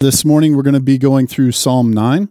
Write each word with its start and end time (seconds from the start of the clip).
This 0.00 0.24
morning, 0.24 0.56
we're 0.56 0.62
going 0.62 0.72
to 0.72 0.80
be 0.80 0.96
going 0.96 1.26
through 1.26 1.52
Psalm 1.52 1.92
9. 1.92 2.30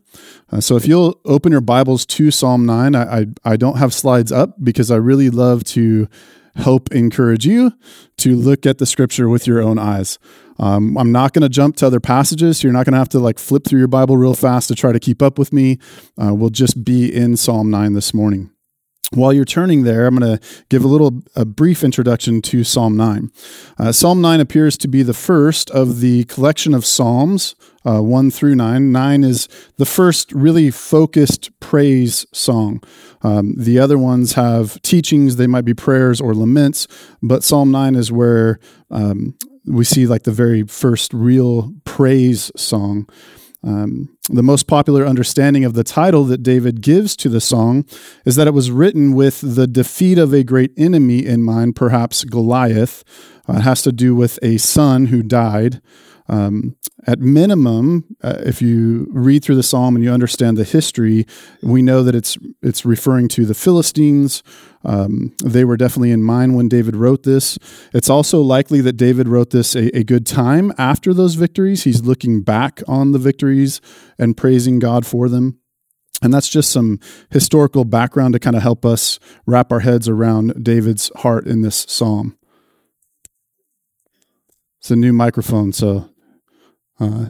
Uh, 0.51 0.59
so, 0.59 0.75
if 0.75 0.87
you'll 0.87 1.21
open 1.23 1.51
your 1.51 1.61
Bibles 1.61 2.03
to 2.07 2.31
Psalm 2.31 2.65
9, 2.65 2.95
I, 2.95 3.19
I, 3.19 3.25
I, 3.45 3.57
don't 3.57 3.77
have 3.77 3.93
slides 3.93 4.31
up 4.31 4.55
because 4.63 4.89
I 4.89 4.95
really 4.95 5.29
love 5.29 5.63
to 5.65 6.07
help 6.55 6.91
encourage 6.91 7.45
you 7.45 7.73
to 8.17 8.35
look 8.35 8.65
at 8.65 8.79
the 8.79 8.87
scripture 8.87 9.29
with 9.29 9.45
your 9.45 9.61
own 9.61 9.77
eyes. 9.77 10.17
Um, 10.57 10.97
I'm 10.97 11.11
not 11.11 11.33
going 11.33 11.43
to 11.43 11.49
jump 11.49 11.75
to 11.75 11.85
other 11.85 11.99
passages. 11.99 12.57
So 12.57 12.67
you're 12.67 12.73
not 12.73 12.87
going 12.87 12.93
to 12.93 12.97
have 12.97 13.09
to 13.09 13.19
like 13.19 13.37
flip 13.37 13.65
through 13.65 13.77
your 13.77 13.87
Bible 13.87 14.17
real 14.17 14.33
fast 14.33 14.67
to 14.69 14.75
try 14.75 14.91
to 14.91 14.99
keep 14.99 15.21
up 15.21 15.37
with 15.37 15.53
me. 15.53 15.77
Uh, 16.19 16.33
we'll 16.33 16.49
just 16.49 16.83
be 16.83 17.13
in 17.13 17.37
Psalm 17.37 17.69
9 17.69 17.93
this 17.93 18.15
morning. 18.15 18.49
While 19.11 19.33
you're 19.33 19.45
turning 19.45 19.83
there, 19.83 20.05
I'm 20.05 20.15
going 20.15 20.37
to 20.37 20.47
give 20.69 20.83
a 20.83 20.87
little 20.87 21.23
a 21.35 21.43
brief 21.43 21.83
introduction 21.83 22.43
to 22.43 22.63
Psalm 22.63 22.95
9. 22.95 23.31
Uh, 23.79 23.91
Psalm 23.91 24.21
9 24.21 24.39
appears 24.39 24.77
to 24.77 24.87
be 24.87 25.01
the 25.01 25.15
first 25.15 25.71
of 25.71 25.99
the 25.99 26.25
collection 26.25 26.75
of 26.75 26.85
Psalms, 26.85 27.55
uh, 27.85 28.01
1 28.01 28.29
through 28.29 28.53
9. 28.53 28.91
9 28.91 29.23
is 29.23 29.47
the 29.77 29.85
first 29.85 30.31
really 30.31 30.69
focused 30.69 31.49
praise 31.59 32.27
song. 32.31 32.83
Um, 33.23 33.55
the 33.57 33.79
other 33.79 33.97
ones 33.97 34.33
have 34.33 34.79
teachings, 34.83 35.37
they 35.37 35.47
might 35.47 35.65
be 35.65 35.73
prayers 35.73 36.21
or 36.21 36.35
laments, 36.35 36.87
but 37.23 37.43
Psalm 37.43 37.71
9 37.71 37.95
is 37.95 38.11
where 38.11 38.59
um, 38.91 39.35
we 39.65 39.85
see 39.85 40.05
like 40.05 40.23
the 40.23 40.31
very 40.31 40.63
first 40.63 41.13
real 41.13 41.73
praise 41.83 42.51
song. 42.55 43.07
Um, 43.61 44.17
the 44.29 44.43
most 44.43 44.67
popular 44.67 45.05
understanding 45.05 45.65
of 45.65 45.73
the 45.73 45.83
title 45.83 46.23
that 46.25 46.43
David 46.43 46.81
gives 46.81 47.17
to 47.17 47.29
the 47.29 47.41
song 47.41 47.85
is 48.25 48.35
that 48.37 48.47
it 48.47 48.53
was 48.53 48.71
written 48.71 49.13
with 49.13 49.41
the 49.55 49.67
defeat 49.67 50.17
of 50.17 50.33
a 50.33 50.43
great 50.43 50.71
enemy 50.77 51.25
in 51.25 51.43
mind, 51.43 51.75
perhaps 51.75 52.23
Goliath. 52.23 53.03
Uh, 53.49 53.57
it 53.57 53.61
has 53.61 53.81
to 53.81 53.91
do 53.91 54.15
with 54.15 54.39
a 54.41 54.57
son 54.57 55.07
who 55.07 55.21
died. 55.21 55.81
Um, 56.29 56.75
at 57.07 57.19
minimum, 57.19 58.05
uh, 58.21 58.37
if 58.45 58.61
you 58.61 59.07
read 59.09 59.43
through 59.43 59.55
the 59.55 59.63
psalm 59.63 59.95
and 59.95 60.03
you 60.03 60.11
understand 60.11 60.57
the 60.57 60.63
history, 60.63 61.25
we 61.63 61.81
know 61.81 62.03
that 62.03 62.13
it's 62.13 62.37
it's 62.61 62.85
referring 62.85 63.27
to 63.29 63.45
the 63.45 63.55
Philistines. 63.55 64.43
Um, 64.83 65.33
they 65.43 65.65
were 65.65 65.75
definitely 65.75 66.11
in 66.11 66.23
mind 66.23 66.55
when 66.55 66.69
David 66.69 66.95
wrote 66.95 67.23
this. 67.23 67.57
It's 67.93 68.09
also 68.09 68.41
likely 68.41 68.79
that 68.81 68.93
David 68.93 69.27
wrote 69.27 69.49
this 69.49 69.75
a, 69.75 69.95
a 69.97 70.03
good 70.03 70.27
time 70.27 70.71
after 70.77 71.13
those 71.13 71.35
victories. 71.35 71.83
He's 71.83 72.03
looking 72.03 72.41
back 72.43 72.81
on 72.87 73.11
the 73.11 73.19
victories 73.19 73.81
and 74.19 74.37
praising 74.37 74.77
God 74.77 75.05
for 75.05 75.29
them. 75.29 75.59
And 76.21 76.33
that's 76.33 76.49
just 76.49 76.71
some 76.71 76.99
historical 77.29 77.85
background 77.85 78.33
to 78.33 78.39
kind 78.39 78.55
of 78.55 78.61
help 78.61 78.85
us 78.85 79.19
wrap 79.45 79.71
our 79.71 79.79
heads 79.79 80.09
around 80.09 80.63
David's 80.63 81.11
heart 81.17 81.47
in 81.47 81.61
this 81.61 81.85
psalm. 81.87 82.37
It's 84.79 84.91
a 84.91 84.95
new 84.95 85.13
microphone, 85.13 85.71
so 85.73 86.08
uh, 86.99 87.27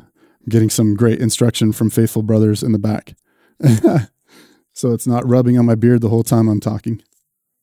getting 0.48 0.70
some 0.70 0.95
great 0.95 1.20
instruction 1.20 1.72
from 1.72 1.89
faithful 1.89 2.23
brothers 2.23 2.64
in 2.64 2.72
the 2.72 2.80
back. 2.80 3.16
so 4.73 4.92
it's 4.92 5.08
not 5.08 5.28
rubbing 5.28 5.58
on 5.58 5.66
my 5.66 5.76
beard 5.76 6.02
the 6.02 6.09
whole 6.09 6.23
time 6.23 6.48
I'm 6.48 6.59
talking. 6.59 7.02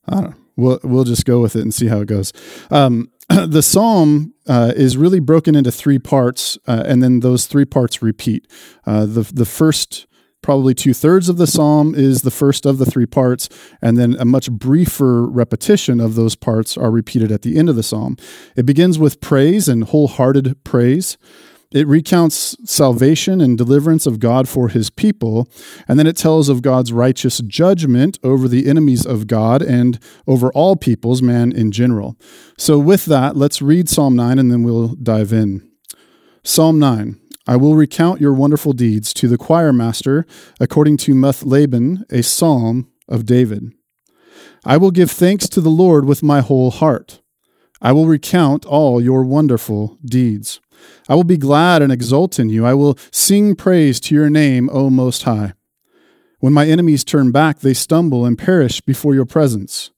I 0.07 0.15
don't 0.15 0.25
know. 0.31 0.37
We'll, 0.57 0.81
we'll 0.83 1.05
just 1.05 1.27
go 1.27 1.41
with 1.41 1.55
it 1.55 1.63
and 1.63 1.75
see 1.75 1.89
how 1.89 2.01
it 2.01 2.09
goes. 2.09 2.33
Um, 2.71 3.11
the 3.29 3.63
psalm 3.63 4.35
uh, 4.47 4.73
is 4.77 4.97
really 4.97 5.21
broken 5.21 5.55
into 5.55 5.73
three 5.73 5.99
parts, 5.99 6.57
uh, 6.67 6.85
and 6.87 7.03
then 7.03 7.21
those 7.21 7.47
three 7.47 7.65
parts 7.65 8.03
repeat. 8.03 8.47
Uh, 8.87 9.05
the, 9.05 9.23
the 9.23 9.45
first 9.45 10.07
probably 10.43 10.75
two 10.75 10.95
thirds 10.95 11.29
of 11.29 11.39
the 11.39 11.47
psalm 11.47 11.93
is 11.93 12.23
the 12.23 12.31
first 12.31 12.65
of 12.65 12.79
the 12.79 12.87
three 12.87 13.05
parts, 13.05 13.49
and 13.83 13.99
then 13.99 14.15
a 14.21 14.25
much 14.25 14.51
briefer 14.51 15.27
repetition 15.27 15.99
of 15.99 16.15
those 16.15 16.37
parts 16.37 16.77
are 16.77 16.91
repeated 16.91 17.33
at 17.33 17.43
the 17.43 17.59
end 17.59 17.69
of 17.69 17.75
the 17.75 17.83
psalm. 17.83 18.17
It 18.55 18.65
begins 18.65 18.97
with 18.97 19.21
praise 19.21 19.69
and 19.69 19.83
wholehearted 19.83 20.63
praise. 20.63 21.19
It 21.73 21.87
recounts 21.87 22.57
salvation 22.65 23.41
and 23.41 23.59
deliverance 23.59 24.07
of 24.07 24.21
God 24.21 24.49
for 24.49 24.69
his 24.69 24.89
people, 24.89 25.49
and 25.89 25.99
then 25.99 26.07
it 26.07 26.17
tells 26.17 26.49
of 26.49 26.63
God's 26.63 26.93
righteous 26.93 27.39
judgment 27.39 28.19
over 28.23 28.47
the 28.47 28.69
enemies 28.69 29.05
of 29.05 29.27
God 29.27 29.63
and 29.63 29.99
over 30.27 30.53
all 30.53 30.77
peoples, 30.77 31.23
man 31.23 31.53
in 31.53 31.73
general. 31.73 32.17
So, 32.57 32.79
with 32.79 33.05
that, 33.07 33.37
let's 33.37 33.61
read 33.61 33.89
Psalm 33.89 34.15
9 34.15 34.39
and 34.39 34.51
then 34.51 34.63
we'll 34.63 34.95
dive 34.95 35.33
in. 35.33 35.69
Psalm 36.45 36.79
9 36.79 37.21
I 37.49 37.57
will 37.57 37.77
recount 37.77 38.21
your 38.21 38.33
wonderful 38.33 38.73
deeds 38.73 39.15
to 39.15 39.29
the 39.29 39.39
choir 39.39 39.73
master 39.73 40.27
according 40.59 40.97
to 40.99 41.15
Meth-labben, 41.15 42.05
a 42.11 42.23
psalm 42.23 42.89
of 43.09 43.25
David. 43.25 43.73
I 44.65 44.77
will 44.79 44.91
give 44.91 45.13
thanks 45.13 45.49
to 45.51 45.61
the 45.61 45.71
Lord 45.71 46.07
with 46.07 46.25
my 46.25 46.41
whole 46.41 46.73
heart. 46.73 47.21
I 47.81 47.93
will 47.93 48.07
recount 48.07 48.65
all 48.65 49.01
your 49.01 49.23
wonderful 49.23 49.99
deeds. 50.05 50.61
I 51.09 51.15
will 51.15 51.25
be 51.25 51.37
glad 51.37 51.83
and 51.83 51.93
exult 51.93 52.39
in 52.39 52.49
you. 52.49 52.65
I 52.67 52.75
will 52.75 52.99
sing 53.13 53.55
praise 53.55 54.01
to 54.01 54.15
your 54.15 54.31
name, 54.31 54.69
O 54.73 54.91
Most 54.91 55.23
High. 55.25 55.53
When 56.41 56.53
my 56.53 56.67
enemies 56.67 57.05
turn 57.05 57.33
back, 57.33 57.61
they 57.61 57.75
stumble 57.75 58.25
and 58.25 58.39
perish 58.39 58.81
before 58.81 59.15
your 59.15 59.25
presence. 59.25 59.91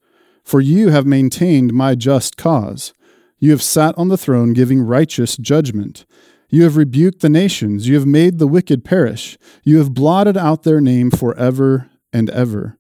For 0.45 0.61
you 0.61 0.89
have 0.89 1.07
maintained 1.07 1.73
my 1.73 1.95
just 1.95 2.37
cause. 2.37 2.93
You 3.39 3.51
have 3.51 3.63
sat 3.63 3.97
on 3.99 4.09
the 4.09 4.17
throne 4.17 4.53
giving 4.53 4.81
righteous 4.81 5.37
judgment. 5.37 6.07
You 6.49 6.63
have 6.63 6.77
rebuked 6.77 7.21
the 7.21 7.29
nations. 7.29 7.87
You 7.87 7.95
have 7.97 8.07
made 8.07 8.39
the 8.39 8.47
wicked 8.47 8.85
perish. 8.85 9.37
You 9.63 9.79
have 9.79 9.95
blotted 9.95 10.37
out 10.37 10.63
their 10.63 10.81
name 10.81 11.11
forever 11.11 11.91
and 12.13 12.31
ever. 12.31 12.79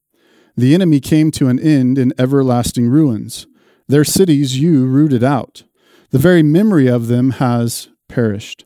The 0.57 0.75
enemy 0.75 1.01
came 1.01 1.31
to 1.33 1.49
an 1.49 1.59
end 1.59 1.99
in 1.99 2.13
everlasting 2.19 2.89
ruins. 2.89 3.47
Their 3.87 4.05
cities 4.05 4.59
you 4.59 4.87
rooted 4.87 5.23
out. 5.23 5.65
The 6.11 6.19
very 6.19 6.43
memory 6.43 6.89
of 6.89 7.09
them 7.09 7.33
has 7.33 7.89
perished. 8.09 8.65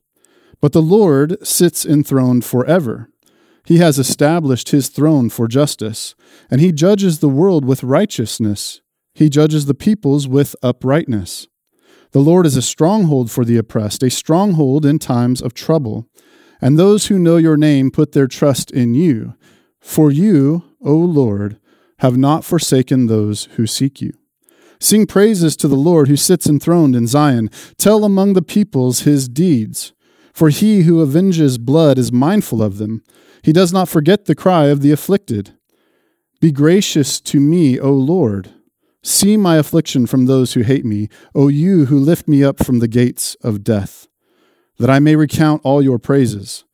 But 0.60 0.72
the 0.72 0.82
Lord 0.82 1.36
sits 1.46 1.84
enthroned 1.84 2.44
forever. 2.44 3.08
He 3.64 3.78
has 3.78 3.98
established 3.98 4.70
his 4.70 4.88
throne 4.88 5.28
for 5.28 5.46
justice, 5.48 6.14
and 6.50 6.60
he 6.60 6.72
judges 6.72 7.18
the 7.18 7.28
world 7.28 7.64
with 7.64 7.82
righteousness. 7.82 8.80
He 9.14 9.28
judges 9.28 9.66
the 9.66 9.74
peoples 9.74 10.26
with 10.26 10.56
uprightness. 10.62 11.46
The 12.12 12.20
Lord 12.20 12.46
is 12.46 12.56
a 12.56 12.62
stronghold 12.62 13.30
for 13.30 13.44
the 13.44 13.56
oppressed, 13.56 14.02
a 14.02 14.10
stronghold 14.10 14.84
in 14.84 14.98
times 14.98 15.40
of 15.40 15.54
trouble. 15.54 16.06
And 16.60 16.78
those 16.78 17.06
who 17.06 17.18
know 17.18 17.36
your 17.36 17.56
name 17.56 17.90
put 17.90 18.12
their 18.12 18.28
trust 18.28 18.70
in 18.70 18.94
you. 18.94 19.34
For 19.80 20.10
you, 20.10 20.64
O 20.80 20.94
Lord, 20.94 21.58
have 21.98 22.16
not 22.16 22.44
forsaken 22.44 23.06
those 23.06 23.44
who 23.56 23.66
seek 23.66 24.00
you. 24.00 24.12
Sing 24.82 25.06
praises 25.06 25.56
to 25.58 25.68
the 25.68 25.76
Lord 25.76 26.08
who 26.08 26.16
sits 26.16 26.48
enthroned 26.48 26.96
in 26.96 27.06
Zion. 27.06 27.50
Tell 27.78 28.04
among 28.04 28.32
the 28.32 28.42
peoples 28.42 29.00
his 29.02 29.28
deeds. 29.28 29.92
For 30.34 30.48
he 30.48 30.82
who 30.82 31.00
avenges 31.00 31.56
blood 31.56 31.98
is 31.98 32.10
mindful 32.10 32.60
of 32.60 32.78
them. 32.78 33.04
He 33.44 33.52
does 33.52 33.72
not 33.72 33.88
forget 33.88 34.24
the 34.24 34.34
cry 34.34 34.66
of 34.66 34.82
the 34.82 34.90
afflicted. 34.90 35.52
Be 36.40 36.50
gracious 36.50 37.20
to 37.20 37.38
me, 37.38 37.78
O 37.78 37.92
Lord. 37.92 38.54
See 39.04 39.36
my 39.36 39.56
affliction 39.56 40.04
from 40.08 40.26
those 40.26 40.54
who 40.54 40.62
hate 40.62 40.84
me, 40.84 41.08
O 41.32 41.46
you 41.46 41.86
who 41.86 41.98
lift 42.00 42.26
me 42.26 42.42
up 42.42 42.58
from 42.58 42.80
the 42.80 42.88
gates 42.88 43.36
of 43.36 43.62
death, 43.62 44.08
that 44.78 44.90
I 44.90 44.98
may 44.98 45.14
recount 45.14 45.62
all 45.64 45.80
your 45.80 46.00
praises, 46.00 46.64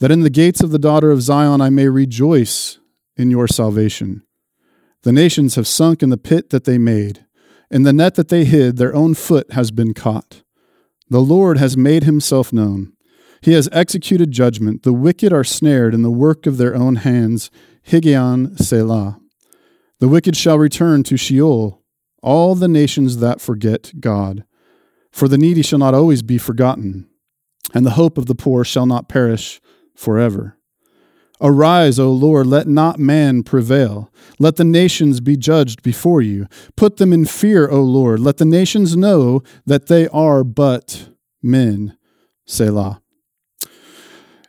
that 0.00 0.10
in 0.10 0.22
the 0.22 0.30
gates 0.30 0.64
of 0.64 0.70
the 0.70 0.80
daughter 0.80 1.12
of 1.12 1.22
Zion 1.22 1.60
I 1.60 1.70
may 1.70 1.86
rejoice 1.86 2.80
in 3.16 3.30
your 3.30 3.46
salvation. 3.46 4.24
The 5.02 5.12
nations 5.12 5.54
have 5.54 5.68
sunk 5.68 6.02
in 6.02 6.10
the 6.10 6.18
pit 6.18 6.50
that 6.50 6.64
they 6.64 6.78
made. 6.78 7.24
In 7.72 7.84
the 7.84 7.92
net 7.94 8.16
that 8.16 8.28
they 8.28 8.44
hid, 8.44 8.76
their 8.76 8.94
own 8.94 9.14
foot 9.14 9.52
has 9.52 9.70
been 9.70 9.94
caught. 9.94 10.42
The 11.08 11.22
Lord 11.22 11.56
has 11.56 11.74
made 11.74 12.04
himself 12.04 12.52
known. 12.52 12.92
He 13.40 13.54
has 13.54 13.66
executed 13.72 14.30
judgment. 14.30 14.82
The 14.82 14.92
wicked 14.92 15.32
are 15.32 15.42
snared 15.42 15.94
in 15.94 16.02
the 16.02 16.10
work 16.10 16.44
of 16.44 16.58
their 16.58 16.76
own 16.76 16.96
hands. 16.96 17.50
Higgaion 17.88 18.60
Selah. 18.60 19.18
The 20.00 20.08
wicked 20.08 20.36
shall 20.36 20.58
return 20.58 21.02
to 21.04 21.16
Sheol, 21.16 21.82
all 22.22 22.54
the 22.54 22.68
nations 22.68 23.16
that 23.18 23.40
forget 23.40 23.92
God. 23.98 24.44
For 25.10 25.26
the 25.26 25.38
needy 25.38 25.62
shall 25.62 25.78
not 25.78 25.94
always 25.94 26.22
be 26.22 26.36
forgotten, 26.36 27.08
and 27.72 27.86
the 27.86 27.92
hope 27.92 28.18
of 28.18 28.26
the 28.26 28.34
poor 28.34 28.64
shall 28.64 28.86
not 28.86 29.08
perish 29.08 29.62
forever. 29.96 30.58
Arise, 31.42 31.98
O 31.98 32.10
Lord, 32.12 32.46
let 32.46 32.68
not 32.68 33.00
man 33.00 33.42
prevail. 33.42 34.12
Let 34.38 34.56
the 34.56 34.64
nations 34.64 35.20
be 35.20 35.36
judged 35.36 35.82
before 35.82 36.22
you. 36.22 36.46
Put 36.76 36.98
them 36.98 37.12
in 37.12 37.24
fear, 37.24 37.68
O 37.68 37.82
Lord. 37.82 38.20
Let 38.20 38.36
the 38.36 38.44
nations 38.44 38.96
know 38.96 39.42
that 39.66 39.88
they 39.88 40.06
are 40.08 40.44
but 40.44 41.08
men. 41.42 41.98
Selah. 42.46 43.02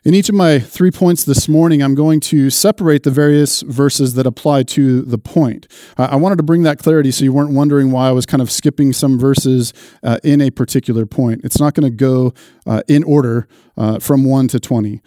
In 0.04 0.12
each 0.12 0.28
of 0.28 0.34
my 0.34 0.58
three 0.58 0.90
points 0.90 1.24
this 1.24 1.48
morning, 1.48 1.82
I'm 1.82 1.94
going 1.94 2.20
to 2.20 2.50
separate 2.50 3.04
the 3.04 3.10
various 3.10 3.62
verses 3.62 4.14
that 4.14 4.26
apply 4.26 4.64
to 4.64 5.00
the 5.00 5.16
point. 5.16 5.66
I 5.96 6.16
wanted 6.16 6.36
to 6.36 6.42
bring 6.42 6.62
that 6.64 6.78
clarity 6.78 7.10
so 7.10 7.24
you 7.24 7.32
weren't 7.32 7.54
wondering 7.54 7.90
why 7.90 8.08
I 8.08 8.12
was 8.12 8.26
kind 8.26 8.42
of 8.42 8.50
skipping 8.50 8.92
some 8.92 9.18
verses 9.18 9.72
uh, 10.02 10.18
in 10.22 10.42
a 10.42 10.50
particular 10.50 11.06
point. 11.06 11.40
It's 11.42 11.58
not 11.58 11.72
going 11.72 11.90
to 11.90 11.96
go 11.96 12.34
uh, 12.66 12.82
in 12.86 13.02
order 13.02 13.48
uh, 13.78 13.98
from 13.98 14.24
1 14.24 14.48
to 14.48 14.60
20. 14.60 15.00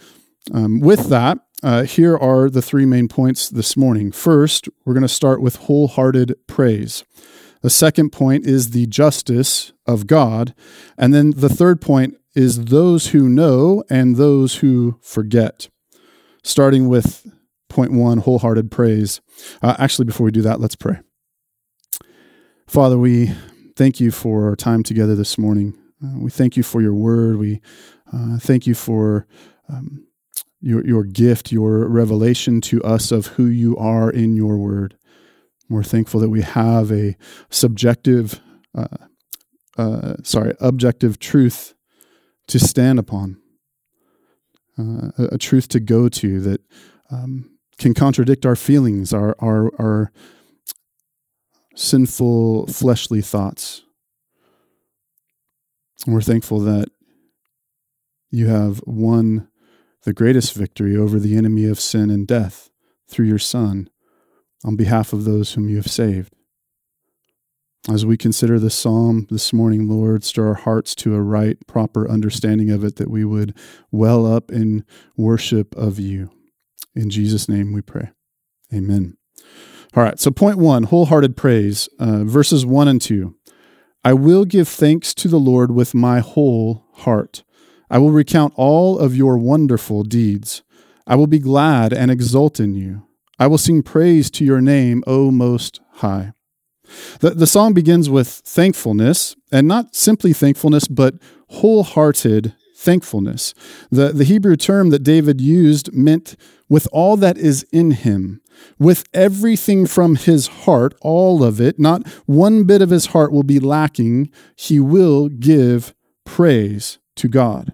Um, 0.51 0.79
with 0.79 1.09
that, 1.09 1.39
uh, 1.63 1.83
here 1.83 2.17
are 2.17 2.49
the 2.49 2.61
three 2.61 2.85
main 2.85 3.07
points 3.07 3.49
this 3.49 3.75
morning. 3.75 4.11
First, 4.11 4.69
we're 4.85 4.93
going 4.93 5.01
to 5.01 5.07
start 5.07 5.41
with 5.41 5.55
wholehearted 5.57 6.35
praise. 6.47 7.03
The 7.61 7.69
second 7.69 8.11
point 8.11 8.45
is 8.45 8.69
the 8.69 8.85
justice 8.85 9.73
of 9.85 10.07
God. 10.07 10.53
And 10.97 11.13
then 11.13 11.31
the 11.31 11.49
third 11.49 11.81
point 11.81 12.15
is 12.35 12.65
those 12.65 13.07
who 13.07 13.27
know 13.27 13.83
and 13.89 14.15
those 14.15 14.57
who 14.57 14.99
forget. 15.01 15.69
Starting 16.43 16.87
with 16.87 17.25
point 17.69 17.91
one 17.91 18.19
wholehearted 18.19 18.71
praise. 18.71 19.21
Uh, 19.61 19.75
actually, 19.79 20.05
before 20.05 20.25
we 20.25 20.31
do 20.31 20.43
that, 20.43 20.59
let's 20.59 20.75
pray. 20.75 20.99
Father, 22.67 22.97
we 22.97 23.31
thank 23.75 23.99
you 23.99 24.11
for 24.11 24.47
our 24.47 24.55
time 24.55 24.83
together 24.83 25.15
this 25.15 25.37
morning. 25.37 25.77
Uh, 26.03 26.19
we 26.19 26.29
thank 26.29 26.55
you 26.55 26.63
for 26.63 26.81
your 26.81 26.93
word. 26.93 27.37
We 27.37 27.61
uh, 28.13 28.37
thank 28.37 28.67
you 28.67 28.75
for 28.75 29.25
um, 29.67 30.06
your, 30.59 30.85
your 30.85 31.03
gift, 31.03 31.51
your 31.51 31.87
revelation 31.87 32.61
to 32.61 32.81
us 32.83 33.11
of 33.11 33.27
who 33.27 33.45
you 33.45 33.77
are 33.77 34.09
in 34.09 34.35
your 34.35 34.57
word. 34.57 34.97
We're 35.69 35.83
thankful 35.83 36.19
that 36.21 36.29
we 36.29 36.41
have 36.41 36.91
a 36.91 37.15
subjective, 37.49 38.39
uh, 38.75 38.87
uh, 39.77 40.15
sorry, 40.23 40.53
objective 40.59 41.19
truth 41.19 41.73
to 42.47 42.59
stand 42.59 42.97
upon, 42.99 43.37
uh, 44.79 45.11
a, 45.17 45.23
a, 45.33 45.37
truth 45.37 45.67
to 45.69 45.79
go 45.79 46.07
to 46.07 46.39
that 46.39 46.61
um, 47.11 47.57
can 47.77 47.93
contradict 47.93 48.45
our 48.45 48.55
feelings, 48.55 49.13
our, 49.13 49.35
our, 49.39 49.69
our 49.77 50.11
sinful, 51.75 52.67
fleshly 52.67 53.21
thoughts. 53.21 53.83
We're 56.05 56.21
thankful 56.21 56.59
that 56.61 56.89
you 58.31 58.47
have 58.47 58.81
won 58.85 59.49
the 60.07 60.13
greatest 60.13 60.53
victory 60.53 60.95
over 60.95 61.19
the 61.19 61.35
enemy 61.35 61.65
of 61.65 61.81
sin 61.81 62.09
and 62.09 62.25
death 62.25 62.69
through 63.09 63.25
your 63.25 63.37
Son 63.37 63.89
on 64.63 64.77
behalf 64.77 65.11
of 65.11 65.25
those 65.25 65.51
whom 65.51 65.67
you 65.67 65.75
have 65.75 65.91
saved. 65.91 66.33
As 67.89 68.05
we 68.05 68.15
consider 68.15 68.57
this 68.57 68.73
psalm 68.73 69.27
this 69.29 69.51
morning, 69.51 69.89
Lord, 69.89 70.23
stir 70.23 70.47
our 70.47 70.53
hearts 70.53 70.95
to 70.95 71.13
a 71.13 71.21
right, 71.21 71.57
proper 71.67 72.09
understanding 72.09 72.69
of 72.69 72.85
it, 72.85 72.95
that 72.95 73.11
we 73.11 73.25
would 73.25 73.53
well 73.91 74.25
up 74.25 74.49
in 74.49 74.85
worship 75.17 75.75
of 75.75 75.99
you. 75.99 76.31
In 76.95 77.09
Jesus' 77.09 77.49
name 77.49 77.73
we 77.73 77.81
pray. 77.81 78.11
Amen. 78.73 79.17
All 79.93 80.03
right, 80.03 80.17
so 80.21 80.31
point 80.31 80.57
one 80.57 80.83
wholehearted 80.83 81.35
praise, 81.35 81.89
uh, 81.99 82.23
verses 82.23 82.65
one 82.65 82.87
and 82.87 83.01
two. 83.01 83.35
I 84.05 84.13
will 84.13 84.45
give 84.45 84.69
thanks 84.69 85.13
to 85.15 85.27
the 85.27 85.37
Lord 85.37 85.71
with 85.71 85.93
my 85.93 86.19
whole 86.19 86.85
heart. 86.93 87.43
I 87.89 87.97
will 87.99 88.11
recount 88.11 88.53
all 88.55 88.99
of 88.99 89.15
your 89.15 89.37
wonderful 89.37 90.03
deeds. 90.03 90.61
I 91.05 91.15
will 91.15 91.27
be 91.27 91.39
glad 91.39 91.93
and 91.93 92.11
exult 92.11 92.59
in 92.59 92.73
you. 92.73 93.07
I 93.39 93.47
will 93.47 93.57
sing 93.57 93.83
praise 93.83 94.29
to 94.31 94.45
your 94.45 94.61
name, 94.61 95.03
O 95.07 95.31
Most 95.31 95.79
High. 95.93 96.33
The, 97.19 97.31
the 97.31 97.47
song 97.47 97.73
begins 97.73 98.09
with 98.09 98.27
thankfulness, 98.27 99.35
and 99.51 99.67
not 99.67 99.95
simply 99.95 100.33
thankfulness, 100.33 100.87
but 100.87 101.15
wholehearted 101.49 102.55
thankfulness. 102.75 103.53
The, 103.91 104.11
the 104.11 104.23
Hebrew 104.23 104.55
term 104.55 104.89
that 104.89 105.03
David 105.03 105.41
used 105.41 105.93
meant 105.93 106.35
with 106.69 106.87
all 106.91 107.17
that 107.17 107.37
is 107.37 107.63
in 107.71 107.91
him, 107.91 108.41
with 108.79 109.03
everything 109.13 109.85
from 109.85 110.15
his 110.15 110.47
heart, 110.47 110.95
all 111.01 111.43
of 111.43 111.61
it, 111.61 111.79
not 111.79 112.07
one 112.25 112.63
bit 112.63 112.81
of 112.81 112.89
his 112.89 113.07
heart 113.07 113.31
will 113.31 113.43
be 113.43 113.59
lacking, 113.59 114.29
he 114.55 114.79
will 114.79 115.29
give 115.29 115.93
praise 116.25 116.99
to 117.15 117.27
God. 117.27 117.73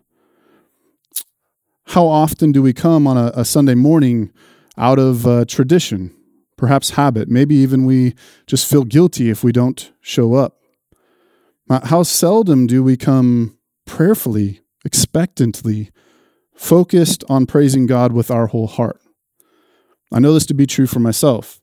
How 1.87 2.07
often 2.07 2.51
do 2.51 2.61
we 2.61 2.73
come 2.73 3.07
on 3.07 3.17
a, 3.17 3.31
a 3.35 3.45
Sunday 3.45 3.75
morning 3.75 4.31
out 4.77 4.99
of 4.99 5.27
uh, 5.27 5.45
tradition, 5.45 6.15
perhaps 6.57 6.91
habit? 6.91 7.29
Maybe 7.29 7.55
even 7.55 7.85
we 7.85 8.15
just 8.47 8.67
feel 8.67 8.83
guilty 8.83 9.29
if 9.29 9.43
we 9.43 9.51
don't 9.51 9.91
show 10.01 10.33
up. 10.35 10.57
How 11.69 12.03
seldom 12.03 12.67
do 12.67 12.83
we 12.83 12.97
come 12.97 13.57
prayerfully, 13.85 14.61
expectantly, 14.85 15.91
focused 16.53 17.23
on 17.29 17.45
praising 17.45 17.87
God 17.87 18.11
with 18.11 18.29
our 18.29 18.47
whole 18.47 18.67
heart? 18.67 18.99
I 20.11 20.19
know 20.19 20.33
this 20.33 20.45
to 20.47 20.53
be 20.53 20.67
true 20.67 20.85
for 20.85 20.99
myself. 20.99 21.59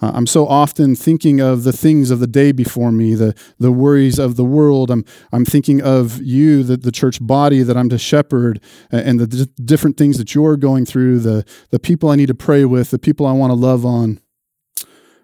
Uh, 0.00 0.12
I'm 0.14 0.26
so 0.26 0.46
often 0.46 0.96
thinking 0.96 1.40
of 1.40 1.64
the 1.64 1.72
things 1.72 2.10
of 2.10 2.20
the 2.20 2.26
day 2.26 2.52
before 2.52 2.90
me, 2.90 3.14
the, 3.14 3.34
the 3.58 3.72
worries 3.72 4.18
of 4.18 4.36
the 4.36 4.44
world. 4.44 4.90
I'm, 4.90 5.04
I'm 5.32 5.44
thinking 5.44 5.82
of 5.82 6.22
you, 6.22 6.62
the, 6.62 6.76
the 6.76 6.92
church 6.92 7.18
body 7.20 7.62
that 7.62 7.76
I'm 7.76 7.88
to 7.90 7.98
shepherd, 7.98 8.60
and 8.90 9.20
the 9.20 9.26
d- 9.26 9.52
different 9.64 9.96
things 9.96 10.18
that 10.18 10.34
you're 10.34 10.56
going 10.56 10.86
through, 10.86 11.20
the, 11.20 11.44
the 11.70 11.78
people 11.78 12.08
I 12.08 12.16
need 12.16 12.28
to 12.28 12.34
pray 12.34 12.64
with, 12.64 12.90
the 12.90 12.98
people 12.98 13.26
I 13.26 13.32
want 13.32 13.50
to 13.50 13.54
love 13.54 13.84
on. 13.84 14.20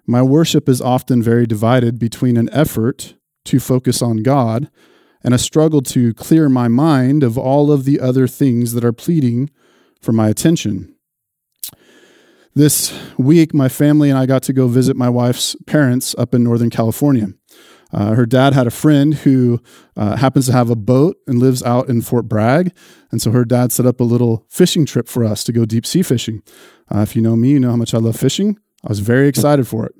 My 0.07 0.23
worship 0.23 0.69
is 0.69 0.81
often 0.81 1.23
very 1.23 1.47
divided 1.47 1.99
between 1.99 2.37
an 2.37 2.49
effort 2.53 3.15
to 3.47 3.59
focus 3.59 4.03
on 4.03 4.19
God 4.19 4.71
and 5.25 5.35
a 5.35 5.39
struggle 5.39 5.81
to 5.83 6.15
clear 6.15 6.49
my 6.49 6.69
mind 6.69 7.23
of 7.23 7.37
all 7.37 7.73
of 7.73 7.85
the 7.85 7.99
other 7.99 8.29
things 8.29 8.73
that 8.75 8.85
are 8.85 8.93
pleading 8.93 9.51
for 10.01 10.13
my 10.13 10.29
attention. 10.29 10.96
This 12.57 12.99
week, 13.19 13.53
my 13.53 13.69
family 13.69 14.09
and 14.09 14.19
I 14.19 14.25
got 14.25 14.43
to 14.45 14.55
go 14.55 14.67
visit 14.67 14.97
my 14.97 15.11
wife's 15.11 15.55
parents 15.67 16.15
up 16.17 16.35
in 16.35 16.43
Northern 16.43 16.71
California. 16.71 17.27
Uh, 17.93 18.15
her 18.15 18.25
dad 18.25 18.55
had 18.55 18.67
a 18.67 18.71
friend 18.71 19.13
who 19.13 19.61
uh, 19.95 20.17
happens 20.17 20.47
to 20.47 20.53
have 20.53 20.71
a 20.71 20.75
boat 20.75 21.19
and 21.27 21.39
lives 21.39 21.63
out 21.63 21.91
in 21.91 22.01
Fort 22.01 22.29
Bragg. 22.29 22.75
And 23.11 23.21
so 23.21 23.31
her 23.31 23.45
dad 23.45 23.73
set 23.73 23.85
up 23.85 24.01
a 24.01 24.05
little 24.05 24.47
fishing 24.49 24.87
trip 24.87 25.07
for 25.07 25.23
us 25.23 25.45
to 25.45 25.53
go 25.53 25.67
deep 25.67 25.85
sea 25.85 26.01
fishing. 26.01 26.43
Uh, 26.91 27.01
if 27.01 27.15
you 27.15 27.21
know 27.21 27.37
me, 27.37 27.51
you 27.51 27.61
know 27.61 27.69
how 27.69 27.77
much 27.77 27.93
I 27.93 27.99
love 27.99 28.17
fishing. 28.17 28.59
I 28.83 28.89
was 28.89 29.01
very 29.01 29.29
excited 29.29 29.69
for 29.69 29.85
it. 29.85 29.95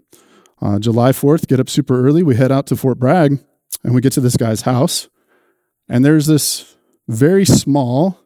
Uh, 0.63 0.79
July 0.79 1.13
4th, 1.13 1.49
get 1.49 1.61
up 1.61 1.69
super 1.69 2.07
early. 2.07 2.23
We 2.23 2.37
head 2.37 2.51
out 2.51 2.67
to 2.69 2.77
Fort 2.77 2.99
Bragg 2.99 3.39
and 3.85 3.95
we 3.95 4.01
get 4.01 4.15
to 4.15 4.23
this 4.23 4.39
guy's 4.39 4.63
house. 4.63 5.11
And 5.91 6.07
there's 6.07 6.27
this 6.27 6.75
very 7.07 7.45
small, 7.45 8.19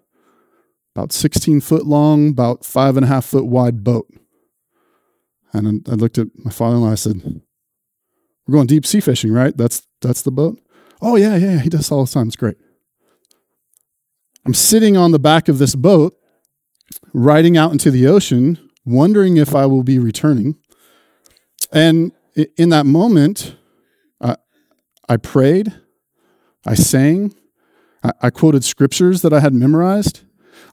about 0.95 1.11
16 1.11 1.63
foot 1.63 1.85
long, 1.85 2.29
about 2.29 2.65
five 2.65 2.97
and 2.97 3.05
a 3.05 3.09
half 3.09 3.25
foot 3.25 3.47
wide 3.47 3.83
boat. 3.83 4.07
And 5.53 5.87
I 5.89 5.95
looked 5.95 6.19
at 6.19 6.29
my 6.35 6.51
father-in-law. 6.51 6.93
I 6.93 6.97
said, 6.97 7.43
"We're 8.47 8.55
going 8.55 8.67
deep 8.67 8.87
sea 8.87 9.01
fishing, 9.01 9.33
right? 9.33 9.57
That's 9.57 9.87
that's 10.01 10.23
the 10.23 10.31
boat." 10.31 10.61
Oh 11.03 11.17
yeah, 11.17 11.37
yeah, 11.37 11.59
he 11.61 11.69
does 11.69 11.91
all 11.91 12.05
the 12.05 12.13
time. 12.13 12.29
It's 12.29 12.37
great. 12.37 12.57
I'm 14.47 14.55
sitting 14.55 14.97
on 14.97 15.13
the 15.13 15.19
back 15.19 15.49
of 15.49 15.59
this 15.59 15.75
boat, 15.75 16.17
riding 17.13 17.57
out 17.57 17.73
into 17.73 17.91
the 17.91 18.07
ocean, 18.07 18.59
wondering 18.85 19.37
if 19.37 19.55
I 19.55 19.67
will 19.67 19.83
be 19.83 19.99
returning. 19.99 20.57
And 21.73 22.13
in 22.57 22.71
that 22.71 22.87
moment, 22.87 23.57
uh, 24.21 24.37
I 25.09 25.17
prayed, 25.17 25.75
I 26.67 26.75
sang, 26.75 27.35
I, 28.03 28.13
I 28.23 28.31
quoted 28.31 28.65
scriptures 28.65 29.23
that 29.23 29.33
I 29.33 29.41
had 29.41 29.53
memorized. 29.53 30.21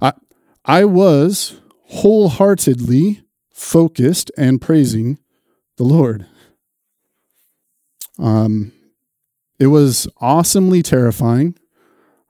I, 0.01 0.13
I 0.65 0.85
was 0.85 1.59
wholeheartedly 1.87 3.23
focused 3.57 4.29
and 4.37 4.61
praising 4.61 5.17
the 5.77 5.83
Lord. 5.83 6.27
Um, 8.19 8.71
it 9.59 9.67
was 9.67 10.07
awesomely 10.21 10.83
terrifying. 10.83 11.57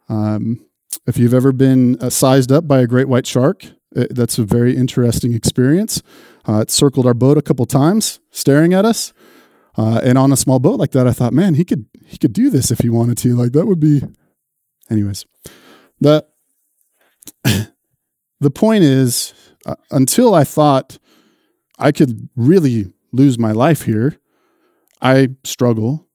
Um, 0.07 0.65
if 1.05 1.17
you've 1.17 1.33
ever 1.33 1.51
been 1.51 1.97
uh, 1.99 2.09
sized 2.09 2.49
up 2.49 2.65
by 2.65 2.79
a 2.79 2.87
great 2.87 3.09
white 3.09 3.27
shark, 3.27 3.65
it, 3.91 4.15
that's 4.15 4.39
a 4.39 4.45
very 4.45 4.77
interesting 4.77 5.33
experience. 5.33 6.01
Uh, 6.47 6.61
it 6.61 6.71
circled 6.71 7.05
our 7.05 7.13
boat 7.13 7.37
a 7.37 7.41
couple 7.41 7.65
times, 7.65 8.21
staring 8.31 8.73
at 8.73 8.85
us. 8.85 9.11
Uh, 9.77 9.99
and 10.03 10.17
on 10.17 10.31
a 10.31 10.37
small 10.37 10.59
boat 10.59 10.79
like 10.79 10.91
that, 10.91 11.07
I 11.07 11.11
thought, 11.11 11.33
man, 11.33 11.55
he 11.55 11.65
could 11.65 11.85
he 12.05 12.17
could 12.17 12.33
do 12.33 12.49
this 12.49 12.71
if 12.71 12.79
he 12.79 12.89
wanted 12.89 13.17
to. 13.19 13.35
Like 13.35 13.51
that 13.51 13.67
would 13.67 13.81
be. 13.81 14.01
Anyways, 14.89 15.25
the 15.99 16.25
the 18.39 18.49
point 18.49 18.85
is, 18.85 19.33
uh, 19.65 19.75
until 19.91 20.33
I 20.33 20.45
thought 20.45 20.97
I 21.77 21.91
could 21.91 22.29
really 22.35 22.93
lose 23.11 23.37
my 23.37 23.51
life 23.51 23.83
here. 23.83 24.17
I 25.01 25.29
struggle 25.43 26.07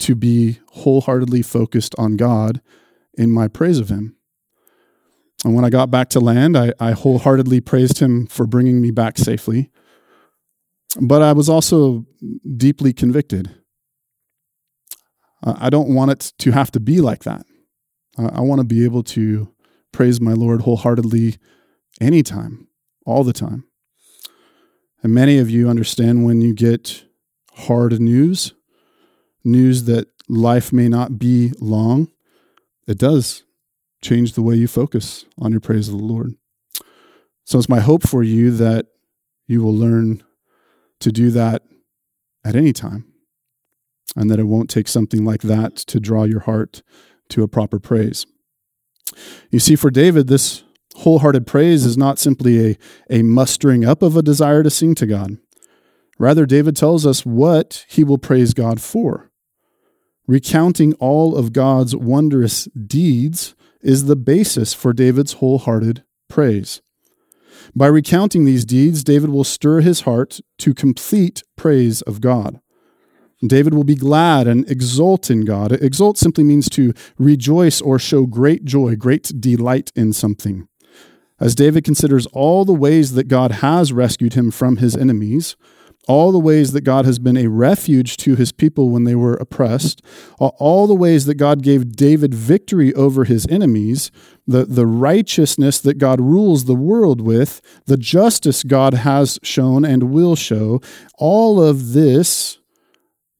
to 0.00 0.14
be 0.14 0.58
wholeheartedly 0.72 1.42
focused 1.42 1.94
on 1.98 2.16
God 2.16 2.60
in 3.16 3.30
my 3.30 3.48
praise 3.48 3.78
of 3.78 3.88
Him. 3.88 4.16
And 5.44 5.54
when 5.54 5.64
I 5.64 5.70
got 5.70 5.90
back 5.90 6.08
to 6.10 6.20
land, 6.20 6.56
I, 6.56 6.72
I 6.80 6.92
wholeheartedly 6.92 7.60
praised 7.60 7.98
Him 7.98 8.26
for 8.26 8.46
bringing 8.46 8.80
me 8.80 8.90
back 8.90 9.18
safely. 9.18 9.70
But 11.00 11.22
I 11.22 11.32
was 11.32 11.48
also 11.48 12.06
deeply 12.56 12.92
convicted. 12.92 13.54
I 15.42 15.68
don't 15.68 15.94
want 15.94 16.10
it 16.12 16.32
to 16.38 16.52
have 16.52 16.70
to 16.72 16.80
be 16.80 17.00
like 17.00 17.24
that. 17.24 17.44
I 18.16 18.40
want 18.40 18.60
to 18.60 18.66
be 18.66 18.84
able 18.84 19.02
to 19.02 19.52
praise 19.92 20.20
my 20.20 20.32
Lord 20.32 20.62
wholeheartedly 20.62 21.36
anytime, 22.00 22.68
all 23.04 23.24
the 23.24 23.32
time. 23.32 23.64
And 25.04 25.12
many 25.12 25.36
of 25.36 25.50
you 25.50 25.68
understand 25.68 26.24
when 26.24 26.40
you 26.40 26.54
get 26.54 27.04
hard 27.52 28.00
news, 28.00 28.54
news 29.44 29.84
that 29.84 30.08
life 30.28 30.72
may 30.72 30.88
not 30.88 31.18
be 31.18 31.52
long, 31.60 32.08
it 32.88 32.98
does 32.98 33.44
change 34.02 34.32
the 34.32 34.40
way 34.40 34.54
you 34.54 34.66
focus 34.66 35.26
on 35.38 35.52
your 35.52 35.60
praise 35.60 35.88
of 35.88 35.98
the 35.98 36.02
Lord. 36.04 36.32
So 37.44 37.58
it's 37.58 37.68
my 37.68 37.80
hope 37.80 38.08
for 38.08 38.22
you 38.22 38.50
that 38.52 38.86
you 39.46 39.62
will 39.62 39.74
learn 39.74 40.22
to 41.00 41.12
do 41.12 41.30
that 41.32 41.62
at 42.42 42.56
any 42.56 42.72
time 42.72 43.04
and 44.16 44.30
that 44.30 44.38
it 44.38 44.44
won't 44.44 44.70
take 44.70 44.88
something 44.88 45.22
like 45.22 45.42
that 45.42 45.76
to 45.76 46.00
draw 46.00 46.24
your 46.24 46.40
heart 46.40 46.82
to 47.28 47.42
a 47.42 47.48
proper 47.48 47.78
praise. 47.78 48.24
You 49.50 49.58
see, 49.58 49.76
for 49.76 49.90
David, 49.90 50.28
this 50.28 50.62
wholehearted 50.96 51.46
praise 51.46 51.84
is 51.84 51.96
not 51.96 52.18
simply 52.18 52.70
a, 52.70 52.78
a 53.10 53.22
mustering 53.22 53.84
up 53.84 54.02
of 54.02 54.16
a 54.16 54.22
desire 54.22 54.62
to 54.62 54.70
sing 54.70 54.94
to 54.96 55.06
God. 55.06 55.38
Rather, 56.18 56.46
David 56.46 56.76
tells 56.76 57.04
us 57.06 57.26
what 57.26 57.84
he 57.88 58.04
will 58.04 58.18
praise 58.18 58.54
God 58.54 58.80
for. 58.80 59.30
Recounting 60.26 60.94
all 60.94 61.36
of 61.36 61.52
God's 61.52 61.94
wondrous 61.94 62.64
deeds 62.66 63.54
is 63.82 64.06
the 64.06 64.16
basis 64.16 64.72
for 64.72 64.92
David's 64.92 65.34
wholehearted 65.34 66.04
praise. 66.28 66.80
By 67.74 67.88
recounting 67.88 68.44
these 68.44 68.64
deeds, 68.64 69.04
David 69.04 69.30
will 69.30 69.44
stir 69.44 69.80
his 69.80 70.02
heart 70.02 70.40
to 70.58 70.74
complete 70.74 71.42
praise 71.56 72.02
of 72.02 72.20
God. 72.20 72.60
David 73.46 73.74
will 73.74 73.84
be 73.84 73.94
glad 73.94 74.46
and 74.46 74.68
exult 74.70 75.30
in 75.30 75.44
God. 75.44 75.72
Exult 75.72 76.16
simply 76.16 76.44
means 76.44 76.70
to 76.70 76.94
rejoice 77.18 77.80
or 77.80 77.98
show 77.98 78.24
great 78.26 78.64
joy, 78.64 78.96
great 78.96 79.30
delight 79.38 79.92
in 79.94 80.12
something. 80.12 80.68
As 81.40 81.54
David 81.54 81.84
considers 81.84 82.26
all 82.28 82.64
the 82.64 82.72
ways 82.72 83.14
that 83.14 83.28
God 83.28 83.50
has 83.52 83.92
rescued 83.92 84.34
him 84.34 84.50
from 84.50 84.76
his 84.76 84.96
enemies, 84.96 85.56
all 86.06 86.32
the 86.32 86.38
ways 86.38 86.72
that 86.72 86.82
God 86.82 87.04
has 87.06 87.18
been 87.18 87.36
a 87.36 87.48
refuge 87.48 88.16
to 88.18 88.36
his 88.36 88.52
people 88.52 88.90
when 88.90 89.04
they 89.04 89.14
were 89.14 89.34
oppressed, 89.34 90.02
all 90.38 90.86
the 90.86 90.94
ways 90.94 91.24
that 91.26 91.36
God 91.36 91.62
gave 91.62 91.92
David 91.92 92.34
victory 92.34 92.92
over 92.94 93.24
his 93.24 93.46
enemies, 93.48 94.10
the, 94.46 94.66
the 94.66 94.86
righteousness 94.86 95.80
that 95.80 95.98
God 95.98 96.20
rules 96.20 96.64
the 96.64 96.74
world 96.74 97.20
with, 97.20 97.60
the 97.86 97.96
justice 97.96 98.62
God 98.62 98.94
has 98.94 99.38
shown 99.42 99.84
and 99.84 100.12
will 100.12 100.36
show, 100.36 100.80
all 101.16 101.62
of 101.62 101.92
this 101.94 102.58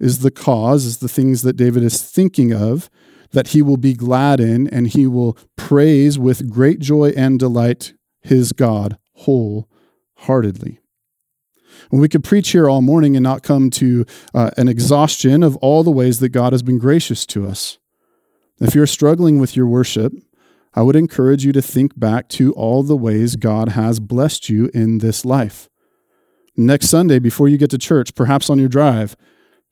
is 0.00 0.20
the 0.20 0.30
cause, 0.30 0.84
is 0.84 0.98
the 0.98 1.08
things 1.08 1.42
that 1.42 1.56
David 1.56 1.82
is 1.82 2.02
thinking 2.02 2.52
of, 2.52 2.88
that 3.34 3.48
he 3.48 3.62
will 3.62 3.76
be 3.76 3.94
glad 3.94 4.40
in, 4.40 4.68
and 4.68 4.88
he 4.88 5.06
will 5.06 5.36
praise 5.56 6.18
with 6.18 6.50
great 6.50 6.78
joy 6.78 7.12
and 7.16 7.38
delight 7.38 7.92
his 8.22 8.52
God 8.52 8.96
wholeheartedly. 9.12 10.78
And 11.90 12.00
we 12.00 12.08
could 12.08 12.24
preach 12.24 12.50
here 12.50 12.70
all 12.70 12.80
morning 12.80 13.16
and 13.16 13.22
not 13.22 13.42
come 13.42 13.70
to 13.70 14.06
uh, 14.32 14.50
an 14.56 14.68
exhaustion 14.68 15.42
of 15.42 15.56
all 15.56 15.82
the 15.82 15.90
ways 15.90 16.20
that 16.20 16.30
God 16.30 16.52
has 16.52 16.62
been 16.62 16.78
gracious 16.78 17.26
to 17.26 17.46
us. 17.46 17.78
If 18.60 18.74
you're 18.74 18.86
struggling 18.86 19.40
with 19.40 19.56
your 19.56 19.66
worship, 19.66 20.12
I 20.72 20.82
would 20.82 20.96
encourage 20.96 21.44
you 21.44 21.52
to 21.52 21.62
think 21.62 21.98
back 21.98 22.28
to 22.30 22.52
all 22.52 22.82
the 22.82 22.96
ways 22.96 23.36
God 23.36 23.70
has 23.70 24.00
blessed 24.00 24.48
you 24.48 24.70
in 24.72 24.98
this 24.98 25.24
life. 25.24 25.68
Next 26.56 26.88
Sunday, 26.88 27.18
before 27.18 27.48
you 27.48 27.58
get 27.58 27.70
to 27.70 27.78
church, 27.78 28.14
perhaps 28.14 28.48
on 28.48 28.60
your 28.60 28.68
drive, 28.68 29.16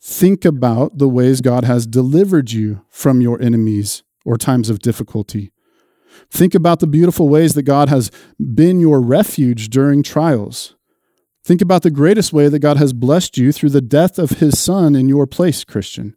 think 0.03 0.45
about 0.45 0.99
the 0.99 1.09
ways 1.09 1.41
God 1.41 1.65
has 1.65 1.87
delivered 1.87 2.51
you 2.51 2.85
from 2.89 3.21
your 3.21 3.41
enemies 3.41 4.03
or 4.25 4.37
times 4.37 4.69
of 4.69 4.81
difficulty. 4.81 5.53
Think 6.29 6.55
about 6.55 6.81
the 6.81 6.87
beautiful 6.87 7.29
ways 7.29 7.55
that 7.55 7.63
God 7.63 7.89
has 7.89 8.11
been 8.39 8.81
your 8.81 9.01
refuge 9.01 9.71
during 9.71 10.03
trials. 10.03 10.75
Think 11.45 11.63
about 11.63 11.83
the 11.83 11.91
greatest 11.91 12.33
way 12.33 12.49
that 12.49 12.59
God 12.59 12.77
has 12.77 12.93
blessed 12.93 13.39
you 13.39 13.53
through 13.53 13.71
the 13.71 13.81
death 13.81 14.19
of 14.19 14.31
his 14.31 14.59
son 14.59 14.95
in 14.95 15.09
your 15.09 15.27
place, 15.27 15.65
Christian. 15.65 16.17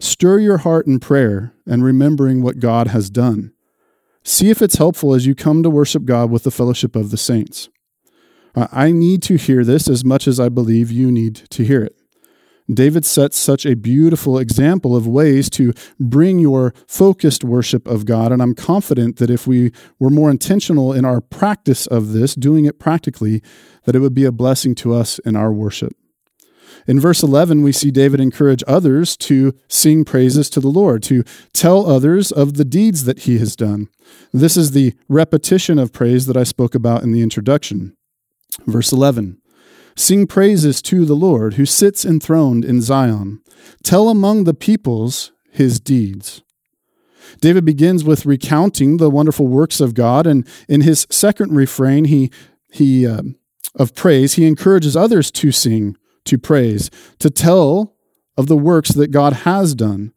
Stir 0.00 0.38
your 0.38 0.58
heart 0.58 0.86
in 0.86 0.98
prayer 0.98 1.52
and 1.66 1.84
remembering 1.84 2.40
what 2.42 2.58
God 2.58 2.88
has 2.88 3.10
done. 3.10 3.52
See 4.24 4.48
if 4.48 4.62
it's 4.62 4.76
helpful 4.76 5.14
as 5.14 5.26
you 5.26 5.34
come 5.34 5.62
to 5.62 5.70
worship 5.70 6.04
God 6.04 6.30
with 6.30 6.44
the 6.44 6.50
fellowship 6.50 6.96
of 6.96 7.10
the 7.10 7.16
saints. 7.16 7.68
I 8.54 8.90
need 8.92 9.22
to 9.24 9.36
hear 9.36 9.64
this 9.64 9.88
as 9.88 10.04
much 10.04 10.26
as 10.26 10.40
I 10.40 10.48
believe 10.48 10.90
you 10.90 11.12
need 11.12 11.36
to 11.50 11.64
hear 11.64 11.82
it. 11.82 11.99
David 12.72 13.04
sets 13.04 13.36
such 13.36 13.66
a 13.66 13.74
beautiful 13.74 14.38
example 14.38 14.94
of 14.94 15.06
ways 15.06 15.50
to 15.50 15.72
bring 15.98 16.38
your 16.38 16.72
focused 16.86 17.42
worship 17.42 17.86
of 17.86 18.04
God. 18.04 18.32
And 18.32 18.40
I'm 18.40 18.54
confident 18.54 19.16
that 19.16 19.30
if 19.30 19.46
we 19.46 19.72
were 19.98 20.10
more 20.10 20.30
intentional 20.30 20.92
in 20.92 21.04
our 21.04 21.20
practice 21.20 21.86
of 21.86 22.12
this, 22.12 22.34
doing 22.34 22.64
it 22.64 22.78
practically, 22.78 23.42
that 23.84 23.96
it 23.96 24.00
would 24.00 24.14
be 24.14 24.24
a 24.24 24.32
blessing 24.32 24.74
to 24.76 24.94
us 24.94 25.18
in 25.20 25.36
our 25.36 25.52
worship. 25.52 25.94
In 26.86 27.00
verse 27.00 27.22
11, 27.22 27.62
we 27.62 27.72
see 27.72 27.90
David 27.90 28.20
encourage 28.20 28.64
others 28.66 29.16
to 29.18 29.52
sing 29.68 30.04
praises 30.04 30.48
to 30.50 30.60
the 30.60 30.68
Lord, 30.68 31.02
to 31.04 31.24
tell 31.52 31.86
others 31.86 32.32
of 32.32 32.54
the 32.54 32.64
deeds 32.64 33.04
that 33.04 33.20
he 33.20 33.38
has 33.38 33.56
done. 33.56 33.88
This 34.32 34.56
is 34.56 34.70
the 34.70 34.94
repetition 35.08 35.78
of 35.78 35.92
praise 35.92 36.26
that 36.26 36.36
I 36.36 36.44
spoke 36.44 36.74
about 36.74 37.02
in 37.02 37.12
the 37.12 37.22
introduction. 37.22 37.96
Verse 38.66 38.92
11 38.92 39.40
Sing 39.96 40.26
praises 40.26 40.80
to 40.82 41.04
the 41.04 41.14
Lord 41.14 41.54
who 41.54 41.66
sits 41.66 42.04
enthroned 42.04 42.64
in 42.64 42.80
Zion. 42.80 43.42
Tell 43.82 44.08
among 44.08 44.44
the 44.44 44.54
peoples 44.54 45.32
his 45.50 45.80
deeds. 45.80 46.42
David 47.40 47.64
begins 47.64 48.04
with 48.04 48.26
recounting 48.26 48.96
the 48.96 49.10
wonderful 49.10 49.46
works 49.46 49.80
of 49.80 49.94
God, 49.94 50.26
and 50.26 50.46
in 50.68 50.80
his 50.80 51.06
second 51.10 51.54
refrain, 51.54 52.06
he, 52.06 52.30
he 52.72 53.06
uh, 53.06 53.22
of 53.76 53.94
praise, 53.94 54.34
he 54.34 54.46
encourages 54.46 54.96
others 54.96 55.30
to 55.32 55.52
sing, 55.52 55.96
to 56.24 56.38
praise, 56.38 56.90
to 57.18 57.30
tell 57.30 57.94
of 58.36 58.46
the 58.46 58.56
works 58.56 58.90
that 58.90 59.10
God 59.10 59.32
has 59.32 59.74
done. 59.74 60.12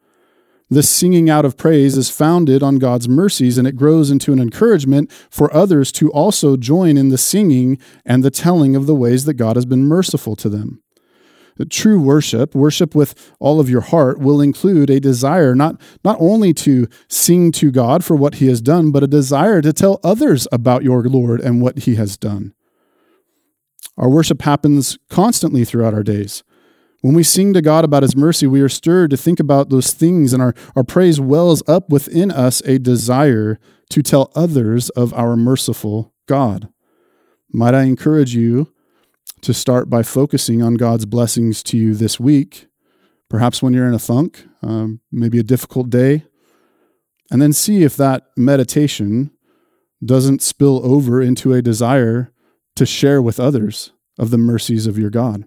This 0.74 0.90
singing 0.90 1.30
out 1.30 1.46
of 1.46 1.56
praise 1.56 1.98
is 1.98 2.10
founded 2.10 2.64
on 2.64 2.80
God's 2.80 3.08
mercies 3.08 3.60
and 3.60 3.68
it 3.68 3.76
grows 3.76 4.10
into 4.10 4.34
an 4.34 4.40
encouragement 4.40 5.12
for 5.30 5.54
others 5.56 5.92
to 5.92 6.10
also 6.12 6.58
join 6.58 6.98
in 6.98 7.10
the 7.10 7.18
singing 7.18 7.78
and 8.04 8.24
the 8.24 8.32
telling 8.32 8.76
of 8.76 8.88
the 8.88 8.96
ways 8.96 9.26
that 9.26 9.36
God 9.36 9.56
has 9.56 9.68
been 9.68 9.86
merciful 9.86 10.36
to 10.38 10.50
them. 10.50 10.82
True 11.70 12.02
worship, 12.02 12.56
worship 12.56 12.96
with 12.96 13.32
all 13.40 13.60
of 13.60 13.70
your 13.70 13.82
heart, 13.82 14.18
will 14.18 14.42
include 14.42 14.90
a 14.90 15.00
desire 15.00 15.54
not, 15.54 15.80
not 16.04 16.18
only 16.20 16.56
to 16.56 16.88
sing 17.08 17.52
to 17.52 17.70
God 17.70 18.04
for 18.04 18.16
what 18.16 18.36
he 18.36 18.48
has 18.48 18.60
done, 18.60 18.92
but 18.92 19.04
a 19.04 19.08
desire 19.08 19.62
to 19.62 19.74
tell 19.74 20.00
others 20.04 20.48
about 20.52 20.82
your 20.82 21.04
Lord 21.04 21.40
and 21.40 21.62
what 21.62 21.80
he 21.80 21.96
has 21.96 22.18
done. 22.18 22.56
Our 23.96 24.10
worship 24.10 24.42
happens 24.42 24.98
constantly 25.12 25.66
throughout 25.66 25.94
our 25.94 26.02
days. 26.02 26.44
When 27.04 27.16
we 27.16 27.24
sing 27.24 27.52
to 27.54 27.62
God 27.62 27.84
about 27.84 28.04
His 28.04 28.16
mercy, 28.16 28.48
we 28.48 28.62
are 28.62 28.70
stirred 28.70 29.10
to 29.10 29.18
think 29.18 29.42
about 29.42 29.70
those 29.70 29.92
things, 29.92 30.32
and 30.32 30.42
our, 30.42 30.54
our 30.74 30.86
praise 30.86 31.20
wells 31.20 31.62
up 31.68 31.90
within 31.90 32.32
us 32.32 32.62
a 32.62 32.80
desire 32.80 33.60
to 33.90 34.02
tell 34.02 34.32
others 34.36 34.90
of 34.92 35.14
our 35.14 35.36
merciful 35.36 36.14
God. 36.30 36.70
Might 37.52 37.76
I 37.76 37.84
encourage 37.84 38.34
you 38.34 38.72
to 39.42 39.54
start 39.54 39.90
by 39.90 40.02
focusing 40.02 40.64
on 40.64 40.76
God's 40.76 41.06
blessings 41.06 41.62
to 41.64 41.78
you 41.78 41.94
this 41.94 42.22
week, 42.22 42.68
perhaps 43.30 43.62
when 43.62 43.74
you're 43.74 43.88
in 43.90 43.94
a 43.94 44.00
funk, 44.00 44.48
um, 44.62 45.02
maybe 45.12 45.38
a 45.40 45.44
difficult 45.44 45.90
day, 45.90 46.24
and 47.30 47.42
then 47.42 47.52
see 47.52 47.84
if 47.84 47.98
that 47.98 48.28
meditation 48.38 49.30
doesn't 50.06 50.42
spill 50.42 50.80
over 50.90 51.22
into 51.22 51.52
a 51.52 51.62
desire 51.62 52.32
to 52.78 52.86
share 52.86 53.22
with 53.22 53.42
others 53.42 53.92
of 54.18 54.30
the 54.30 54.38
mercies 54.38 54.88
of 54.88 54.98
your 54.98 55.10
God. 55.10 55.44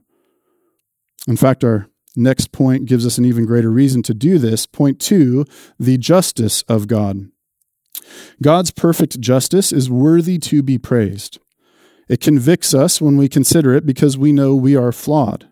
In 1.27 1.37
fact, 1.37 1.65
our 1.65 1.89
next 2.15 2.53
point 2.53 2.87
gives 2.87 3.05
us 3.07 3.19
an 3.19 3.25
even 3.25 3.45
greater 3.45 3.71
reason 3.71 4.03
to 4.05 4.15
do 4.15 4.39
this. 4.39 4.67
Point 4.67 5.01
two, 5.01 5.45
the 5.79 5.99
justice 5.99 6.63
of 6.63 6.87
God. 6.87 7.29
God's 8.43 8.71
perfect 8.71 9.21
justice 9.21 9.73
is 9.73 9.91
worthy 9.91 10.39
to 10.39 10.63
be 10.63 10.79
praised. 10.79 11.39
It 12.09 12.21
convicts 12.21 12.73
us 12.73 13.01
when 13.01 13.17
we 13.17 13.29
consider 13.29 13.75
it 13.75 13.85
because 13.85 14.17
we 14.17 14.33
know 14.33 14.55
we 14.55 14.77
are 14.77 14.93
flawed. 14.93 15.49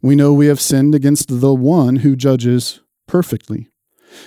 We 0.00 0.14
know 0.14 0.32
we 0.32 0.46
have 0.46 0.60
sinned 0.60 0.94
against 0.94 1.40
the 1.40 1.54
one 1.54 1.96
who 1.96 2.14
judges 2.14 2.80
perfectly. 3.08 3.68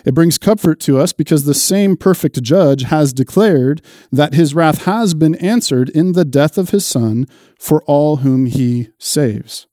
It 0.03 0.13
brings 0.13 0.37
comfort 0.37 0.81
to 0.81 0.99
us 0.99 1.13
because 1.13 1.45
the 1.45 1.53
same 1.53 1.95
perfect 1.95 2.41
judge 2.43 2.83
has 2.83 3.13
declared 3.13 3.81
that 4.11 4.33
his 4.33 4.53
wrath 4.53 4.83
has 4.83 5.13
been 5.13 5.35
answered 5.35 5.89
in 5.89 6.11
the 6.11 6.25
death 6.25 6.57
of 6.57 6.71
his 6.71 6.85
son 6.85 7.25
for 7.57 7.81
all 7.83 8.17
whom 8.17 8.45
he 8.45 8.89
saves. 8.99 9.67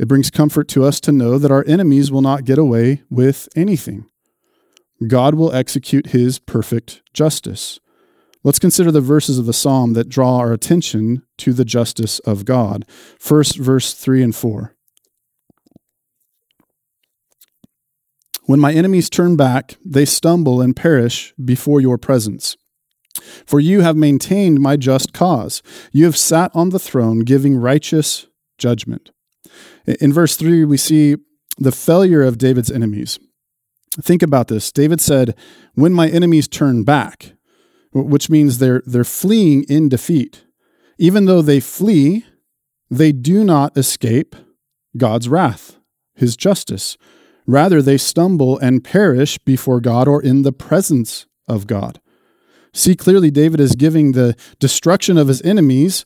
It 0.00 0.08
brings 0.08 0.30
comfort 0.30 0.68
to 0.68 0.84
us 0.84 1.00
to 1.00 1.12
know 1.12 1.38
that 1.38 1.52
our 1.52 1.64
enemies 1.66 2.10
will 2.10 2.22
not 2.22 2.44
get 2.44 2.58
away 2.58 3.02
with 3.10 3.48
anything. 3.54 4.06
God 5.06 5.34
will 5.34 5.52
execute 5.52 6.08
his 6.08 6.38
perfect 6.38 7.02
justice. 7.12 7.78
Let's 8.42 8.58
consider 8.58 8.90
the 8.90 9.00
verses 9.00 9.38
of 9.38 9.46
the 9.46 9.52
psalm 9.52 9.94
that 9.94 10.08
draw 10.08 10.38
our 10.38 10.52
attention 10.52 11.22
to 11.38 11.52
the 11.52 11.64
justice 11.64 12.18
of 12.20 12.44
God. 12.44 12.84
First, 13.18 13.56
verse 13.56 13.94
3 13.94 14.22
and 14.22 14.34
4. 14.34 14.74
When 18.46 18.60
my 18.60 18.72
enemies 18.74 19.08
turn 19.08 19.36
back, 19.36 19.76
they 19.82 20.04
stumble 20.04 20.60
and 20.60 20.76
perish 20.76 21.32
before 21.42 21.80
your 21.80 21.96
presence. 21.96 22.56
For 23.46 23.60
you 23.60 23.80
have 23.80 23.96
maintained 23.96 24.60
my 24.60 24.76
just 24.76 25.14
cause. 25.14 25.62
You 25.92 26.04
have 26.04 26.16
sat 26.16 26.50
on 26.52 26.68
the 26.68 26.78
throne 26.78 27.20
giving 27.20 27.56
righteous 27.56 28.26
judgment. 28.58 29.13
In 29.86 30.12
verse 30.12 30.36
3, 30.36 30.64
we 30.64 30.76
see 30.76 31.16
the 31.58 31.72
failure 31.72 32.22
of 32.22 32.38
David's 32.38 32.70
enemies. 32.70 33.18
Think 34.00 34.22
about 34.22 34.48
this. 34.48 34.72
David 34.72 35.00
said, 35.00 35.36
When 35.74 35.92
my 35.92 36.08
enemies 36.08 36.48
turn 36.48 36.84
back, 36.84 37.32
which 37.92 38.28
means 38.28 38.58
they're, 38.58 38.82
they're 38.86 39.04
fleeing 39.04 39.64
in 39.64 39.88
defeat. 39.88 40.44
Even 40.98 41.26
though 41.26 41.42
they 41.42 41.60
flee, 41.60 42.24
they 42.90 43.12
do 43.12 43.44
not 43.44 43.76
escape 43.76 44.34
God's 44.96 45.28
wrath, 45.28 45.78
his 46.14 46.36
justice. 46.36 46.96
Rather, 47.46 47.82
they 47.82 47.98
stumble 47.98 48.58
and 48.58 48.82
perish 48.82 49.38
before 49.38 49.80
God 49.80 50.08
or 50.08 50.22
in 50.22 50.42
the 50.42 50.52
presence 50.52 51.26
of 51.46 51.66
God. 51.66 52.00
See 52.72 52.96
clearly, 52.96 53.30
David 53.30 53.60
is 53.60 53.76
giving 53.76 54.12
the 54.12 54.34
destruction 54.58 55.16
of 55.16 55.28
his 55.28 55.42
enemies 55.42 56.04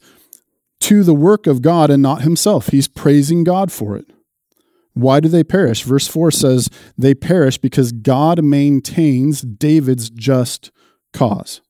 to 0.81 1.03
the 1.03 1.15
work 1.15 1.47
of 1.47 1.63
God 1.63 1.91
and 1.91 2.03
not 2.03 2.23
himself. 2.23 2.69
He's 2.69 2.89
praising 2.89 3.45
God 3.45 3.73
for 3.73 3.97
it. 3.97 4.07
Why 4.95 5.21
do 5.21 5.29
they 5.29 5.45
perish? 5.45 5.83
Verse 5.83 6.09
4 6.09 6.31
says, 6.31 6.69
They 6.97 7.15
perish 7.15 7.59
because 7.59 7.93
God 7.93 8.43
maintains 8.43 9.43
David's 9.43 10.11
just 10.11 10.73
cause. 11.13 11.61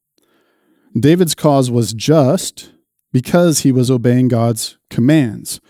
David's 0.99 1.35
cause 1.35 1.71
was 1.71 1.93
just 1.93 2.73
because 3.13 3.61
he 3.61 3.73
was 3.73 3.91
obeying 3.91 4.29
God's 4.29 4.79
commands. 4.91 5.61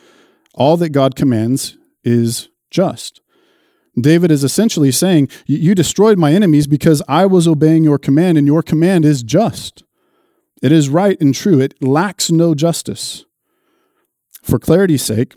All 0.54 0.76
that 0.76 0.90
God 0.90 1.16
commands 1.16 1.76
is 2.04 2.49
just. 2.71 3.21
David 4.00 4.30
is 4.30 4.45
essentially 4.45 4.92
saying, 4.92 5.28
You 5.47 5.75
destroyed 5.75 6.18
my 6.18 6.33
enemies 6.33 6.66
because 6.66 7.02
I 7.09 7.26
was 7.26 7.49
obeying 7.49 7.85
your 7.85 7.99
command, 7.99 8.38
and 8.38 8.47
your 8.47 8.62
command 8.62 9.04
is 9.04 9.23
just. 9.23 9.83
It 10.62 10.73
is 10.73 10.88
right 10.88 11.21
and 11.21 11.35
true. 11.35 11.61
It 11.61 11.83
lacks 11.83 12.30
no 12.30 12.54
justice. 12.54 13.25
For 14.49 14.59
clarity's 14.59 15.02
sake, 15.02 15.35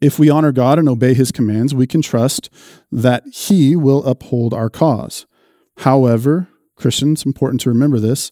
if 0.00 0.18
we 0.18 0.30
honor 0.30 0.52
God 0.52 0.78
and 0.78 0.88
obey 0.88 1.14
his 1.14 1.32
commands, 1.32 1.74
we 1.74 1.86
can 1.86 2.02
trust 2.02 2.50
that 2.90 3.24
he 3.32 3.76
will 3.76 4.04
uphold 4.04 4.54
our 4.54 4.70
cause. 4.70 5.26
However, 5.78 6.48
Christians, 6.76 7.24
important 7.24 7.60
to 7.62 7.68
remember 7.68 7.98
this 7.98 8.30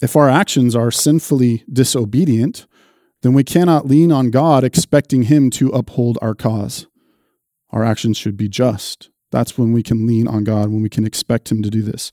if 0.00 0.14
our 0.14 0.28
actions 0.28 0.76
are 0.76 0.90
sinfully 0.90 1.64
disobedient, 1.72 2.66
then 3.22 3.32
we 3.32 3.44
cannot 3.44 3.86
lean 3.86 4.12
on 4.12 4.30
God 4.30 4.62
expecting 4.62 5.22
him 5.22 5.50
to 5.50 5.70
uphold 5.70 6.18
our 6.20 6.34
cause 6.34 6.86
our 7.76 7.84
actions 7.84 8.16
should 8.16 8.36
be 8.36 8.48
just. 8.48 9.10
That's 9.30 9.58
when 9.58 9.72
we 9.72 9.82
can 9.82 10.06
lean 10.06 10.28
on 10.28 10.44
God, 10.44 10.70
when 10.70 10.82
we 10.82 10.88
can 10.88 11.04
expect 11.04 11.50
Him 11.50 11.62
to 11.62 11.70
do 11.70 11.82
this. 11.82 12.10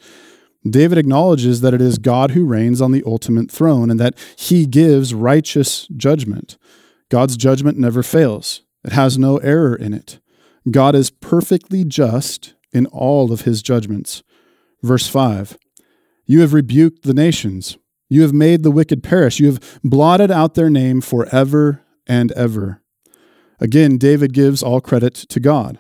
David 0.67 0.97
acknowledges 0.97 1.62
that 1.62 1.73
it 1.73 1.81
is 1.81 1.97
God 1.97 2.31
who 2.31 2.45
reigns 2.45 2.81
on 2.81 2.91
the 2.91 3.03
ultimate 3.05 3.51
throne 3.51 3.89
and 3.89 4.00
that 4.00 4.17
He 4.38 4.65
gives 4.65 5.13
righteous 5.13 5.88
judgment. 5.95 6.57
God's 7.13 7.38
judgment 7.38 7.77
never 7.77 8.01
fails, 8.01 8.63
it 8.84 8.91
has 8.91 9.20
no 9.20 9.38
error 9.38 9.75
in 9.75 9.93
it. 9.93 10.20
God 10.72 10.96
is 10.96 11.12
perfectly 11.12 11.84
just 11.84 12.55
in 12.72 12.88
all 12.88 13.32
of 13.32 13.41
His 13.41 13.62
judgments. 13.62 14.24
Verse 14.82 15.08
5 15.08 15.55
You 16.25 16.41
have 16.41 16.53
rebuked 16.53 17.03
the 17.03 17.13
nations, 17.13 17.77
you 18.10 18.24
have 18.24 18.34
made 18.34 18.63
the 18.63 18.72
wicked 18.72 19.03
perish, 19.03 19.39
you 19.39 19.46
have 19.46 19.79
blotted 19.84 20.32
out 20.32 20.55
their 20.55 20.72
name 20.72 21.01
forever 21.01 21.84
and 22.08 22.32
ever. 22.32 22.82
Again, 23.60 24.00
David 24.00 24.34
gives 24.34 24.63
all 24.63 24.82
credit 24.82 25.13
to 25.13 25.39
God. 25.39 25.77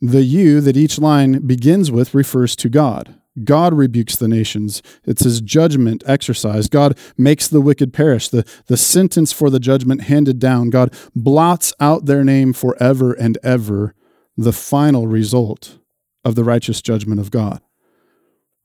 The 0.00 0.22
you 0.22 0.60
that 0.60 0.76
each 0.76 1.00
line 1.00 1.48
begins 1.48 1.90
with 1.90 2.14
refers 2.14 2.54
to 2.54 2.68
God. 2.68 3.17
God 3.44 3.74
rebukes 3.74 4.16
the 4.16 4.28
nations. 4.28 4.82
It's 5.04 5.24
his 5.24 5.40
judgment 5.40 6.02
exercised. 6.06 6.70
God 6.70 6.98
makes 7.16 7.48
the 7.48 7.60
wicked 7.60 7.92
perish. 7.92 8.28
The, 8.28 8.44
the 8.66 8.76
sentence 8.76 9.32
for 9.32 9.50
the 9.50 9.60
judgment 9.60 10.02
handed 10.02 10.38
down. 10.38 10.70
God 10.70 10.94
blots 11.14 11.72
out 11.80 12.06
their 12.06 12.24
name 12.24 12.52
forever 12.52 13.12
and 13.12 13.38
ever, 13.42 13.94
the 14.36 14.52
final 14.52 15.06
result 15.06 15.78
of 16.24 16.34
the 16.34 16.44
righteous 16.44 16.82
judgment 16.82 17.20
of 17.20 17.30
God. 17.30 17.60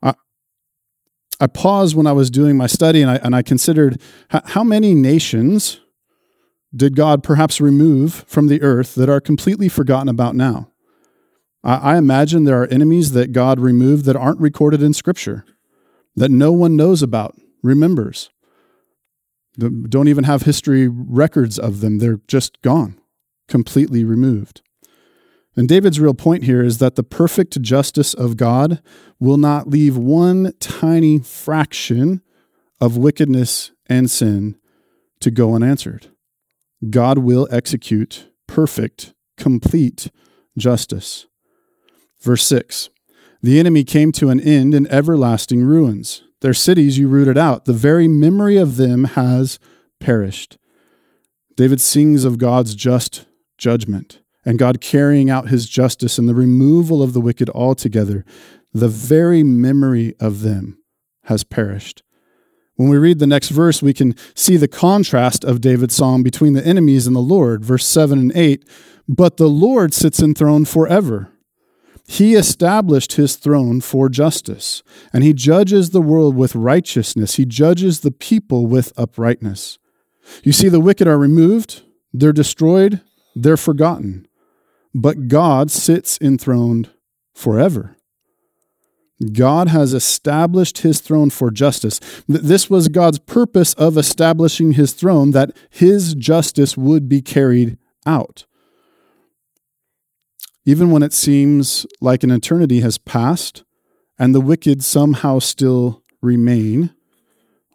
I, 0.01 0.13
I 1.39 1.48
paused 1.48 1.96
when 1.96 2.08
I 2.08 2.12
was 2.12 2.30
doing 2.30 2.58
my 2.58 2.68
study 2.68 3.01
and 3.01 3.10
I, 3.10 3.15
and 3.15 3.36
I 3.36 3.42
considered 3.42 4.01
how 4.30 4.63
many 4.63 4.94
nations 4.94 5.80
did 6.75 6.96
God 6.96 7.24
perhaps 7.24 7.62
remove 7.62 8.25
from 8.27 8.48
the 8.48 8.62
earth 8.62 8.96
that 8.96 9.10
are 9.10 9.22
completely 9.22 9.70
forgotten 9.70 10.10
about 10.10 10.36
now? 10.36 10.73
I, 11.63 11.98
imagine 11.98 12.43
there 12.43 12.62
are 12.62 12.67
enemies 12.67 13.13
that 13.13 13.32
God 13.32 13.60
removed 13.60 14.03
that 14.05 14.17
aren't 14.17 14.41
recorded 14.41 14.84
in 14.84 14.93
Scripture, 14.93 15.46
that 16.15 16.29
no 16.29 16.51
one 16.51 16.75
knows 16.75 17.01
about, 17.01 17.36
remembers. 17.62 18.29
Don't 19.58 20.08
even 20.10 20.25
have 20.25 20.41
history 20.41 20.88
records 20.89 21.58
of 21.58 21.80
them. 21.80 21.99
They're 21.99 22.19
just 22.28 22.62
gone, 22.62 22.99
completely 23.47 24.04
removed. 24.04 24.62
And 25.56 25.69
David's 25.69 25.99
real 25.99 26.15
point 26.15 26.43
here 26.43 26.63
is 26.63 26.80
that 26.80 26.95
the 26.95 27.04
perfect 27.04 27.62
justice 27.62 28.13
of 28.13 28.38
God 28.38 28.82
will 29.19 29.38
not 29.38 29.69
leave 29.69 29.95
one 29.95 30.54
tiny 30.60 31.19
fraction 31.19 32.21
of 32.82 32.97
wickedness 32.97 33.71
and 33.88 34.10
sin 34.10 34.58
to 35.19 35.32
go 35.32 35.54
unanswered. 35.54 36.08
God 36.89 37.19
will 37.19 37.47
execute 37.52 38.28
perfect, 38.47 39.13
complete 39.38 40.12
justice. 40.58 41.28
Verse 42.23 42.45
6 42.45 42.89
The 43.41 43.59
enemy 43.59 43.83
came 43.83 44.12
to 44.13 44.29
an 44.29 44.39
end 44.39 44.73
in 44.73 44.88
everlasting 44.88 45.63
ruins. 45.63 46.23
Their 46.41 46.53
cities 46.53 46.97
you 46.97 47.07
rooted 47.07 47.38
out. 47.38 47.65
The 47.65 47.73
very 47.73 48.07
memory 48.07 48.57
of 48.57 48.77
them 48.77 49.03
has 49.03 49.59
perished. 49.99 50.57
David 51.55 51.79
sings 51.79 52.25
of 52.25 52.38
God's 52.38 52.75
just 52.75 53.25
judgment 53.57 54.21
and 54.45 54.59
God 54.59 54.81
carrying 54.81 55.29
out 55.29 55.49
his 55.49 55.69
justice 55.69 56.17
and 56.17 56.27
the 56.27 56.36
removal 56.36 57.01
of 57.01 57.13
the 57.13 57.21
wicked 57.21 57.49
altogether. 57.51 58.25
The 58.73 58.89
very 58.89 59.43
memory 59.43 60.15
of 60.19 60.41
them 60.41 60.79
has 61.25 61.43
perished. 61.43 62.03
When 62.75 62.89
we 62.89 62.97
read 62.97 63.19
the 63.19 63.27
next 63.27 63.49
verse, 63.49 63.83
we 63.83 63.93
can 63.93 64.15
see 64.36 64.57
the 64.57 64.67
contrast 64.67 65.43
of 65.43 65.62
David's 65.62 65.95
psalm 65.95 66.23
between 66.23 66.53
the 66.53 66.65
enemies 66.65 67.05
and 67.05 67.15
the 67.15 67.21
Lord. 67.21 67.63
Verse 67.63 67.86
7 67.86 68.17
and 68.17 68.31
8 68.36 68.67
But 69.07 69.38
the 69.38 69.47
Lord 69.47 69.93
sits 69.93 70.21
enthroned 70.21 70.67
forever. 70.67 71.33
He 72.06 72.36
established 72.36 73.13
his 73.13 73.38
throne 73.38 73.80
for 73.82 74.10
justice, 74.10 74.84
and 75.13 75.24
he 75.24 75.34
judges 75.34 75.89
the 75.89 76.02
world 76.02 76.36
with 76.36 76.56
righteousness. 76.56 77.36
He 77.36 77.46
judges 77.46 78.02
the 78.02 78.12
people 78.12 78.68
with 78.68 78.92
uprightness. 78.98 79.80
You 80.44 80.52
see, 80.52 80.70
the 80.70 80.80
wicked 80.80 81.08
are 81.08 81.18
removed, 81.18 81.84
they're 82.13 82.34
destroyed, 82.34 83.02
they're 83.36 83.58
forgotten. 83.58 84.28
But 84.94 85.28
God 85.28 85.72
sits 85.72 86.20
enthroned 86.22 86.89
forever. 87.34 87.96
God 89.32 89.70
has 89.70 89.94
established 89.94 90.80
his 90.80 91.00
throne 91.00 91.30
for 91.30 91.50
justice. 91.50 92.00
This 92.28 92.70
was 92.70 92.89
God's 92.89 93.20
purpose 93.20 93.74
of 93.76 93.98
establishing 93.98 94.74
his 94.74 94.94
throne, 94.94 95.32
that 95.32 95.56
his 95.70 96.13
justice 96.16 96.76
would 96.76 97.08
be 97.08 97.22
carried 97.22 97.78
out. 98.06 98.46
Even 100.65 100.91
when 100.91 101.04
it 101.04 101.13
seems 101.13 101.86
like 101.99 102.23
an 102.23 102.32
eternity 102.32 102.80
has 102.80 102.97
passed 102.97 103.63
and 104.17 104.34
the 104.34 104.41
wicked 104.41 104.84
somehow 104.84 105.39
still 105.39 106.04
remain, 106.21 106.93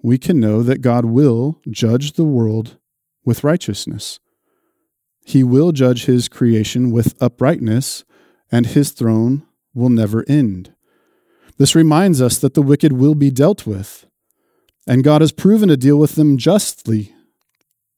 we 0.03 0.17
can 0.17 0.41
know 0.41 0.63
that 0.63 0.81
God 0.81 1.05
will 1.05 1.61
judge 1.69 2.13
the 2.13 2.25
world 2.25 2.79
with 3.25 3.45
righteousness. 3.45 4.21
He 5.25 5.45
will 5.45 5.73
judge 5.73 6.07
his 6.07 6.29
creation 6.29 6.91
with 6.91 7.21
uprightness, 7.21 8.05
and 8.51 8.65
his 8.65 8.93
throne 8.93 9.47
will 9.75 9.91
never 9.91 10.25
end. 10.27 10.73
This 11.59 11.75
reminds 11.75 12.23
us 12.23 12.39
that 12.39 12.55
the 12.55 12.63
wicked 12.63 12.95
will 12.95 13.15
be 13.15 13.31
dealt 13.31 13.67
with, 13.67 14.07
and 14.87 15.05
God 15.05 15.21
has 15.21 15.33
proven 15.33 15.69
to 15.69 15.77
deal 15.77 15.99
with 15.99 16.15
them 16.15 16.39
justly. 16.39 17.13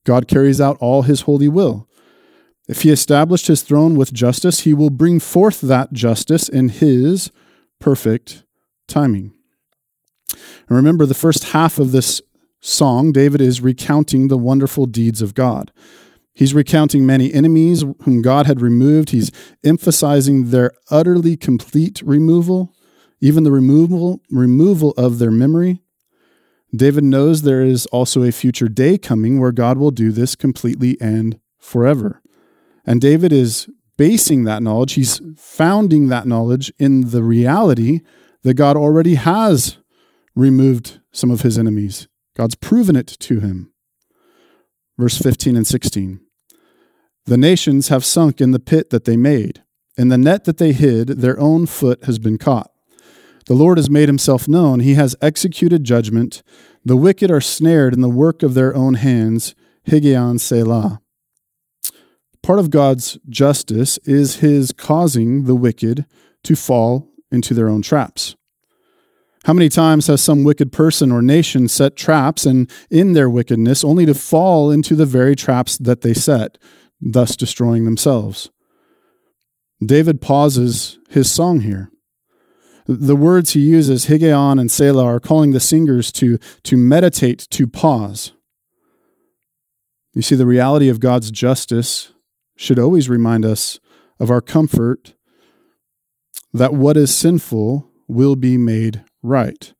God 0.05 0.27
carries 0.27 0.61
out 0.61 0.79
all 0.81 1.03
his 1.03 1.21
holy 1.23 1.47
will. 1.47 1.87
If 2.71 2.83
he 2.83 2.91
established 2.91 3.49
his 3.49 3.63
throne 3.63 3.97
with 3.97 4.13
justice, 4.13 4.61
he 4.61 4.73
will 4.73 4.91
bring 4.91 5.19
forth 5.19 5.61
that 5.61 5.93
justice 5.93 6.49
in 6.49 6.69
his 6.69 7.31
perfect 7.81 8.45
timing. 8.87 9.33
And 10.31 10.77
remember, 10.77 11.05
the 11.05 11.15
first 11.15 11.45
half 11.45 11.79
of 11.79 11.91
this 11.93 12.23
song, 12.61 13.11
David 13.11 13.41
is 13.41 13.61
recounting 13.61 14.29
the 14.29 14.39
wonderful 14.39 14.87
deeds 14.87 15.21
of 15.21 15.35
God. 15.35 15.73
He's 16.33 16.55
recounting 16.55 17.05
many 17.05 17.35
enemies 17.35 17.85
whom 18.03 18.23
God 18.23 18.47
had 18.47 18.61
removed. 18.61 19.11
He's 19.11 19.33
emphasizing 19.65 20.51
their 20.51 20.71
utterly 20.91 21.37
complete 21.37 22.01
removal 22.03 22.73
even 23.21 23.45
the 23.45 23.53
removal, 23.53 24.23
removal 24.31 24.93
of 24.93 25.19
their 25.19 25.31
memory. 25.31 25.83
David 26.75 27.05
knows 27.05 27.43
there 27.43 27.63
is 27.63 27.87
also 27.87 28.23
a 28.23 28.33
future 28.33 28.69
day 28.69 28.97
coming 28.97 29.39
where 29.39 29.53
God 29.53 29.77
will 29.77 29.91
do 29.91 30.13
this 30.13 30.35
completely 30.35 30.97
and 31.01 31.39
forever. 31.59 32.20
And 32.91 33.01
David 33.01 33.33
is 33.33 33.69
basing 33.97 34.43
that 34.45 34.65
knowledge, 34.65 34.95
he's 34.95 35.21
founding 35.37 36.09
that 36.09 36.27
knowledge 36.27 36.73
in 36.77 37.11
the 37.11 37.23
reality 37.23 38.01
that 38.43 38.55
God 38.55 38.77
already 38.77 39.15
has 39.15 39.79
removed 40.35 40.99
some 41.13 41.31
of 41.31 41.43
his 41.43 41.57
enemies. 41.57 42.09
God's 42.37 42.57
proven 42.57 42.97
it 42.97 43.07
to 43.07 43.39
him. 43.39 43.73
Verse 44.99 45.17
15 45.17 45.55
and 45.55 45.65
16 45.65 46.19
The 47.27 47.37
nations 47.37 47.87
have 47.91 48.05
sunk 48.05 48.41
in 48.41 48.51
the 48.51 48.59
pit 48.59 48.91
that 48.91 49.05
they 49.05 49.17
made. 49.17 49.63
In 49.97 50.09
the 50.09 50.19
net 50.19 50.43
that 50.47 50.59
they 50.59 50.73
hid, 50.73 51.21
their 51.21 51.39
own 51.39 51.67
foot 51.67 52.03
has 52.07 52.19
been 52.19 52.39
caught. 52.39 52.73
The 53.47 53.55
Lord 53.55 53.79
has 53.79 53.89
made 53.89 54.09
himself 54.09 54.49
known. 54.49 54.81
He 54.81 54.95
has 54.95 55.15
executed 55.23 55.85
judgment. 55.85 56.43
The 56.85 56.97
wicked 56.97 57.31
are 57.31 57.41
snared 57.41 57.95
in 57.95 58.01
the 58.01 58.09
work 58.09 58.43
of 58.43 58.55
their 58.55 58.75
own 58.75 58.95
hands. 58.95 59.55
Higgaion 59.87 60.41
Selah. 60.41 61.01
Part 62.43 62.59
of 62.59 62.71
God's 62.71 63.19
justice 63.29 63.99
is 64.05 64.37
his 64.37 64.73
causing 64.73 65.45
the 65.45 65.55
wicked 65.55 66.07
to 66.45 66.57
fall 66.57 67.09
into 67.31 67.55
their 67.55 67.69
own 67.69 67.83
traps. 67.83 68.35
How 69.45 69.53
many 69.53 69.69
times 69.69 70.07
has 70.09 70.23
some 70.23 70.45
wicked 70.45 70.71
person 70.73 71.11
or 71.11 71.23
nation 71.23 71.69
set 71.69 71.97
traps 71.97 72.45
and 72.45 72.71
in 72.91 73.15
their 73.15 73.31
wickedness 73.31 73.85
only 73.85 74.05
to 74.05 74.15
fall 74.15 74.71
into 74.71 74.95
the 74.95 75.07
very 75.07 75.35
traps 75.35 75.79
that 75.79 76.03
they 76.03 76.13
set, 76.13 76.59
thus 77.01 77.37
destroying 77.37 77.85
themselves? 77.85 78.51
David 79.85 80.21
pauses 80.21 80.99
his 81.09 81.31
song 81.31 81.61
here. 81.61 81.91
The 82.87 83.17
words 83.17 83.53
he 83.53 83.61
uses, 83.61 84.07
Higgaion 84.07 84.61
and 84.61 84.71
Selah, 84.71 85.05
are 85.05 85.21
calling 85.21 85.53
the 85.53 85.61
singers 85.61 86.13
to, 86.13 86.39
to 86.65 86.77
meditate, 86.77 87.47
to 87.51 87.67
pause. 87.67 88.33
You 90.13 90.23
see, 90.23 90.35
the 90.35 90.47
reality 90.47 90.89
of 90.89 91.01
God's 91.01 91.31
justice 91.31 92.13
should 92.61 92.79
always 92.79 93.09
remind 93.09 93.43
us 93.43 93.81
of 94.19 94.31
our 94.31 94.43
comfort 94.43 95.15
that 96.53 96.75
what 96.75 96.95
is 96.95 97.15
sinful 97.15 97.91
will 98.07 98.37
be 98.37 98.59
made 98.59 99.03
right. 99.23 99.73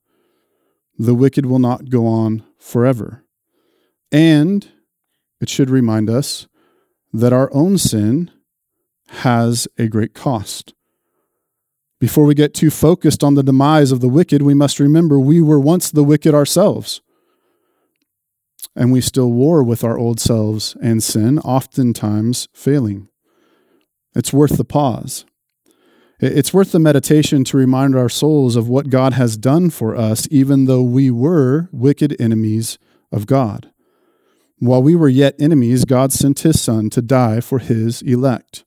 The 0.99 1.15
wicked 1.15 1.45
will 1.45 1.59
not 1.59 1.91
go 1.91 2.07
on 2.07 2.43
forever. 2.59 3.27
And 4.11 4.67
it 5.43 5.51
should 5.51 5.69
remind 5.69 6.09
us 6.09 6.49
that 7.13 7.35
our 7.35 7.53
own 7.53 7.77
sin 7.77 8.31
has 9.09 9.69
a 9.77 9.87
great 9.87 10.15
cost. 10.15 10.73
Before 12.01 12.25
we 12.25 12.35
get 12.35 12.55
too 12.55 12.71
focused 12.71 13.23
on 13.23 13.35
the 13.35 13.43
demise 13.43 13.93
of 13.93 14.01
the 14.01 14.09
wicked, 14.09 14.41
we 14.41 14.55
must 14.55 14.81
remember 14.81 15.21
we 15.21 15.43
were 15.43 15.61
once 15.61 15.91
the 15.91 16.05
wicked 16.05 16.35
ourselves. 16.35 17.03
And 18.81 18.91
we 18.91 19.03
still 19.03 19.31
war 19.31 19.63
with 19.63 19.85
our 19.85 19.99
old 19.99 20.19
selves 20.19 20.75
and 20.83 21.03
sin, 21.03 21.39
oftentimes 21.41 22.49
failing. 22.55 23.11
It's 24.15 24.33
worth 24.33 24.57
the 24.57 24.65
pause. 24.65 25.27
It's 26.19 26.55
worth 26.55 26.73
the 26.73 26.79
meditation 26.79 27.45
to 27.45 27.59
remind 27.59 27.95
our 27.95 28.09
souls 28.09 28.57
of 28.57 28.71
what 28.71 28.89
God 28.89 29.13
has 29.13 29.37
done 29.37 29.69
for 29.69 29.95
us, 29.95 30.27
even 30.31 30.65
though 30.65 30.83
we 30.83 31.11
were 31.11 31.69
wicked 31.73 32.19
enemies 32.19 32.79
of 33.13 33.27
God. 33.27 33.71
While 34.61 34.83
we 34.83 34.97
were 34.97 35.11
yet 35.11 35.35
enemies, 35.39 35.85
God 35.85 36.11
sent 36.11 36.41
his 36.41 36.59
Son 36.59 36.89
to 36.89 37.03
die 37.03 37.43
for 37.43 37.59
his 37.59 38.01
elect. 38.01 38.65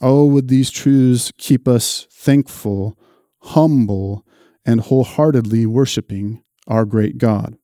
Oh, 0.00 0.24
would 0.24 0.48
these 0.48 0.70
truths 0.70 1.30
keep 1.36 1.68
us 1.68 2.06
thankful, 2.10 2.98
humble, 3.42 4.24
and 4.64 4.80
wholeheartedly 4.80 5.66
worshiping 5.66 6.42
our 6.66 6.86
great 6.86 7.18
God. 7.18 7.58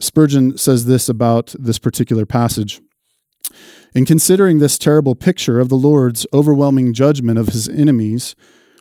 Spurgeon 0.00 0.56
says 0.58 0.86
this 0.86 1.08
about 1.08 1.54
this 1.58 1.78
particular 1.78 2.26
passage. 2.26 2.80
In 3.94 4.04
considering 4.04 4.58
this 4.58 4.78
terrible 4.78 5.14
picture 5.14 5.58
of 5.58 5.68
the 5.68 5.76
Lord's 5.76 6.26
overwhelming 6.32 6.92
judgment 6.92 7.38
of 7.38 7.48
his 7.48 7.68
enemies, 7.68 8.36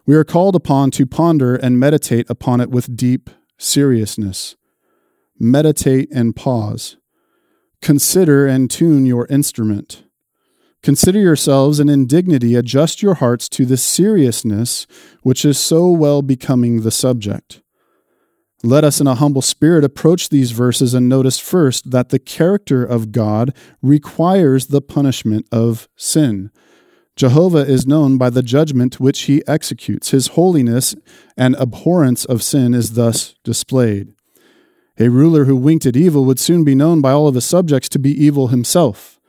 we 0.06 0.15
are 0.15 0.24
called 0.24 0.56
upon 0.56 0.91
to 0.91 1.06
ponder 1.06 1.56
and 1.56 1.80
meditate 1.80 2.30
upon 2.30 2.62
it 2.62 2.69
with 2.69 2.95
deep 2.95 3.30
seriousness. 3.58 4.56
Meditate 5.39 6.10
and 6.12 6.36
pause. 6.36 6.98
Consider 7.82 8.45
and 8.48 8.69
tune 8.69 9.06
your 9.06 9.26
instrument. 9.28 10.04
Consider 10.84 11.19
yourselves 11.19 11.80
in 11.80 11.89
indignity, 11.89 12.54
adjust 12.54 13.02
your 13.02 13.15
hearts 13.15 13.50
to 13.50 13.65
the 13.65 13.78
seriousness 13.78 14.86
which 15.24 15.43
is 15.43 15.58
so 15.58 15.89
well 15.89 16.21
becoming 16.21 16.82
the 16.82 16.91
subject. 16.91 17.62
Let 18.65 18.84
us, 18.84 18.99
in 18.99 19.06
a 19.06 19.13
humble 19.13 19.43
spirit, 19.43 19.84
approach 19.84 20.30
these 20.30 20.49
verses 20.49 20.95
and 20.95 21.08
notice 21.08 21.38
first 21.38 21.91
that 21.91 22.10
the 22.10 22.17
character 22.17 22.84
of 22.84 23.12
God 23.12 23.56
requires 23.84 24.67
the 24.67 24.82
punishment 24.82 25.45
of 25.51 25.88
sin. 25.95 26.49
Jehovah 27.15 27.60
is 27.60 27.86
known 27.86 28.17
by 28.17 28.32
the 28.32 28.41
judgment 28.41 28.99
which 28.99 29.21
he 29.23 29.43
executes. 29.47 30.10
His 30.10 30.30
holiness 30.30 30.95
and 31.38 31.56
abhorrence 31.58 32.25
of 32.25 32.41
sin 32.41 32.73
is 32.73 32.93
thus 32.93 33.36
displayed. 33.43 34.13
A 34.97 35.10
ruler 35.10 35.45
who 35.45 35.56
winked 35.56 35.86
at 35.86 35.95
evil 35.95 36.25
would 36.25 36.39
soon 36.39 36.63
be 36.63 36.73
known 36.73 37.01
by 37.01 37.12
all 37.12 37.28
of 37.28 37.36
his 37.36 37.45
subjects 37.45 37.88
to 37.89 37.99
be 37.99 38.19
evil 38.19 38.47
himself. 38.47 39.19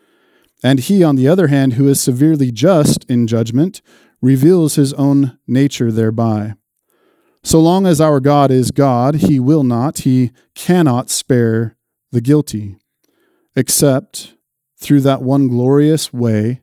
And 0.64 0.80
he, 0.80 1.04
on 1.04 1.16
the 1.16 1.28
other 1.28 1.48
hand, 1.48 1.74
who 1.74 1.88
is 1.88 2.00
severely 2.00 2.50
just 2.50 3.04
in 3.04 3.26
judgment, 3.26 3.82
reveals 4.22 4.76
his 4.76 4.94
own 4.94 5.38
nature 5.46 5.92
thereby. 5.92 6.54
So 7.46 7.60
long 7.60 7.86
as 7.86 8.00
our 8.00 8.18
God 8.18 8.50
is 8.50 8.72
God, 8.72 9.14
he 9.14 9.38
will 9.38 9.62
not, 9.62 9.98
he 9.98 10.32
cannot 10.56 11.10
spare 11.10 11.76
the 12.10 12.20
guilty, 12.20 12.74
except 13.54 14.34
through 14.76 15.02
that 15.02 15.22
one 15.22 15.46
glorious 15.46 16.12
way 16.12 16.62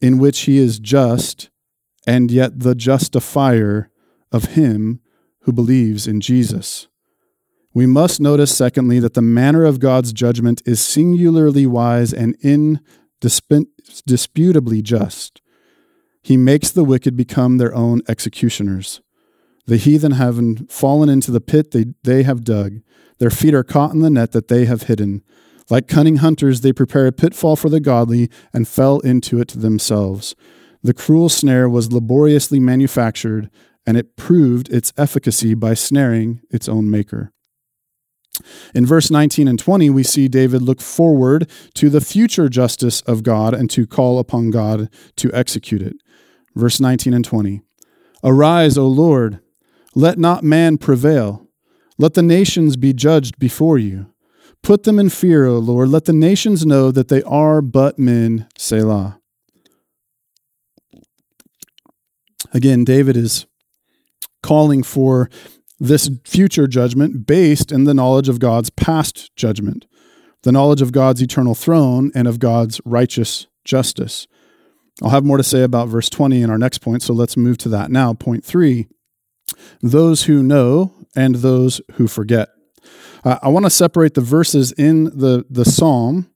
in 0.00 0.16
which 0.16 0.44
he 0.44 0.56
is 0.56 0.78
just 0.78 1.50
and 2.06 2.30
yet 2.30 2.60
the 2.60 2.74
justifier 2.74 3.90
of 4.32 4.54
him 4.54 5.00
who 5.40 5.52
believes 5.52 6.06
in 6.06 6.22
Jesus. 6.22 6.88
We 7.74 7.84
must 7.84 8.18
notice, 8.18 8.56
secondly, 8.56 9.00
that 9.00 9.12
the 9.12 9.20
manner 9.20 9.66
of 9.66 9.78
God's 9.78 10.14
judgment 10.14 10.62
is 10.64 10.80
singularly 10.80 11.66
wise 11.66 12.14
and 12.14 12.34
indisputably 12.40 14.80
just. 14.80 15.42
He 16.22 16.38
makes 16.38 16.70
the 16.70 16.82
wicked 16.82 17.14
become 17.14 17.58
their 17.58 17.74
own 17.74 18.00
executioners. 18.08 19.02
The 19.66 19.76
heathen 19.76 20.12
have 20.12 20.38
fallen 20.68 21.08
into 21.08 21.30
the 21.30 21.40
pit 21.40 21.70
they, 21.70 21.86
they 22.02 22.22
have 22.22 22.44
dug. 22.44 22.80
Their 23.18 23.30
feet 23.30 23.54
are 23.54 23.64
caught 23.64 23.92
in 23.92 24.00
the 24.00 24.10
net 24.10 24.32
that 24.32 24.48
they 24.48 24.66
have 24.66 24.82
hidden. 24.82 25.22
Like 25.70 25.88
cunning 25.88 26.16
hunters, 26.16 26.60
they 26.60 26.72
prepare 26.72 27.06
a 27.06 27.12
pitfall 27.12 27.56
for 27.56 27.70
the 27.70 27.80
godly 27.80 28.30
and 28.52 28.68
fell 28.68 29.00
into 29.00 29.40
it 29.40 29.48
themselves. 29.48 30.34
The 30.82 30.92
cruel 30.92 31.30
snare 31.30 31.68
was 31.68 31.92
laboriously 31.92 32.60
manufactured, 32.60 33.50
and 33.86 33.96
it 33.96 34.16
proved 34.16 34.68
its 34.68 34.92
efficacy 34.98 35.54
by 35.54 35.72
snaring 35.72 36.42
its 36.50 36.68
own 36.68 36.90
maker. 36.90 37.32
In 38.74 38.84
verse 38.84 39.10
19 39.10 39.48
and 39.48 39.58
20, 39.58 39.88
we 39.90 40.02
see 40.02 40.28
David 40.28 40.60
look 40.60 40.80
forward 40.80 41.48
to 41.74 41.88
the 41.88 42.00
future 42.00 42.48
justice 42.48 43.00
of 43.02 43.22
God 43.22 43.54
and 43.54 43.70
to 43.70 43.86
call 43.86 44.18
upon 44.18 44.50
God 44.50 44.90
to 45.16 45.32
execute 45.32 45.80
it. 45.80 45.96
Verse 46.54 46.80
19 46.80 47.14
and 47.14 47.24
20 47.24 47.62
Arise, 48.22 48.76
O 48.76 48.86
Lord, 48.86 49.40
let 49.94 50.18
not 50.18 50.44
man 50.44 50.78
prevail. 50.78 51.46
Let 51.98 52.14
the 52.14 52.22
nations 52.22 52.76
be 52.76 52.92
judged 52.92 53.38
before 53.38 53.78
you. 53.78 54.06
Put 54.62 54.84
them 54.84 54.98
in 54.98 55.10
fear, 55.10 55.46
O 55.46 55.58
Lord. 55.58 55.90
Let 55.90 56.06
the 56.06 56.12
nations 56.12 56.64
know 56.64 56.90
that 56.90 57.08
they 57.08 57.22
are 57.24 57.60
but 57.60 57.98
men, 57.98 58.48
Selah. 58.56 59.20
Again, 62.52 62.84
David 62.84 63.16
is 63.16 63.46
calling 64.42 64.82
for 64.82 65.28
this 65.78 66.08
future 66.24 66.66
judgment 66.66 67.26
based 67.26 67.70
in 67.72 67.84
the 67.84 67.94
knowledge 67.94 68.28
of 68.28 68.38
God's 68.38 68.70
past 68.70 69.34
judgment, 69.36 69.86
the 70.42 70.52
knowledge 70.52 70.80
of 70.80 70.92
God's 70.92 71.20
eternal 71.20 71.54
throne, 71.54 72.10
and 72.14 72.26
of 72.26 72.38
God's 72.38 72.80
righteous 72.84 73.46
justice. 73.64 74.26
I'll 75.02 75.10
have 75.10 75.24
more 75.24 75.36
to 75.36 75.42
say 75.42 75.62
about 75.62 75.88
verse 75.88 76.08
20 76.08 76.40
in 76.40 76.50
our 76.50 76.58
next 76.58 76.78
point, 76.78 77.02
so 77.02 77.12
let's 77.12 77.36
move 77.36 77.58
to 77.58 77.68
that 77.70 77.90
now. 77.90 78.14
Point 78.14 78.44
three 78.44 78.86
those 79.80 80.24
who 80.24 80.42
know 80.42 80.94
and 81.14 81.36
those 81.36 81.80
who 81.94 82.08
forget. 82.08 82.48
Uh, 83.24 83.38
I 83.42 83.48
want 83.48 83.66
to 83.66 83.70
separate 83.70 84.14
the 84.14 84.20
verses 84.20 84.72
in 84.72 85.04
the, 85.04 85.46
the 85.48 85.64
psalm, 85.64 86.30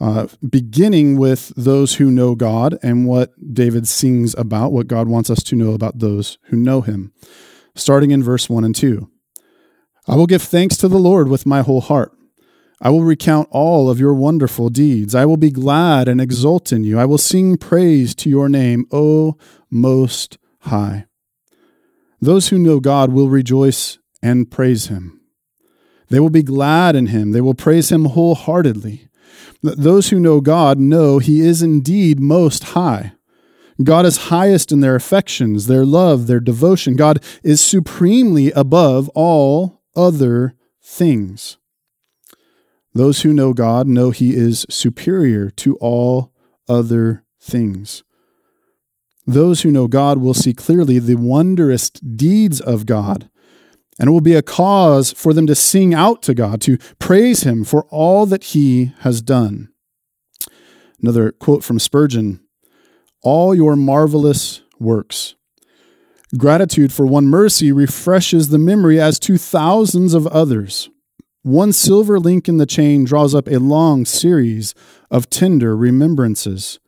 uh, 0.00 0.26
beginning 0.48 1.16
with 1.16 1.52
those 1.56 1.96
who 1.96 2.10
know 2.10 2.34
God 2.34 2.76
and 2.82 3.06
what 3.06 3.32
David 3.54 3.86
sings 3.86 4.34
about, 4.34 4.72
what 4.72 4.88
God 4.88 5.08
wants 5.08 5.30
us 5.30 5.42
to 5.44 5.56
know 5.56 5.72
about 5.72 6.00
those 6.00 6.38
who 6.44 6.56
know 6.56 6.80
him 6.80 7.12
starting 7.74 8.10
in 8.10 8.22
verse 8.22 8.48
1 8.48 8.64
and 8.64 8.74
2. 8.74 9.08
I 10.08 10.16
will 10.16 10.26
give 10.26 10.42
thanks 10.42 10.76
to 10.78 10.88
the 10.88 10.98
Lord 10.98 11.28
with 11.28 11.46
my 11.46 11.62
whole 11.62 11.80
heart. 11.80 12.12
I 12.80 12.90
will 12.90 13.04
recount 13.04 13.48
all 13.52 13.88
of 13.88 14.00
your 14.00 14.14
wonderful 14.14 14.68
deeds. 14.68 15.14
I 15.14 15.24
will 15.24 15.36
be 15.36 15.50
glad 15.50 16.08
and 16.08 16.20
exult 16.20 16.72
in 16.72 16.82
you. 16.82 16.98
I 16.98 17.04
will 17.04 17.18
sing 17.18 17.56
praise 17.56 18.14
to 18.16 18.28
your 18.28 18.48
name, 18.48 18.86
O 18.90 19.36
Most 19.70 20.38
High. 20.62 21.06
Those 22.22 22.48
who 22.48 22.58
know 22.58 22.80
God 22.80 23.12
will 23.12 23.28
rejoice 23.28 23.98
and 24.22 24.50
praise 24.50 24.86
him. 24.86 25.20
They 26.08 26.20
will 26.20 26.30
be 26.30 26.42
glad 26.42 26.96
in 26.96 27.08
him. 27.08 27.32
They 27.32 27.40
will 27.40 27.54
praise 27.54 27.92
him 27.92 28.06
wholeheartedly. 28.06 29.08
Those 29.62 30.08
who 30.10 30.20
know 30.20 30.40
God 30.40 30.78
know 30.78 31.18
he 31.18 31.40
is 31.40 31.62
indeed 31.62 32.20
most 32.20 32.64
high. 32.64 33.12
God 33.82 34.06
is 34.06 34.28
highest 34.28 34.70
in 34.70 34.80
their 34.80 34.94
affections, 34.94 35.66
their 35.66 35.84
love, 35.84 36.26
their 36.26 36.40
devotion. 36.40 36.94
God 36.94 37.22
is 37.42 37.60
supremely 37.60 38.52
above 38.52 39.08
all 39.10 39.82
other 39.96 40.54
things. 40.80 41.58
Those 42.94 43.22
who 43.22 43.32
know 43.32 43.52
God 43.52 43.86
know 43.86 44.10
He 44.10 44.36
is 44.36 44.66
superior 44.68 45.50
to 45.50 45.76
all 45.76 46.32
other 46.68 47.24
things. 47.40 48.04
Those 49.26 49.62
who 49.62 49.70
know 49.70 49.86
God 49.86 50.18
will 50.18 50.34
see 50.34 50.52
clearly 50.52 50.98
the 50.98 51.14
wondrous 51.14 51.90
deeds 51.90 52.60
of 52.60 52.86
God, 52.86 53.28
and 53.98 54.08
it 54.08 54.12
will 54.12 54.20
be 54.20 54.34
a 54.34 54.42
cause 54.42 55.12
for 55.12 55.32
them 55.32 55.46
to 55.46 55.54
sing 55.54 55.94
out 55.94 56.22
to 56.22 56.34
God, 56.34 56.60
to 56.62 56.78
praise 56.98 57.44
Him 57.44 57.64
for 57.64 57.84
all 57.90 58.26
that 58.26 58.44
He 58.44 58.92
has 59.00 59.22
done. 59.22 59.68
Another 61.00 61.32
quote 61.32 61.64
from 61.64 61.78
Spurgeon 61.78 62.40
all 63.22 63.54
your 63.54 63.76
marvelous 63.76 64.62
works. 64.80 65.36
Gratitude 66.36 66.92
for 66.92 67.06
one 67.06 67.26
mercy 67.26 67.70
refreshes 67.70 68.48
the 68.48 68.58
memory 68.58 69.00
as 69.00 69.20
to 69.20 69.38
thousands 69.38 70.14
of 70.14 70.26
others. 70.28 70.90
One 71.42 71.72
silver 71.72 72.18
link 72.18 72.48
in 72.48 72.56
the 72.56 72.66
chain 72.66 73.04
draws 73.04 73.34
up 73.34 73.48
a 73.48 73.58
long 73.58 74.04
series 74.04 74.74
of 75.10 75.28
tender 75.28 75.76
remembrances. 75.76 76.78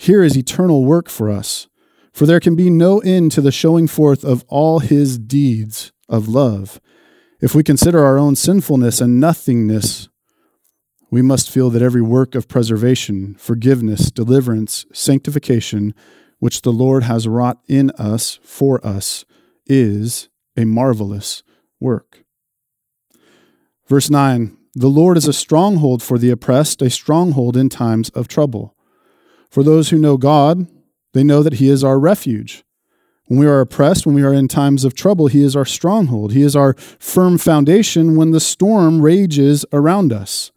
Here 0.00 0.22
is 0.22 0.34
eternal 0.34 0.86
work 0.86 1.10
for 1.10 1.28
us, 1.28 1.68
for 2.10 2.24
there 2.24 2.40
can 2.40 2.56
be 2.56 2.70
no 2.70 3.00
end 3.00 3.32
to 3.32 3.42
the 3.42 3.52
showing 3.52 3.86
forth 3.86 4.24
of 4.24 4.46
all 4.48 4.78
his 4.78 5.18
deeds 5.18 5.92
of 6.08 6.26
love. 6.26 6.80
If 7.38 7.54
we 7.54 7.62
consider 7.62 8.02
our 8.02 8.16
own 8.16 8.34
sinfulness 8.34 9.02
and 9.02 9.20
nothingness, 9.20 10.08
we 11.10 11.20
must 11.20 11.50
feel 11.50 11.68
that 11.68 11.82
every 11.82 12.00
work 12.00 12.34
of 12.34 12.48
preservation, 12.48 13.34
forgiveness, 13.34 14.10
deliverance, 14.10 14.86
sanctification, 14.90 15.94
which 16.38 16.62
the 16.62 16.72
Lord 16.72 17.02
has 17.02 17.28
wrought 17.28 17.58
in 17.68 17.90
us 17.98 18.40
for 18.42 18.82
us, 18.84 19.26
is 19.66 20.30
a 20.56 20.64
marvelous 20.64 21.42
work. 21.78 22.24
Verse 23.86 24.08
9 24.08 24.56
The 24.74 24.88
Lord 24.88 25.18
is 25.18 25.28
a 25.28 25.34
stronghold 25.34 26.02
for 26.02 26.16
the 26.16 26.30
oppressed, 26.30 26.80
a 26.80 26.88
stronghold 26.88 27.54
in 27.54 27.68
times 27.68 28.08
of 28.10 28.28
trouble. 28.28 28.74
For 29.50 29.62
those 29.62 29.90
who 29.90 29.98
know 29.98 30.16
God, 30.16 30.66
they 31.12 31.24
know 31.24 31.42
that 31.42 31.54
He 31.54 31.68
is 31.68 31.82
our 31.82 31.98
refuge. 31.98 32.64
When 33.26 33.38
we 33.38 33.46
are 33.46 33.60
oppressed, 33.60 34.06
when 34.06 34.14
we 34.14 34.22
are 34.22 34.32
in 34.32 34.48
times 34.48 34.84
of 34.84 34.94
trouble, 34.94 35.26
He 35.26 35.42
is 35.42 35.56
our 35.56 35.64
stronghold. 35.64 36.32
He 36.32 36.42
is 36.42 36.56
our 36.56 36.74
firm 36.98 37.38
foundation 37.38 38.16
when 38.16 38.30
the 38.30 38.40
storm 38.40 39.00
rages 39.00 39.64
around 39.72 40.12
us. 40.12 40.52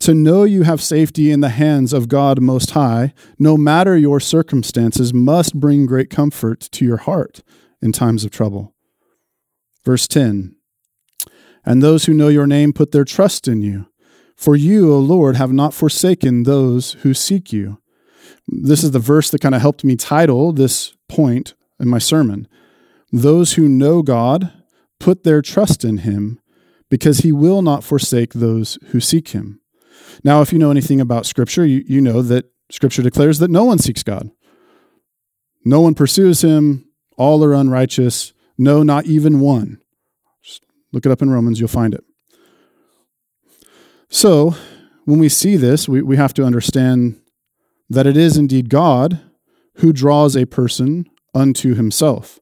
To 0.00 0.14
know 0.14 0.44
you 0.44 0.62
have 0.62 0.80
safety 0.80 1.30
in 1.30 1.40
the 1.40 1.50
hands 1.50 1.92
of 1.92 2.08
God 2.08 2.40
Most 2.40 2.70
High, 2.70 3.12
no 3.38 3.58
matter 3.58 3.96
your 3.96 4.18
circumstances, 4.18 5.12
must 5.12 5.60
bring 5.60 5.84
great 5.84 6.08
comfort 6.08 6.60
to 6.72 6.86
your 6.86 6.96
heart 6.96 7.42
in 7.82 7.92
times 7.92 8.24
of 8.24 8.30
trouble. 8.30 8.74
Verse 9.84 10.08
10 10.08 10.56
And 11.64 11.82
those 11.82 12.06
who 12.06 12.14
know 12.14 12.28
your 12.28 12.46
name 12.46 12.72
put 12.72 12.92
their 12.92 13.04
trust 13.04 13.46
in 13.46 13.60
you. 13.60 13.89
For 14.40 14.56
you, 14.56 14.90
O 14.90 14.98
Lord, 14.98 15.36
have 15.36 15.52
not 15.52 15.74
forsaken 15.74 16.44
those 16.44 16.92
who 17.02 17.12
seek 17.12 17.52
you. 17.52 17.78
This 18.48 18.82
is 18.82 18.92
the 18.92 18.98
verse 18.98 19.28
that 19.28 19.42
kind 19.42 19.54
of 19.54 19.60
helped 19.60 19.84
me 19.84 19.96
title 19.96 20.54
this 20.54 20.94
point 21.10 21.52
in 21.78 21.88
my 21.88 21.98
sermon. 21.98 22.48
Those 23.12 23.52
who 23.52 23.68
know 23.68 24.00
God 24.00 24.50
put 24.98 25.24
their 25.24 25.42
trust 25.42 25.84
in 25.84 25.98
him 25.98 26.40
because 26.88 27.18
he 27.18 27.32
will 27.32 27.60
not 27.60 27.84
forsake 27.84 28.32
those 28.32 28.78
who 28.86 28.98
seek 28.98 29.28
him. 29.28 29.60
Now, 30.24 30.40
if 30.40 30.54
you 30.54 30.58
know 30.58 30.70
anything 30.70 31.02
about 31.02 31.26
Scripture, 31.26 31.66
you, 31.66 31.84
you 31.86 32.00
know 32.00 32.22
that 32.22 32.50
Scripture 32.70 33.02
declares 33.02 33.40
that 33.40 33.50
no 33.50 33.64
one 33.64 33.78
seeks 33.78 34.02
God. 34.02 34.30
No 35.66 35.82
one 35.82 35.94
pursues 35.94 36.40
him. 36.40 36.86
All 37.18 37.44
are 37.44 37.52
unrighteous. 37.52 38.32
No, 38.56 38.82
not 38.82 39.04
even 39.04 39.40
one. 39.40 39.82
Just 40.42 40.64
look 40.92 41.04
it 41.04 41.12
up 41.12 41.20
in 41.20 41.28
Romans, 41.28 41.60
you'll 41.60 41.68
find 41.68 41.92
it. 41.92 42.04
So, 44.10 44.56
when 45.04 45.18
we 45.18 45.28
see 45.28 45.56
this, 45.56 45.88
we, 45.88 46.02
we 46.02 46.16
have 46.16 46.34
to 46.34 46.44
understand 46.44 47.20
that 47.88 48.06
it 48.06 48.16
is 48.16 48.36
indeed 48.36 48.68
God 48.68 49.20
who 49.76 49.92
draws 49.92 50.36
a 50.36 50.46
person 50.46 51.06
unto 51.34 51.74
himself. 51.74 52.38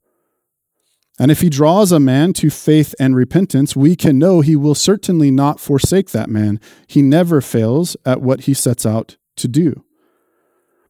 And 1.18 1.31
if 1.31 1.40
he 1.40 1.50
draws 1.50 1.90
a 1.90 2.00
man 2.00 2.33
to 2.35 2.48
faith 2.48 2.94
and 3.00 3.14
repentance, 3.14 3.74
we 3.74 3.96
can 3.96 4.18
know 4.18 4.40
he 4.40 4.57
will 4.57 4.74
certainly 4.74 5.31
not 5.31 5.61
forsake 5.61 6.11
that 6.11 6.31
man. 6.31 6.61
He 6.87 7.02
never 7.02 7.40
fails 7.40 7.96
at 8.07 8.22
what 8.22 8.42
he 8.42 8.54
sets 8.54 8.87
out 8.87 9.16
to 9.37 9.48
do. 9.48 9.85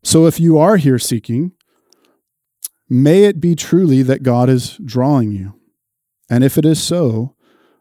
So 0.02 0.26
if 0.26 0.38
you 0.38 0.58
are 0.58 0.76
here 0.76 0.98
seeking, 0.98 1.52
may 2.88 3.24
it 3.24 3.40
be 3.40 3.54
truly 3.54 4.02
that 4.02 4.22
God 4.22 4.48
is 4.48 4.78
drawing 4.84 5.32
you. 5.32 5.54
And 6.30 6.44
if 6.44 6.58
it 6.58 6.66
is 6.66 6.82
so, 6.82 7.34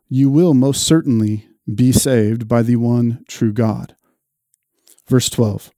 you 0.07 0.29
will 0.29 0.53
most 0.53 0.83
certainly 0.83 1.46
be 1.73 1.91
saved 1.91 2.47
by 2.47 2.61
the 2.61 2.75
one 2.75 3.23
true 3.27 3.53
God. 3.53 3.95
Verse 5.07 5.29
12 5.29 5.71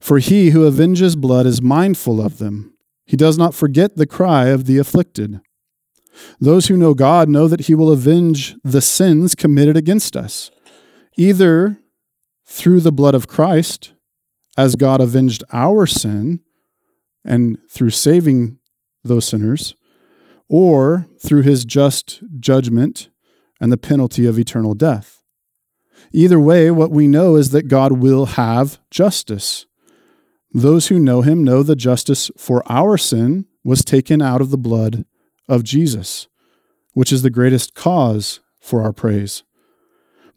For 0.00 0.18
he 0.18 0.50
who 0.50 0.66
avenges 0.66 1.16
blood 1.16 1.46
is 1.46 1.62
mindful 1.62 2.20
of 2.20 2.38
them, 2.38 2.76
he 3.06 3.16
does 3.16 3.38
not 3.38 3.54
forget 3.54 3.96
the 3.96 4.06
cry 4.06 4.46
of 4.46 4.64
the 4.66 4.78
afflicted. 4.78 5.40
Those 6.40 6.66
who 6.66 6.76
know 6.76 6.94
God 6.94 7.28
know 7.28 7.46
that 7.48 7.62
He 7.62 7.74
will 7.74 7.92
avenge 7.92 8.56
the 8.64 8.80
sins 8.80 9.34
committed 9.34 9.76
against 9.76 10.16
us, 10.16 10.50
either 11.16 11.78
through 12.44 12.80
the 12.80 12.92
blood 12.92 13.14
of 13.14 13.28
Christ, 13.28 13.92
as 14.56 14.76
God 14.76 15.00
avenged 15.00 15.44
our 15.52 15.86
sin, 15.86 16.40
and 17.24 17.58
through 17.70 17.90
saving 17.90 18.58
those 19.04 19.26
sinners, 19.26 19.74
or 20.48 21.06
through 21.20 21.42
His 21.42 21.64
just 21.64 22.22
judgment 22.40 23.10
and 23.60 23.72
the 23.72 23.76
penalty 23.76 24.26
of 24.26 24.38
eternal 24.38 24.74
death. 24.74 25.22
Either 26.12 26.38
way, 26.38 26.70
what 26.70 26.90
we 26.90 27.08
know 27.08 27.36
is 27.36 27.50
that 27.50 27.68
God 27.68 27.92
will 27.92 28.26
have 28.26 28.78
justice. 28.90 29.66
Those 30.52 30.88
who 30.88 30.98
know 30.98 31.22
Him 31.22 31.42
know 31.44 31.62
the 31.62 31.76
justice 31.76 32.30
for 32.36 32.62
our 32.70 32.96
sin 32.96 33.46
was 33.64 33.84
taken 33.84 34.22
out 34.22 34.40
of 34.40 34.50
the 34.50 34.58
blood 34.58 35.04
of 35.48 35.64
Jesus, 35.64 36.28
which 36.92 37.12
is 37.12 37.22
the 37.22 37.30
greatest 37.30 37.74
cause 37.74 38.40
for 38.60 38.82
our 38.82 38.92
praise. 38.92 39.42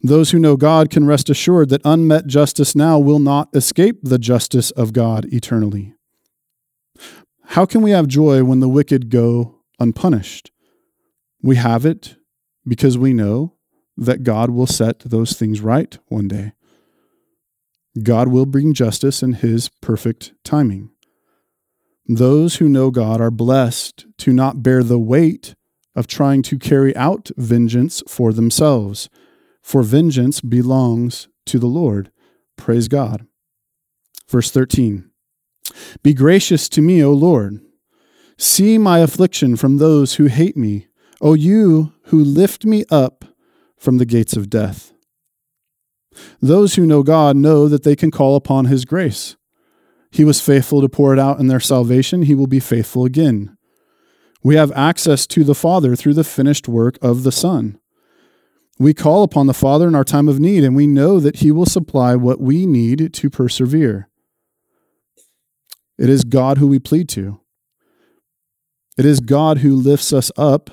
Those 0.02 0.30
who 0.30 0.38
know 0.38 0.56
God 0.56 0.88
can 0.88 1.06
rest 1.06 1.28
assured 1.28 1.68
that 1.68 1.82
unmet 1.84 2.26
justice 2.26 2.74
now 2.74 2.98
will 2.98 3.18
not 3.18 3.48
escape 3.54 3.98
the 4.02 4.18
justice 4.18 4.70
of 4.70 4.92
God 4.92 5.26
eternally. 5.26 5.94
How 7.48 7.66
can 7.66 7.82
we 7.82 7.90
have 7.90 8.06
joy 8.06 8.44
when 8.44 8.60
the 8.60 8.68
wicked 8.68 9.10
go 9.10 9.56
unpunished? 9.78 10.50
We 11.42 11.56
have 11.56 11.84
it 11.84 12.16
because 12.66 12.98
we 12.98 13.12
know 13.12 13.54
that 13.96 14.22
God 14.22 14.50
will 14.50 14.66
set 14.66 15.00
those 15.00 15.34
things 15.34 15.60
right 15.60 15.98
one 16.08 16.28
day. 16.28 16.52
God 18.02 18.28
will 18.28 18.46
bring 18.46 18.72
justice 18.72 19.22
in 19.22 19.34
His 19.34 19.68
perfect 19.80 20.32
timing. 20.44 20.90
Those 22.06 22.56
who 22.56 22.68
know 22.68 22.90
God 22.90 23.20
are 23.20 23.30
blessed 23.30 24.06
to 24.18 24.32
not 24.32 24.62
bear 24.62 24.82
the 24.82 24.98
weight 24.98 25.54
of 25.94 26.06
trying 26.06 26.42
to 26.42 26.58
carry 26.58 26.94
out 26.96 27.30
vengeance 27.36 28.02
for 28.08 28.32
themselves, 28.32 29.08
for 29.62 29.82
vengeance 29.82 30.40
belongs 30.40 31.28
to 31.46 31.58
the 31.58 31.66
Lord. 31.66 32.10
Praise 32.56 32.88
God. 32.88 33.26
Verse 34.28 34.50
13 34.50 35.10
Be 36.02 36.14
gracious 36.14 36.68
to 36.70 36.80
me, 36.80 37.02
O 37.02 37.12
Lord. 37.12 37.60
See 38.38 38.78
my 38.78 39.00
affliction 39.00 39.56
from 39.56 39.76
those 39.76 40.14
who 40.14 40.26
hate 40.26 40.56
me, 40.56 40.86
O 41.20 41.34
you 41.34 41.92
who 42.10 42.22
lift 42.22 42.64
me 42.64 42.84
up 42.90 43.24
from 43.78 43.98
the 43.98 44.04
gates 44.04 44.36
of 44.36 44.50
death. 44.50 44.92
Those 46.40 46.74
who 46.74 46.84
know 46.84 47.02
God 47.04 47.36
know 47.36 47.68
that 47.68 47.84
they 47.84 47.94
can 47.94 48.10
call 48.10 48.34
upon 48.34 48.64
his 48.64 48.84
grace. 48.84 49.36
He 50.10 50.24
was 50.24 50.40
faithful 50.40 50.80
to 50.80 50.88
pour 50.88 51.12
it 51.12 51.20
out 51.20 51.38
in 51.38 51.46
their 51.46 51.60
salvation. 51.60 52.22
He 52.22 52.34
will 52.34 52.48
be 52.48 52.58
faithful 52.58 53.04
again. 53.04 53.56
We 54.42 54.56
have 54.56 54.72
access 54.72 55.24
to 55.28 55.44
the 55.44 55.54
Father 55.54 55.94
through 55.94 56.14
the 56.14 56.24
finished 56.24 56.66
work 56.66 56.98
of 57.00 57.22
the 57.22 57.30
Son. 57.30 57.78
We 58.76 58.92
call 58.92 59.22
upon 59.22 59.46
the 59.46 59.54
Father 59.54 59.86
in 59.86 59.94
our 59.94 60.04
time 60.04 60.28
of 60.28 60.40
need, 60.40 60.64
and 60.64 60.74
we 60.74 60.88
know 60.88 61.20
that 61.20 61.36
He 61.36 61.52
will 61.52 61.66
supply 61.66 62.16
what 62.16 62.40
we 62.40 62.66
need 62.66 63.14
to 63.14 63.30
persevere. 63.30 64.08
It 65.96 66.08
is 66.08 66.24
God 66.24 66.58
who 66.58 66.66
we 66.66 66.78
plead 66.78 67.08
to. 67.10 67.40
It 68.98 69.04
is 69.04 69.20
God 69.20 69.58
who 69.58 69.76
lifts 69.76 70.12
us 70.12 70.32
up 70.36 70.70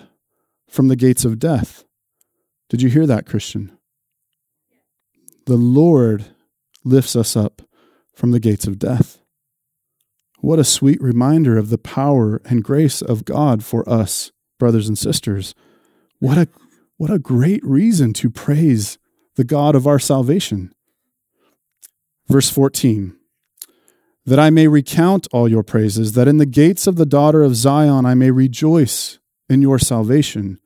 from 0.70 0.88
the 0.88 0.96
gates 0.96 1.26
of 1.26 1.40
death. 1.40 1.84
Did 2.70 2.82
you 2.82 2.90
hear 2.90 3.08
that, 3.08 3.26
Christian? 3.26 3.78
The 5.46 5.56
Lord 5.56 6.26
lifts 6.84 7.16
us 7.16 7.38
up 7.38 7.62
from 8.14 8.32
the 8.32 8.40
gates 8.40 8.68
of 8.68 8.80
death. 8.80 9.20
What 10.40 10.60
a 10.60 10.64
sweet 10.64 11.02
reminder 11.02 11.58
of 11.58 11.70
the 11.70 11.78
power 11.78 12.42
and 12.46 12.64
grace 12.64 13.02
of 13.02 13.26
God 13.26 13.64
for 13.64 13.88
us, 13.90 14.32
brothers 14.60 14.88
and 14.88 14.98
sisters. 14.98 15.56
What 16.20 16.38
a, 16.38 16.48
what 16.98 17.12
a 17.12 17.20
great 17.20 17.64
reason 17.64 18.14
to 18.14 18.30
praise 18.30 18.98
the 19.36 19.44
God 19.44 19.76
of 19.76 19.88
our 19.88 20.00
salvation. 20.00 20.74
Verse 22.28 22.50
14 22.50 23.16
That 24.26 24.40
I 24.40 24.50
may 24.50 24.68
recount 24.68 25.28
all 25.32 25.48
your 25.48 25.64
praises, 25.64 26.14
that 26.14 26.28
in 26.28 26.38
the 26.38 26.46
gates 26.46 26.88
of 26.88 26.98
the 26.98 27.06
daughter 27.06 27.44
of 27.44 27.56
Zion 27.56 28.06
I 28.06 28.14
may 28.14 28.32
rejoice 28.32 29.20
in 29.50 29.62
your 29.62 29.80
salvation. 29.80 30.60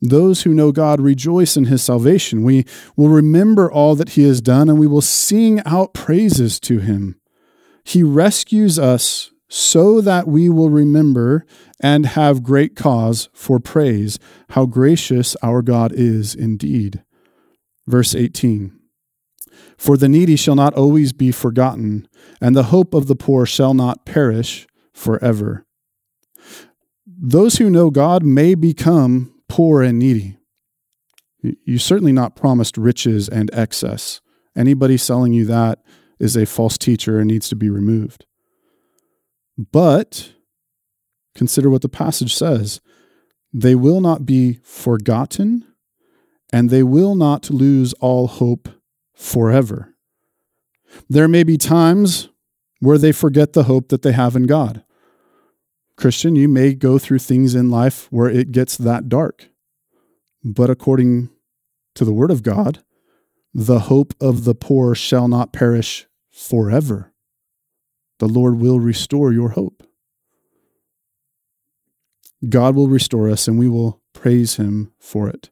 Those 0.00 0.42
who 0.42 0.52
know 0.52 0.72
God 0.72 1.00
rejoice 1.00 1.56
in 1.56 1.66
his 1.66 1.82
salvation. 1.82 2.42
We 2.42 2.64
will 2.96 3.08
remember 3.08 3.70
all 3.70 3.94
that 3.94 4.10
he 4.10 4.24
has 4.24 4.40
done 4.40 4.68
and 4.68 4.78
we 4.78 4.88
will 4.88 5.00
sing 5.00 5.62
out 5.64 5.94
praises 5.94 6.58
to 6.60 6.78
him. 6.78 7.20
He 7.84 8.02
rescues 8.02 8.78
us 8.78 9.30
so 9.48 10.00
that 10.00 10.26
we 10.26 10.48
will 10.48 10.70
remember 10.70 11.46
and 11.80 12.06
have 12.06 12.42
great 12.42 12.74
cause 12.74 13.28
for 13.32 13.60
praise 13.60 14.18
how 14.50 14.66
gracious 14.66 15.36
our 15.42 15.62
God 15.62 15.92
is 15.94 16.34
indeed. 16.34 17.04
Verse 17.86 18.14
18 18.14 18.72
For 19.76 19.96
the 19.96 20.08
needy 20.08 20.36
shall 20.36 20.54
not 20.54 20.74
always 20.74 21.12
be 21.12 21.30
forgotten, 21.30 22.08
and 22.40 22.56
the 22.56 22.64
hope 22.64 22.94
of 22.94 23.06
the 23.06 23.16
poor 23.16 23.44
shall 23.44 23.74
not 23.74 24.06
perish 24.06 24.66
forever. 24.94 25.66
Those 27.24 27.56
who 27.58 27.70
know 27.70 27.88
God 27.90 28.24
may 28.24 28.56
become 28.56 29.32
poor 29.48 29.80
and 29.80 29.98
needy. 29.98 30.36
You're 31.40 31.78
certainly 31.78 32.12
not 32.12 32.34
promised 32.34 32.76
riches 32.76 33.28
and 33.28 33.48
excess. 33.52 34.20
Anybody 34.56 34.96
selling 34.96 35.32
you 35.32 35.44
that 35.46 35.78
is 36.18 36.36
a 36.36 36.46
false 36.46 36.76
teacher 36.76 37.20
and 37.20 37.28
needs 37.28 37.48
to 37.48 37.56
be 37.56 37.70
removed. 37.70 38.26
But 39.56 40.32
consider 41.36 41.70
what 41.70 41.82
the 41.82 41.88
passage 41.88 42.34
says 42.34 42.80
they 43.52 43.74
will 43.74 44.00
not 44.00 44.26
be 44.26 44.58
forgotten, 44.64 45.64
and 46.52 46.70
they 46.70 46.82
will 46.82 47.14
not 47.14 47.50
lose 47.50 47.92
all 47.94 48.26
hope 48.26 48.68
forever. 49.14 49.94
There 51.08 51.28
may 51.28 51.44
be 51.44 51.56
times 51.56 52.30
where 52.80 52.98
they 52.98 53.12
forget 53.12 53.52
the 53.52 53.64
hope 53.64 53.90
that 53.90 54.02
they 54.02 54.12
have 54.12 54.34
in 54.34 54.44
God. 54.44 54.84
Christian, 56.02 56.34
you 56.34 56.48
may 56.48 56.74
go 56.74 56.98
through 56.98 57.20
things 57.20 57.54
in 57.54 57.70
life 57.70 58.08
where 58.10 58.28
it 58.28 58.50
gets 58.50 58.76
that 58.76 59.08
dark. 59.08 59.46
But 60.42 60.68
according 60.68 61.30
to 61.94 62.04
the 62.04 62.12
Word 62.12 62.32
of 62.32 62.42
God, 62.42 62.82
the 63.54 63.78
hope 63.78 64.12
of 64.20 64.42
the 64.42 64.56
poor 64.56 64.96
shall 64.96 65.28
not 65.28 65.52
perish 65.52 66.08
forever. 66.32 67.12
The 68.18 68.26
Lord 68.26 68.58
will 68.58 68.80
restore 68.80 69.32
your 69.32 69.50
hope. 69.50 69.84
God 72.48 72.74
will 72.74 72.88
restore 72.88 73.30
us 73.30 73.46
and 73.46 73.56
we 73.56 73.68
will 73.68 74.02
praise 74.12 74.56
him 74.56 74.90
for 74.98 75.28
it. 75.28 75.50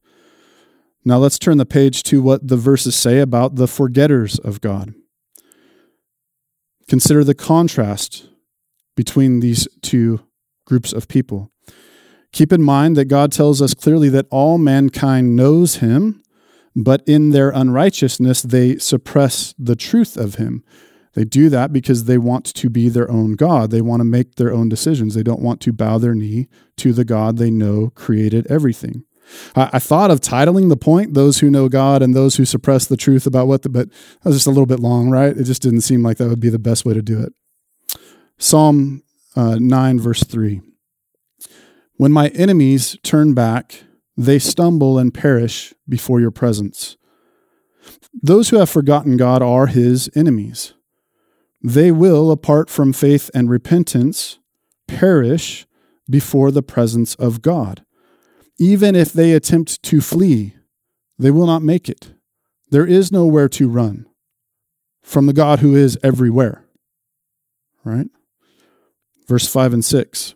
Now 1.05 1.19
let's 1.19 1.39
turn 1.39 1.59
the 1.59 1.65
page 1.65 2.03
to 2.03 2.23
what 2.23 2.49
the 2.49 2.57
verses 2.57 2.97
say 2.97 3.21
about 3.21 3.55
the 3.55 3.69
forgetters 3.69 4.41
of 4.41 4.61
God. 4.61 4.95
Consider 6.89 7.23
the 7.23 7.37
contrast 7.37 8.27
between 8.97 9.39
these 9.39 9.69
two 9.81 10.27
groups 10.71 10.93
of 10.95 11.09
people. 11.09 11.51
Keep 12.33 12.53
in 12.53 12.63
mind 12.63 12.97
that 12.97 13.07
God 13.07 13.33
tells 13.33 13.61
us 13.61 13.75
clearly 13.75 14.09
that 14.11 14.27
all 14.31 14.57
mankind 14.57 15.35
knows 15.35 15.77
him, 15.77 16.23
but 16.77 17.03
in 17.07 17.31
their 17.31 17.51
unrighteousness 17.51 18.43
they 18.43 18.79
suppress 18.79 19.53
the 19.59 19.77
truth 19.77 20.17
of 20.17 20.37
him. 20.37 20.63
They 21.15 21.25
do 21.25 21.49
that 21.49 21.73
because 21.73 22.05
they 22.05 22.19
want 22.19 22.45
to 22.55 22.71
be 22.71 22.89
their 22.89 23.11
own 23.11 23.33
God. 23.33 23.73
They 23.73 23.81
want 23.81 23.99
to 23.99 24.05
make 24.05 24.37
their 24.37 24.53
own 24.53 24.69
decisions. 24.69 25.15
They 25.15 25.25
don't 25.25 25.43
want 25.43 25.61
to 25.63 25.73
bow 25.73 25.99
their 25.99 26.15
knee 26.15 26.47
to 26.77 26.93
the 26.93 27.05
God 27.05 27.37
they 27.37 27.51
know 27.51 27.91
created 27.97 28.47
everything. 28.47 29.03
I, 29.57 29.71
I 29.73 29.79
thought 29.81 30.13
of 30.13 30.21
titling 30.21 30.69
the 30.69 30.77
point 30.77 31.15
"Those 31.15 31.41
who 31.41 31.51
know 31.51 31.69
God 31.69 32.01
and 32.01 32.15
those 32.15 32.37
who 32.37 32.45
suppress 32.45 32.87
the 32.87 32.97
truth 32.97 33.27
about 33.27 33.49
what," 33.49 33.63
the, 33.63 33.69
but 33.69 33.91
that 33.91 34.29
was 34.29 34.37
just 34.37 34.47
a 34.47 34.51
little 34.51 34.67
bit 34.67 34.79
long, 34.79 35.11
right? 35.11 35.37
It 35.37 35.45
just 35.45 35.63
didn't 35.63 35.81
seem 35.81 36.05
like 36.05 36.19
that 36.19 36.29
would 36.29 36.41
be 36.41 36.49
the 36.49 36.61
best 36.61 36.85
way 36.85 36.95
to 36.95 37.03
do 37.03 37.21
it. 37.21 37.33
Psalm 38.39 39.03
uh, 39.37 39.57
nine, 39.61 39.99
verse 39.99 40.23
three. 40.23 40.61
When 41.97 42.13
my 42.13 42.29
enemies 42.29 42.97
turn 43.03 43.35
back, 43.35 43.85
they 44.17 44.39
stumble 44.39 44.99
and 44.99 45.13
perish 45.13 45.75
before 45.89 46.21
your 46.21 46.31
presence. 46.31 46.97
Those 48.13 48.49
who 48.49 48.59
have 48.59 48.71
forgotten 48.71 49.17
God 49.17 49.43
are 49.43 49.67
his 49.67 50.11
enemies 50.15 50.75
they 51.63 51.93
will, 51.93 52.31
apart 52.31 52.71
from 52.71 52.93
faith 52.93 53.31
and 53.35 53.51
repentance, 53.51 54.39
perish 54.89 55.67
before 56.09 56.51
the 56.51 56.63
presence 56.63 57.15
of 57.17 57.43
God. 57.43 57.85
Even 58.59 58.95
if 58.95 59.13
they 59.13 59.33
attempt 59.33 59.83
to 59.85 60.01
flee, 60.01 60.55
they 61.19 61.31
will 61.31 61.47
not 61.47 61.63
make 61.63 61.89
it. 61.89 62.15
There 62.71 62.87
is 62.87 63.13
nowhere 63.13 63.49
to 63.51 63.69
run 63.69 64.07
from 65.03 65.27
the 65.27 65.33
God 65.33 65.59
who 65.59 65.75
is 65.75 65.99
everywhere. 66.03 66.65
Right? 67.85 68.09
Verse 69.31 69.47
5 69.47 69.75
and 69.75 69.85
6. 69.85 70.35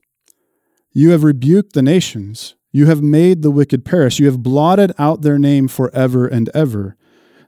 You 0.92 1.11
have 1.11 1.24
rebuked 1.24 1.72
the 1.72 1.83
nations. 1.83 2.54
You 2.70 2.87
have 2.87 3.02
made 3.02 3.42
the 3.42 3.50
wicked 3.50 3.85
perish. 3.85 4.20
You 4.20 4.26
have 4.26 4.40
blotted 4.40 4.92
out 5.00 5.22
their 5.22 5.37
name 5.37 5.66
forever 5.66 6.28
and 6.28 6.48
ever. 6.54 6.96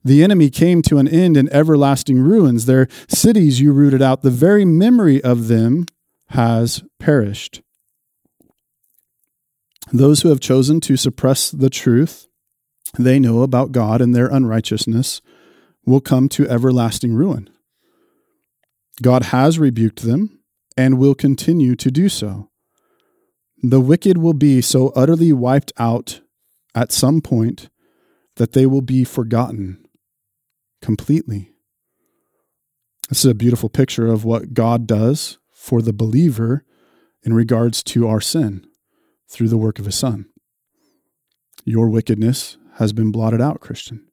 The 0.05 0.25
enemy 0.25 0.51
came 0.51 0.83
to 0.83 0.99
an 0.99 1.07
end 1.07 1.37
in 1.37 1.49
everlasting 1.53 2.19
ruins. 2.19 2.67
Their 2.67 2.89
cities 3.07 3.61
you 3.61 3.73
rooted 3.73 4.03
out. 4.03 4.23
The 4.23 4.31
very 4.31 4.65
memory 4.65 5.23
of 5.23 5.47
them 5.47 5.87
has 6.31 6.83
perished. 6.99 7.63
Those 9.93 10.23
who 10.23 10.31
have 10.31 10.41
chosen 10.41 10.81
to 10.81 10.97
suppress 10.97 11.53
the 11.53 11.71
truth 11.71 12.27
they 12.99 13.21
know 13.21 13.43
about 13.43 13.71
God 13.71 14.01
and 14.01 14.13
their 14.13 14.27
unrighteousness 14.27 15.23
will 15.85 16.01
come 16.01 16.29
to 16.31 16.49
everlasting 16.49 17.15
ruin. 17.15 17.49
God 19.01 19.27
has 19.27 19.61
rebuked 19.61 20.03
them 20.03 20.36
and 20.77 20.99
will 20.99 21.15
continue 21.15 21.75
to 21.77 21.91
do 21.91 22.09
so. 22.09 22.51
The 23.63 23.81
wicked 23.81 24.19
will 24.19 24.35
be 24.35 24.61
so 24.61 24.89
utterly 24.95 25.33
wiped 25.33 25.73
out 25.79 26.21
at 26.75 26.93
some 26.93 27.21
point 27.21 27.71
that 28.37 28.53
they 28.53 28.67
will 28.67 28.83
be 28.83 29.03
forgotten 29.03 29.87
completely. 30.83 31.53
This 33.09 33.25
is 33.25 33.31
a 33.31 33.35
beautiful 33.35 33.69
picture 33.69 34.07
of 34.07 34.25
what 34.25 34.53
God 34.53 34.87
does 34.87 35.39
for 35.53 35.81
the 35.81 35.93
believer 35.93 36.65
in 37.23 37.33
regards 37.33 37.83
to 37.83 38.07
our 38.07 38.21
sin 38.21 38.67
through 39.29 39.49
the 39.49 39.57
work 39.57 39.79
of 39.79 39.87
his 39.87 39.97
son. 39.97 40.27
Your 41.65 41.89
wickedness 41.89 42.59
has 42.75 42.93
been 42.93 43.11
blotted 43.11 43.41
out, 43.41 43.61
Christian. 43.61 44.07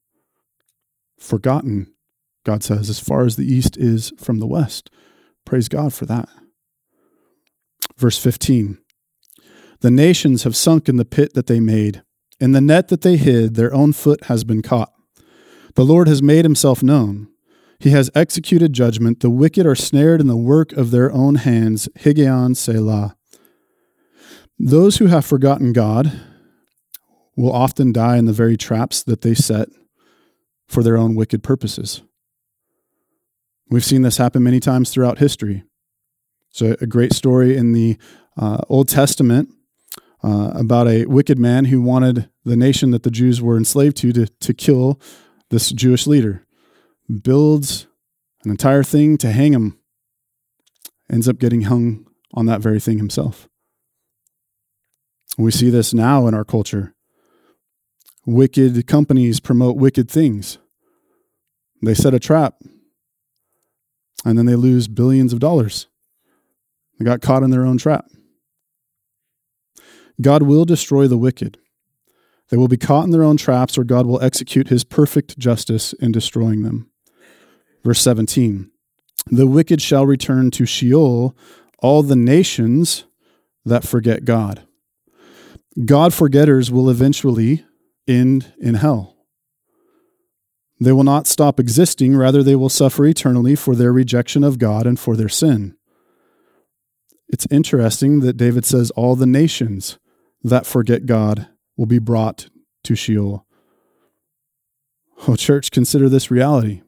Forgotten, 1.20 1.94
God 2.46 2.64
says, 2.64 2.90
as 2.90 3.00
far 3.00 3.26
as 3.26 3.36
the 3.36 3.46
east 3.46 3.78
is 3.78 4.14
from 4.18 4.40
the 4.40 4.48
west. 4.48 4.90
Praise 5.46 5.68
God 5.68 5.94
for 5.94 6.06
that. 6.06 6.30
Verse 8.04 8.18
15 8.18 8.80
The 9.80 9.90
nations 9.90 10.44
have 10.44 10.58
sunk 10.58 10.90
in 10.90 10.98
the 10.98 11.06
pit 11.06 11.36
that 11.36 11.48
they 11.48 11.62
made. 11.62 12.04
In 12.38 12.52
the 12.52 12.60
net 12.60 12.90
that 12.90 13.00
they 13.00 13.16
hid, 13.16 13.56
their 13.56 13.74
own 13.74 13.94
foot 13.94 14.26
has 14.26 14.44
been 14.44 14.62
caught. 14.62 14.92
The 15.76 15.86
Lord 15.86 16.10
has 16.10 16.22
made 16.22 16.44
himself 16.44 16.84
known. 16.84 17.30
He 17.80 17.92
has 17.92 18.12
executed 18.14 18.74
judgment. 18.74 19.22
The 19.22 19.30
wicked 19.30 19.66
are 19.66 19.74
snared 19.74 20.20
in 20.20 20.28
the 20.28 20.36
work 20.36 20.74
of 20.74 20.92
their 20.92 21.14
own 21.14 21.36
hands. 21.36 21.88
Higgaion 21.98 22.58
Selah. 22.58 23.16
Those 24.60 24.98
who 24.98 25.06
have 25.06 25.26
forgotten 25.26 25.72
God 25.72 26.12
will 27.38 27.54
often 27.54 27.94
die 27.94 28.18
in 28.18 28.26
the 28.26 28.34
very 28.34 28.58
traps 28.58 29.02
that 29.02 29.22
they 29.22 29.34
set 29.34 29.70
for 30.68 30.84
their 30.84 30.98
own 30.98 31.16
wicked 31.16 31.42
purposes. 31.42 32.02
We've 33.70 33.86
seen 33.86 34.02
this 34.02 34.18
happen 34.18 34.44
many 34.44 34.60
times 34.60 34.90
throughout 34.90 35.20
history. 35.20 35.64
So, 36.54 36.76
a 36.80 36.86
great 36.86 37.14
story 37.14 37.58
in 37.58 37.74
the 37.74 37.98
uh, 38.38 38.60
Old 38.70 38.88
Testament 38.88 39.50
uh, 40.24 40.52
about 40.54 40.88
a 40.88 41.08
wicked 41.08 41.40
man 41.40 41.66
who 41.66 41.82
wanted 41.82 42.30
the 42.46 42.56
nation 42.56 42.92
that 42.92 43.02
the 43.02 43.10
Jews 43.10 43.42
were 43.42 43.58
enslaved 43.58 43.98
to 43.98 44.14
to, 44.14 44.28
to 44.28 44.54
kill 44.54 45.02
this 45.50 45.72
Jewish 45.72 46.06
leader, 46.06 46.46
builds 47.24 47.88
an 48.44 48.52
entire 48.52 48.84
thing 48.84 49.18
to 49.18 49.32
hang 49.32 49.54
him, 49.54 49.80
ends 51.10 51.28
up 51.28 51.40
getting 51.40 51.64
hung 51.64 52.06
on 52.36 52.46
that 52.46 52.62
very 52.62 52.80
thing 52.80 53.00
himself. 53.00 53.50
We 55.36 55.50
see 55.50 55.72
this 55.72 55.92
now 55.92 56.28
in 56.28 56.36
our 56.36 56.46
culture. 56.46 56.94
Wicked 58.28 58.86
companies 58.86 59.40
promote 59.40 59.76
wicked 59.76 60.08
things. 60.08 60.60
They 61.82 61.96
set 61.96 62.14
a 62.14 62.20
trap 62.20 62.62
and 64.24 64.38
then 64.38 64.46
they 64.46 64.56
lose 64.56 64.88
billions 64.88 65.34
of 65.34 65.40
dollars. 65.40 65.88
They 66.98 67.06
got 67.06 67.22
caught 67.22 67.44
in 67.44 67.50
their 67.50 67.66
own 67.66 67.78
trap. 67.78 68.06
God 70.22 70.44
will 70.44 70.66
destroy 70.66 71.08
the 71.08 71.18
wicked. 71.18 71.58
They 72.50 72.58
will 72.58 72.68
be 72.68 72.78
caught 72.78 73.06
in 73.06 73.12
their 73.12 73.24
own 73.24 73.38
traps, 73.38 73.78
or 73.78 73.84
God 73.84 74.06
will 74.06 74.22
execute 74.22 74.68
his 74.68 74.84
perfect 74.84 75.38
justice 75.40 75.94
in 75.94 76.12
destroying 76.12 76.62
them. 76.62 76.90
Verse 77.84 78.02
17 78.02 78.70
The 79.28 79.48
wicked 79.48 79.82
shall 79.82 80.06
return 80.06 80.52
to 80.52 80.66
Sheol, 80.66 81.36
all 81.80 82.04
the 82.04 82.16
nations 82.16 83.06
that 83.66 83.84
forget 83.84 84.26
God. 84.26 84.68
God 85.86 86.14
forgetters 86.14 86.72
will 86.72 86.90
eventually 86.90 87.66
end 88.08 88.54
in 88.60 88.76
hell. 88.76 89.16
They 90.80 90.92
will 90.92 91.04
not 91.04 91.28
stop 91.28 91.60
existing, 91.60 92.16
rather, 92.16 92.44
they 92.44 92.56
will 92.56 92.70
suffer 92.70 93.06
eternally 93.06 93.56
for 93.56 93.76
their 93.76 93.94
rejection 93.94 94.44
of 94.44 94.60
God 94.60 94.86
and 94.86 95.00
for 95.00 95.16
their 95.16 95.30
sin. 95.30 95.76
It's 97.34 97.48
interesting 97.50 98.20
that 98.20 98.38
David 98.38 98.64
says, 98.64 98.92
All 98.92 99.16
the 99.16 99.26
nations 99.26 99.98
that 100.44 100.68
forget 100.68 101.08
God 101.08 101.48
will 101.76 101.88
be 101.88 101.98
brought 101.98 102.48
to 102.84 102.96
Sheol. 102.96 103.44
Oh, 105.28 105.36
church, 105.36 105.72
consider 105.72 106.10
this 106.10 106.30
reality. 106.30 106.84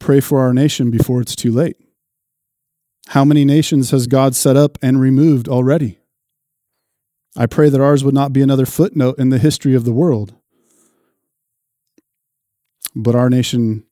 Pray 0.00 0.18
for 0.18 0.40
our 0.40 0.52
nation 0.52 0.90
before 0.90 1.20
it's 1.20 1.36
too 1.36 1.52
late. 1.52 1.76
How 3.10 3.24
many 3.24 3.44
nations 3.44 3.92
has 3.92 4.08
God 4.08 4.34
set 4.34 4.56
up 4.56 4.78
and 4.82 5.00
removed 5.00 5.48
already? 5.48 6.00
I 7.36 7.46
pray 7.46 7.68
that 7.68 7.80
ours 7.80 8.02
would 8.02 8.14
not 8.14 8.32
be 8.32 8.42
another 8.42 8.66
footnote 8.66 9.16
in 9.16 9.28
the 9.28 9.38
history 9.38 9.76
of 9.76 9.84
the 9.84 9.92
world. 9.92 10.34
But 12.96 13.14
our 13.14 13.30
nation 13.30 13.84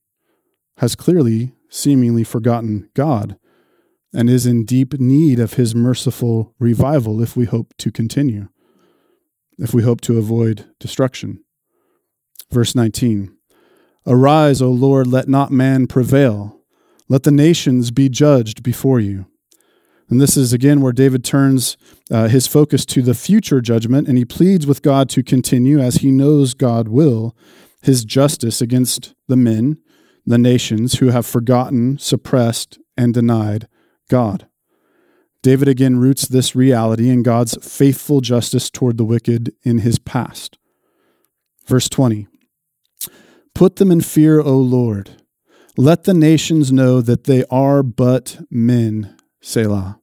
has 0.79 0.97
clearly, 0.97 1.53
seemingly 1.71 2.25
forgotten 2.25 2.91
God 2.95 3.39
and 4.17 4.31
is 4.31 4.47
in 4.47 4.65
deep 4.65 4.99
need 4.99 5.39
of 5.39 5.55
his 5.55 5.75
merciful 5.75 6.55
revival 6.59 7.23
if 7.23 7.37
we 7.37 7.45
hope 7.45 7.75
to 7.77 7.93
continue, 7.93 8.49
if 9.59 9.75
we 9.75 9.83
hope 9.83 10.01
to 10.01 10.17
avoid 10.17 10.65
destruction. 10.81 11.45
Verse 12.51 12.75
19 12.75 13.37
Arise, 14.07 14.63
O 14.63 14.71
Lord, 14.71 15.07
let 15.07 15.29
not 15.29 15.51
man 15.51 15.87
prevail. 15.87 16.61
Let 17.11 17.25
the 17.25 17.31
nations 17.31 17.91
be 17.91 18.09
judged 18.09 18.63
before 18.63 19.01
you. 19.01 19.27
And 20.09 20.19
this 20.19 20.37
is 20.37 20.53
again 20.53 20.81
where 20.81 20.93
David 20.93 21.23
turns 21.23 21.77
uh, 22.11 22.29
his 22.29 22.47
focus 22.47 22.87
to 22.87 23.03
the 23.03 23.15
future 23.15 23.61
judgment, 23.61 24.09
and 24.09 24.17
he 24.17 24.25
pleads 24.25 24.67
with 24.67 24.81
God 24.81 25.11
to 25.11 25.23
continue, 25.23 25.79
as 25.79 25.97
he 25.97 26.11
knows 26.11 26.55
God 26.55 26.89
will, 26.89 27.37
his 27.83 28.05
justice 28.05 28.63
against 28.63 29.15
the 29.29 29.37
men, 29.37 29.77
the 30.25 30.39
nations 30.39 31.01
who 31.01 31.09
have 31.09 31.27
forgotten, 31.27 31.99
suppressed, 31.99 32.79
and 32.97 33.13
denied 33.13 33.69
God. 34.09 34.47
David 35.43 35.69
again 35.69 35.99
roots 35.99 36.27
this 36.27 36.57
reality 36.57 37.09
in 37.09 37.23
God's 37.23 37.57
faithful 37.65 38.21
justice 38.21 38.69
toward 38.69 38.97
the 38.97 39.05
wicked 39.05 39.55
in 39.63 39.79
his 39.79 39.99
past. 39.99 40.59
Verse 41.67 41.89
20 41.89 42.27
Put 43.55 43.77
them 43.77 43.91
in 43.91 44.01
fear, 44.01 44.41
O 44.41 44.59
Lord. 44.59 45.23
Let 45.77 46.05
the 46.05 46.15
nations 46.15 46.73
know 46.73 47.01
that 47.01 47.25
they 47.25 47.45
are 47.51 47.83
but 47.83 48.41
men. 48.51 49.17
Selah. 49.41 50.01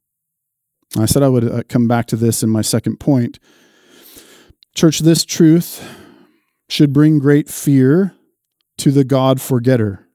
I 0.97 1.05
said 1.05 1.23
I 1.23 1.27
would 1.27 1.51
uh, 1.51 1.63
come 1.67 1.87
back 1.87 2.05
to 2.07 2.15
this 2.15 2.43
in 2.43 2.49
my 2.49 2.61
second 2.61 2.99
point. 2.99 3.39
Church, 4.75 4.99
this 4.99 5.25
truth 5.25 5.85
should 6.69 6.93
bring 6.93 7.19
great 7.19 7.49
fear 7.49 8.15
to 8.77 8.91
the 8.91 9.03
God 9.03 9.41
forgetter 9.41 10.07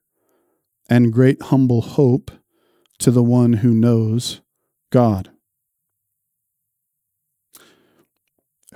and 0.88 1.12
great 1.12 1.42
humble 1.42 1.82
hope 1.82 2.30
to 2.98 3.10
the 3.10 3.22
one 3.22 3.54
who 3.54 3.72
knows 3.72 4.40
God. 4.90 5.30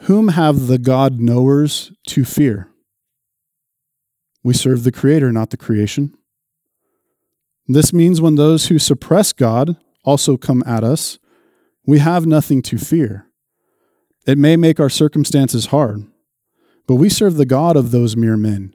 Whom 0.03 0.29
have 0.29 0.67
the 0.67 0.79
God 0.79 1.21
knowers 1.21 1.93
to 2.09 2.25
fear? 2.25 2.69
We 4.43 4.55
serve 4.55 4.83
the 4.83 4.93
Creator, 4.93 5.31
not 5.33 5.51
the 5.51 5.57
creation. 5.57 6.15
This 7.69 7.93
means 7.93 8.21
when 8.21 8.35
those 8.35 8.67
who 8.67 8.79
suppress 8.79 9.33
God 9.33 9.77
also 10.05 10.37
come 10.37 10.65
at 10.67 10.83
us, 10.83 11.19
we 11.87 12.01
have 12.01 12.27
nothing 12.27 12.63
to 12.63 12.79
fear. 12.79 13.27
It 14.27 14.39
may 14.39 14.57
make 14.57 14.81
our 14.81 14.91
circumstances 14.91 15.67
hard, 15.67 16.05
but 16.87 16.97
we 16.97 17.09
serve 17.09 17.37
the 17.37 17.47
God 17.47 17.77
of 17.77 17.91
those 17.91 18.17
mere 18.17 18.37
men, 18.37 18.75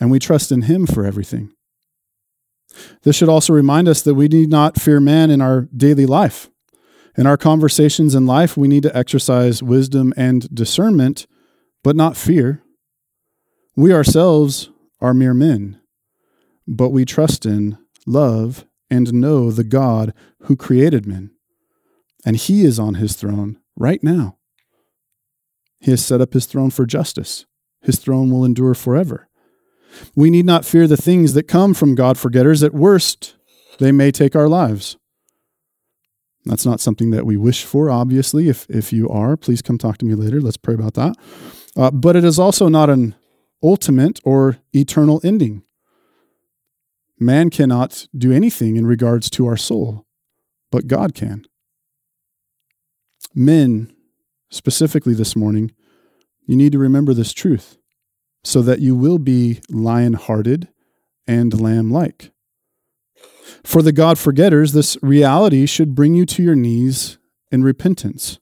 and 0.00 0.10
we 0.10 0.18
trust 0.18 0.52
in 0.52 0.62
Him 0.62 0.86
for 0.86 1.04
everything. 1.04 1.52
This 3.02 3.16
should 3.16 3.28
also 3.28 3.52
remind 3.52 3.88
us 3.88 4.02
that 4.02 4.14
we 4.14 4.28
need 4.28 4.50
not 4.50 4.80
fear 4.80 5.00
man 5.00 5.30
in 5.30 5.40
our 5.40 5.68
daily 5.76 6.06
life. 6.06 6.50
In 7.16 7.26
our 7.26 7.36
conversations 7.36 8.14
in 8.14 8.26
life, 8.26 8.56
we 8.56 8.68
need 8.68 8.84
to 8.84 8.96
exercise 8.96 9.62
wisdom 9.62 10.14
and 10.16 10.52
discernment, 10.54 11.26
but 11.82 11.96
not 11.96 12.16
fear. 12.16 12.62
We 13.76 13.92
ourselves 13.92 14.70
are 15.00 15.14
mere 15.14 15.34
men, 15.34 15.80
but 16.66 16.90
we 16.90 17.04
trust 17.04 17.44
in, 17.46 17.78
love, 18.06 18.64
and 18.90 19.12
know 19.12 19.50
the 19.50 19.64
God 19.64 20.14
who 20.42 20.56
created 20.56 21.06
men. 21.06 21.30
And 22.24 22.36
he 22.36 22.64
is 22.64 22.78
on 22.78 22.94
his 22.94 23.16
throne 23.16 23.58
right 23.76 24.02
now. 24.02 24.38
He 25.80 25.90
has 25.92 26.04
set 26.04 26.20
up 26.20 26.32
his 26.32 26.46
throne 26.46 26.70
for 26.70 26.86
justice. 26.86 27.46
His 27.82 27.98
throne 27.98 28.30
will 28.30 28.44
endure 28.44 28.74
forever. 28.74 29.27
We 30.14 30.30
need 30.30 30.46
not 30.46 30.64
fear 30.64 30.86
the 30.86 30.96
things 30.96 31.34
that 31.34 31.44
come 31.44 31.74
from 31.74 31.94
God 31.94 32.18
forgetters. 32.18 32.62
At 32.62 32.74
worst, 32.74 33.36
they 33.78 33.92
may 33.92 34.10
take 34.10 34.34
our 34.36 34.48
lives. 34.48 34.96
That's 36.44 36.66
not 36.66 36.80
something 36.80 37.10
that 37.10 37.26
we 37.26 37.36
wish 37.36 37.64
for, 37.64 37.90
obviously. 37.90 38.48
If, 38.48 38.66
if 38.70 38.92
you 38.92 39.08
are, 39.08 39.36
please 39.36 39.60
come 39.60 39.76
talk 39.76 39.98
to 39.98 40.06
me 40.06 40.14
later. 40.14 40.40
Let's 40.40 40.56
pray 40.56 40.74
about 40.74 40.94
that. 40.94 41.16
Uh, 41.76 41.90
but 41.90 42.16
it 42.16 42.24
is 42.24 42.38
also 42.38 42.68
not 42.68 42.88
an 42.88 43.14
ultimate 43.62 44.20
or 44.24 44.58
eternal 44.72 45.20
ending. 45.22 45.62
Man 47.20 47.50
cannot 47.50 48.06
do 48.16 48.32
anything 48.32 48.76
in 48.76 48.86
regards 48.86 49.28
to 49.30 49.46
our 49.46 49.56
soul, 49.56 50.06
but 50.70 50.86
God 50.86 51.14
can. 51.14 51.44
Men, 53.34 53.92
specifically 54.50 55.14
this 55.14 55.36
morning, 55.36 55.72
you 56.46 56.56
need 56.56 56.72
to 56.72 56.78
remember 56.78 57.12
this 57.12 57.32
truth 57.32 57.76
so 58.44 58.62
that 58.62 58.80
you 58.80 58.94
will 58.94 59.18
be 59.18 59.60
lion 59.68 60.14
hearted 60.14 60.68
and 61.26 61.60
lamb 61.60 61.90
like. 61.90 62.32
For 63.64 63.82
the 63.82 63.92
God 63.92 64.18
forgetters, 64.18 64.72
this 64.72 64.96
reality 65.02 65.66
should 65.66 65.94
bring 65.94 66.14
you 66.14 66.24
to 66.26 66.42
your 66.42 66.54
knees 66.54 67.18
in 67.50 67.62
repentance. 67.62 68.38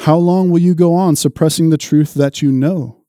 How 0.00 0.16
long 0.16 0.50
will 0.50 0.60
you 0.60 0.74
go 0.74 0.94
on 0.94 1.16
suppressing 1.16 1.70
the 1.70 1.78
truth 1.78 2.14
that 2.14 2.42
you 2.42 2.52
know? 2.52 3.04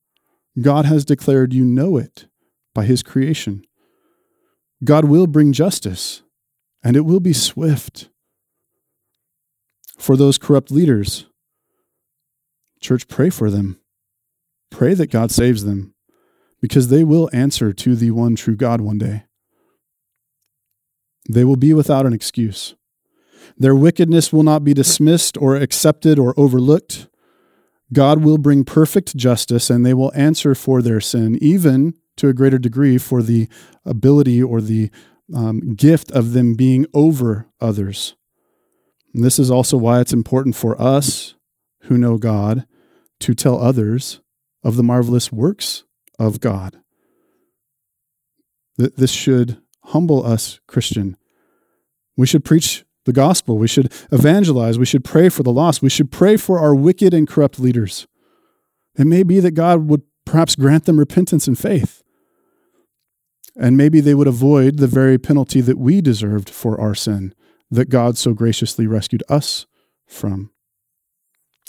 God 0.60 0.86
has 0.86 1.06
declared 1.06 1.54
you 1.54 1.66
know 1.66 1.98
it 1.98 2.28
by 2.74 2.86
his 2.86 3.04
creation. 3.04 3.64
God 4.84 5.06
will 5.06 5.28
bring 5.28 5.54
justice, 5.54 6.24
and 6.84 6.96
it 6.96 7.02
will 7.02 7.20
be 7.20 7.34
swift. 7.34 8.10
For 9.98 10.16
those 10.16 10.38
corrupt 10.38 10.72
leaders, 10.72 11.26
church, 12.80 13.08
pray 13.08 13.30
for 13.30 13.50
them. 13.50 13.80
Pray 14.70 14.94
that 14.94 15.12
God 15.12 15.32
saves 15.32 15.64
them, 15.64 15.94
because 16.62 16.90
they 16.90 17.04
will 17.04 17.30
answer 17.34 17.74
to 17.74 17.96
the 17.96 18.12
one 18.12 18.36
true 18.36 18.56
God 18.56 18.82
one 18.82 18.98
day. 18.98 19.24
They 21.30 21.44
will 21.44 21.56
be 21.56 21.74
without 21.74 22.06
an 22.06 22.14
excuse. 22.14 22.76
Their 23.58 23.76
wickedness 23.76 24.32
will 24.32 24.44
not 24.44 24.64
be 24.64 24.74
dismissed 24.74 25.38
or 25.38 25.56
accepted 25.56 26.20
or 26.20 26.34
overlooked. 26.38 27.08
God 27.94 28.24
will 28.24 28.38
bring 28.38 28.64
perfect 28.64 29.16
justice, 29.16 29.70
and 29.70 29.86
they 29.86 29.94
will 29.94 30.12
answer 30.14 30.54
for 30.54 30.82
their 30.82 31.00
sin, 31.00 31.38
even 31.42 31.94
to 32.18 32.28
a 32.28 32.34
greater 32.34 32.58
degree 32.58 32.98
for 32.98 33.22
the 33.22 33.48
ability 33.86 34.44
or 34.44 34.62
the 34.62 34.90
um, 35.34 35.76
gift 35.76 36.12
of 36.12 36.34
them 36.34 36.56
being 36.56 36.86
over 36.94 37.48
others. 37.62 38.16
And 39.14 39.24
this 39.24 39.40
is 39.40 39.50
also 39.50 39.78
why 39.78 40.02
it's 40.02 40.14
important 40.14 40.56
for 40.56 40.80
us 40.82 41.36
who 41.84 41.98
know 41.98 42.18
God 42.18 42.66
to 43.22 43.34
tell 43.34 43.60
others 43.60 44.20
of 44.68 44.76
the 44.76 44.84
marvelous 44.84 45.32
works 45.32 45.86
of 46.20 46.42
God. 46.42 46.82
That 48.76 48.98
this 48.98 49.12
should 49.12 49.62
humble 49.86 50.26
us, 50.26 50.60
Christian. 50.68 51.16
We 52.18 52.28
should 52.28 52.44
preach 52.44 52.84
the 53.06 53.14
gospel. 53.14 53.58
We 53.58 53.70
should 53.70 53.94
evangelize. 54.12 54.78
We 54.78 54.86
should 54.86 55.06
pray 55.06 55.30
for 55.30 55.42
the 55.42 55.54
lost. 55.54 55.82
We 55.82 55.90
should 55.90 56.12
pray 56.12 56.36
for 56.36 56.60
our 56.60 56.76
wicked 56.76 57.14
and 57.14 57.26
corrupt 57.26 57.62
leaders. 57.62 58.08
It 59.00 59.08
may 59.08 59.24
be 59.24 59.40
that 59.40 59.52
God 59.52 59.88
would 59.88 60.02
perhaps 60.26 60.58
grant 60.58 60.84
them 60.84 61.00
repentance 61.00 61.48
and 61.48 61.58
faith. 61.58 62.04
And 63.56 63.78
maybe 63.78 64.02
they 64.02 64.14
would 64.14 64.28
avoid 64.28 64.80
the 64.80 64.88
very 64.88 65.18
penalty 65.18 65.62
that 65.62 65.78
we 65.78 66.02
deserved 66.02 66.50
for 66.50 66.80
our 66.80 66.94
sin, 66.94 67.34
that 67.72 67.88
God 67.88 68.18
so 68.18 68.34
graciously 68.34 68.86
rescued 68.86 69.24
us 69.30 69.66
from. 70.06 70.52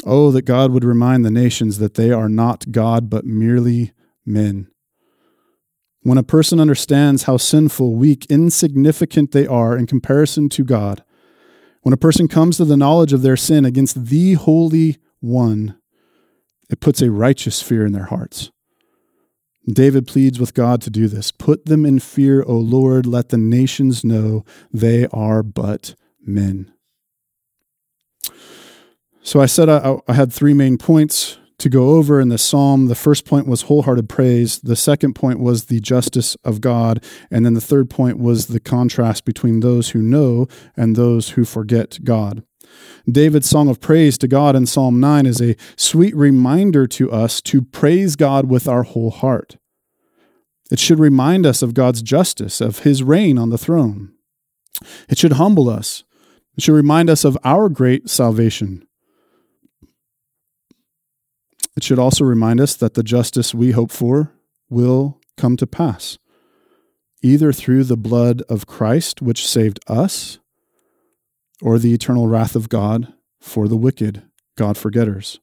Oh, 0.05 0.31
that 0.31 0.43
God 0.43 0.73
would 0.73 0.85
remind 0.85 1.25
the 1.25 1.31
nations 1.31 1.79
that 1.79 1.95
they 1.95 2.13
are 2.13 2.29
not 2.29 2.71
God, 2.71 3.11
but 3.11 3.25
merely 3.25 3.93
men. 4.25 4.69
When 6.03 6.19
a 6.19 6.23
person 6.23 6.61
understands 6.61 7.25
how 7.25 7.37
sinful, 7.37 7.97
weak, 7.97 8.27
insignificant 8.31 9.33
they 9.33 9.47
are 9.47 9.77
in 9.77 9.87
comparison 9.87 10.49
to 10.51 10.65
God, 10.65 11.05
when 11.83 11.93
a 11.93 11.99
person 11.99 12.29
comes 12.29 12.57
to 12.57 12.65
the 12.65 12.77
knowledge 12.77 13.13
of 13.13 13.23
their 13.23 13.37
sin 13.37 13.65
against 13.65 14.07
the 14.07 14.35
Holy 14.35 14.99
One, 15.21 15.79
it 16.71 16.81
puts 16.81 17.03
a 17.03 17.11
righteous 17.11 17.63
fear 17.63 17.85
in 17.85 17.93
their 17.93 18.07
hearts. 18.07 18.51
David 19.67 20.07
pleads 20.07 20.39
with 20.39 20.55
God 20.55 20.81
to 20.83 20.91
do 20.91 21.09
this. 21.09 21.31
Put 21.31 21.67
them 21.67 21.85
in 21.85 21.99
fear, 21.99 22.43
O 22.47 22.55
Lord. 22.55 23.05
Let 23.07 23.29
the 23.29 23.37
nations 23.37 24.03
know 24.05 24.45
they 24.73 25.07
are 25.09 25.43
but 25.43 25.95
men. 26.21 26.73
So 29.29 29.43
I 29.43 29.45
said 29.45 29.69
I, 29.69 29.99
I, 30.09 30.15
had 30.15 30.33
three 30.33 30.55
main 30.55 30.79
points 30.79 31.37
to 31.59 31.69
go 31.69 31.91
over 31.91 32.19
in 32.19 32.31
the 32.31 32.39
psalm. 32.39 32.87
The 32.87 32.95
first 32.95 33.27
point 33.27 33.47
was 33.47 33.61
wholehearted 33.61 34.09
praise. 34.09 34.59
The 34.59 34.75
second 34.75 35.17
point 35.17 35.39
was 35.39 35.67
the 35.67 35.81
justice 35.81 36.35
of 36.45 36.63
God. 36.63 37.05
And 37.31 37.45
then 37.45 37.53
the 37.53 37.61
third 37.61 37.91
point 37.91 38.19
was 38.19 38.47
the 38.47 38.59
contrast 38.59 39.27
between 39.27 39.61
those 39.61 39.91
who 39.91 40.01
know 40.01 40.49
and 40.79 40.97
those 40.97 41.33
who 41.33 41.45
forget 41.45 41.99
God. 42.05 42.43
David's 43.07 43.51
song 43.51 43.69
of 43.69 43.83
praise 43.83 44.17
to 44.17 44.29
God 44.29 44.57
in 44.57 44.65
Psalm 44.65 44.99
9 44.99 45.27
is 45.27 45.43
a 45.43 45.57
sweet 45.77 46.17
reminder 46.17 46.87
to 46.87 47.13
us 47.13 47.43
to 47.43 47.61
praise 47.61 48.17
God 48.17 48.49
with 48.49 48.67
our 48.67 48.85
whole 48.85 49.11
heart. 49.11 49.59
It 50.71 50.79
should 50.79 50.99
remind 50.99 51.45
us 51.45 51.61
of 51.61 51.75
God's 51.75 52.01
justice, 52.01 52.63
of 52.63 52.79
his 52.79 53.03
reign 53.03 53.37
on 53.37 53.51
the 53.51 53.59
throne. 53.59 54.11
It 55.07 55.19
should 55.19 55.33
humble 55.33 55.69
us. 55.69 56.05
It 56.57 56.63
should 56.63 56.73
remind 56.73 57.11
us 57.11 57.27
of 57.27 57.37
our 57.45 57.69
great 57.69 58.09
salvation. 58.09 58.88
It 61.79 61.85
should 61.85 62.01
also 62.01 62.25
remind 62.25 62.61
us 62.61 62.75
that 62.75 62.95
the 62.95 63.05
justice 63.05 63.55
we 63.55 63.71
hope 63.71 63.93
for 63.93 64.33
will 64.69 65.21
come 65.37 65.57
to 65.59 65.65
pass, 65.65 66.19
either 67.23 67.53
through 67.53 67.85
the 67.85 67.97
blood 67.97 68.43
of 68.49 68.67
Christ, 68.67 69.23
which 69.23 69.47
saved 69.47 69.79
us, 69.87 70.41
or 71.63 71.79
the 71.79 71.95
eternal 71.95 72.27
wrath 72.27 72.57
of 72.57 72.69
God 72.69 73.15
for 73.41 73.69
the 73.69 73.77
wicked, 73.77 74.25
God 74.57 74.77
forgetters. 74.77 75.39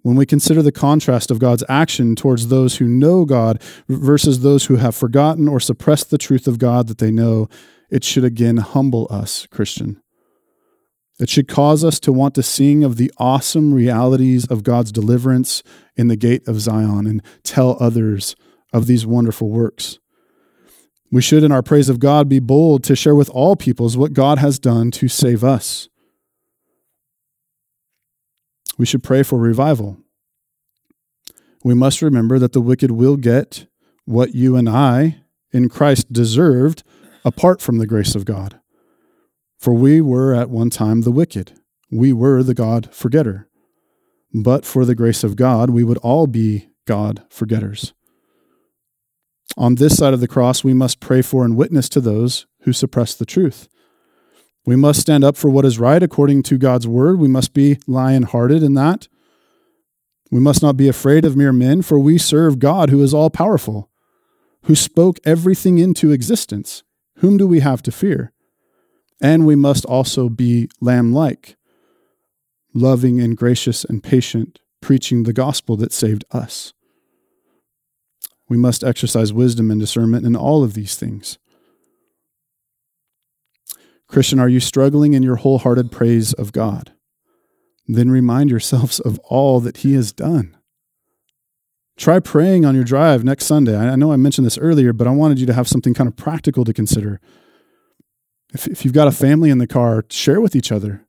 When 0.00 0.16
we 0.16 0.24
consider 0.24 0.62
the 0.62 0.72
contrast 0.72 1.30
of 1.30 1.38
God's 1.38 1.64
action 1.68 2.16
towards 2.16 2.48
those 2.48 2.78
who 2.78 2.88
know 2.88 3.26
God 3.26 3.60
versus 3.90 4.40
those 4.40 4.64
who 4.64 4.76
have 4.76 4.96
forgotten 4.96 5.46
or 5.46 5.60
suppressed 5.60 6.08
the 6.08 6.16
truth 6.16 6.48
of 6.48 6.58
God 6.58 6.88
that 6.88 6.96
they 6.96 7.10
know, 7.10 7.50
it 7.90 8.02
should 8.02 8.24
again 8.24 8.56
humble 8.56 9.06
us, 9.10 9.46
Christian. 9.50 10.00
It 11.18 11.28
should 11.28 11.46
cause 11.46 11.84
us 11.84 12.00
to 12.00 12.12
want 12.12 12.34
to 12.34 12.42
sing 12.42 12.82
of 12.84 12.96
the 12.96 13.12
awesome 13.18 13.74
realities 13.74 14.46
of 14.46 14.62
God's 14.62 14.90
deliverance 14.90 15.62
in 15.96 16.08
the 16.08 16.16
gate 16.16 16.46
of 16.48 16.60
Zion 16.60 17.06
and 17.06 17.22
tell 17.42 17.76
others 17.78 18.34
of 18.72 18.86
these 18.86 19.06
wonderful 19.06 19.50
works. 19.50 19.98
We 21.10 21.20
should, 21.20 21.44
in 21.44 21.52
our 21.52 21.62
praise 21.62 21.90
of 21.90 22.00
God, 22.00 22.28
be 22.28 22.40
bold 22.40 22.82
to 22.84 22.96
share 22.96 23.14
with 23.14 23.28
all 23.30 23.54
peoples 23.54 23.98
what 23.98 24.14
God 24.14 24.38
has 24.38 24.58
done 24.58 24.90
to 24.92 25.08
save 25.08 25.44
us. 25.44 25.88
We 28.78 28.86
should 28.86 29.02
pray 29.02 29.22
for 29.22 29.38
revival. 29.38 29.98
We 31.62 31.74
must 31.74 32.00
remember 32.00 32.38
that 32.38 32.54
the 32.54 32.62
wicked 32.62 32.90
will 32.90 33.16
get 33.16 33.66
what 34.06 34.34
you 34.34 34.56
and 34.56 34.68
I 34.68 35.22
in 35.52 35.68
Christ 35.68 36.10
deserved 36.10 36.82
apart 37.24 37.60
from 37.60 37.76
the 37.76 37.86
grace 37.86 38.14
of 38.14 38.24
God. 38.24 38.58
For 39.62 39.72
we 39.72 40.00
were 40.00 40.34
at 40.34 40.50
one 40.50 40.70
time 40.70 41.02
the 41.02 41.12
wicked, 41.12 41.52
we 41.88 42.12
were 42.12 42.42
the 42.42 42.52
God 42.52 42.92
forgetter. 42.92 43.48
But 44.34 44.66
for 44.66 44.84
the 44.84 44.96
grace 44.96 45.22
of 45.22 45.36
God, 45.36 45.70
we 45.70 45.84
would 45.84 45.98
all 45.98 46.26
be 46.26 46.70
God 46.84 47.22
forgetters. 47.30 47.94
On 49.56 49.76
this 49.76 49.96
side 49.96 50.14
of 50.14 50.18
the 50.18 50.26
cross, 50.26 50.64
we 50.64 50.74
must 50.74 50.98
pray 50.98 51.22
for 51.22 51.44
and 51.44 51.56
witness 51.56 51.88
to 51.90 52.00
those 52.00 52.46
who 52.62 52.72
suppress 52.72 53.14
the 53.14 53.24
truth. 53.24 53.68
We 54.66 54.74
must 54.74 55.00
stand 55.00 55.22
up 55.22 55.36
for 55.36 55.48
what 55.48 55.64
is 55.64 55.78
right 55.78 56.02
according 56.02 56.42
to 56.44 56.58
God's 56.58 56.88
word. 56.88 57.20
We 57.20 57.28
must 57.28 57.54
be 57.54 57.78
lion 57.86 58.24
hearted 58.24 58.64
in 58.64 58.74
that. 58.74 59.06
We 60.32 60.40
must 60.40 60.60
not 60.60 60.76
be 60.76 60.88
afraid 60.88 61.24
of 61.24 61.36
mere 61.36 61.52
men, 61.52 61.82
for 61.82 62.00
we 62.00 62.18
serve 62.18 62.58
God 62.58 62.90
who 62.90 63.00
is 63.00 63.14
all 63.14 63.30
powerful, 63.30 63.90
who 64.64 64.74
spoke 64.74 65.20
everything 65.24 65.78
into 65.78 66.10
existence. 66.10 66.82
Whom 67.18 67.36
do 67.36 67.46
we 67.46 67.60
have 67.60 67.80
to 67.82 67.92
fear? 67.92 68.32
And 69.22 69.46
we 69.46 69.54
must 69.54 69.84
also 69.84 70.28
be 70.28 70.68
lamb 70.80 71.12
like, 71.12 71.56
loving 72.74 73.20
and 73.20 73.36
gracious 73.36 73.84
and 73.84 74.02
patient, 74.02 74.58
preaching 74.80 75.22
the 75.22 75.32
gospel 75.32 75.76
that 75.76 75.92
saved 75.92 76.24
us. 76.32 76.74
We 78.48 78.56
must 78.56 78.82
exercise 78.82 79.32
wisdom 79.32 79.70
and 79.70 79.80
discernment 79.80 80.26
in 80.26 80.34
all 80.34 80.64
of 80.64 80.74
these 80.74 80.96
things. 80.96 81.38
Christian, 84.08 84.40
are 84.40 84.48
you 84.48 84.60
struggling 84.60 85.14
in 85.14 85.22
your 85.22 85.36
wholehearted 85.36 85.92
praise 85.92 86.32
of 86.34 86.52
God? 86.52 86.92
Then 87.86 88.10
remind 88.10 88.50
yourselves 88.50 88.98
of 89.00 89.20
all 89.20 89.60
that 89.60 89.78
He 89.78 89.94
has 89.94 90.12
done. 90.12 90.56
Try 91.96 92.18
praying 92.18 92.64
on 92.64 92.74
your 92.74 92.84
drive 92.84 93.22
next 93.22 93.44
Sunday. 93.44 93.76
I 93.76 93.94
know 93.94 94.12
I 94.12 94.16
mentioned 94.16 94.46
this 94.46 94.58
earlier, 94.58 94.92
but 94.92 95.06
I 95.06 95.10
wanted 95.10 95.38
you 95.38 95.46
to 95.46 95.54
have 95.54 95.68
something 95.68 95.94
kind 95.94 96.08
of 96.08 96.16
practical 96.16 96.64
to 96.64 96.72
consider. 96.72 97.20
If, 98.52 98.66
if 98.66 98.84
you've 98.84 98.94
got 98.94 99.08
a 99.08 99.12
family 99.12 99.50
in 99.50 99.58
the 99.58 99.66
car, 99.66 100.04
share 100.10 100.40
with 100.40 100.54
each 100.54 100.70
other. 100.70 101.06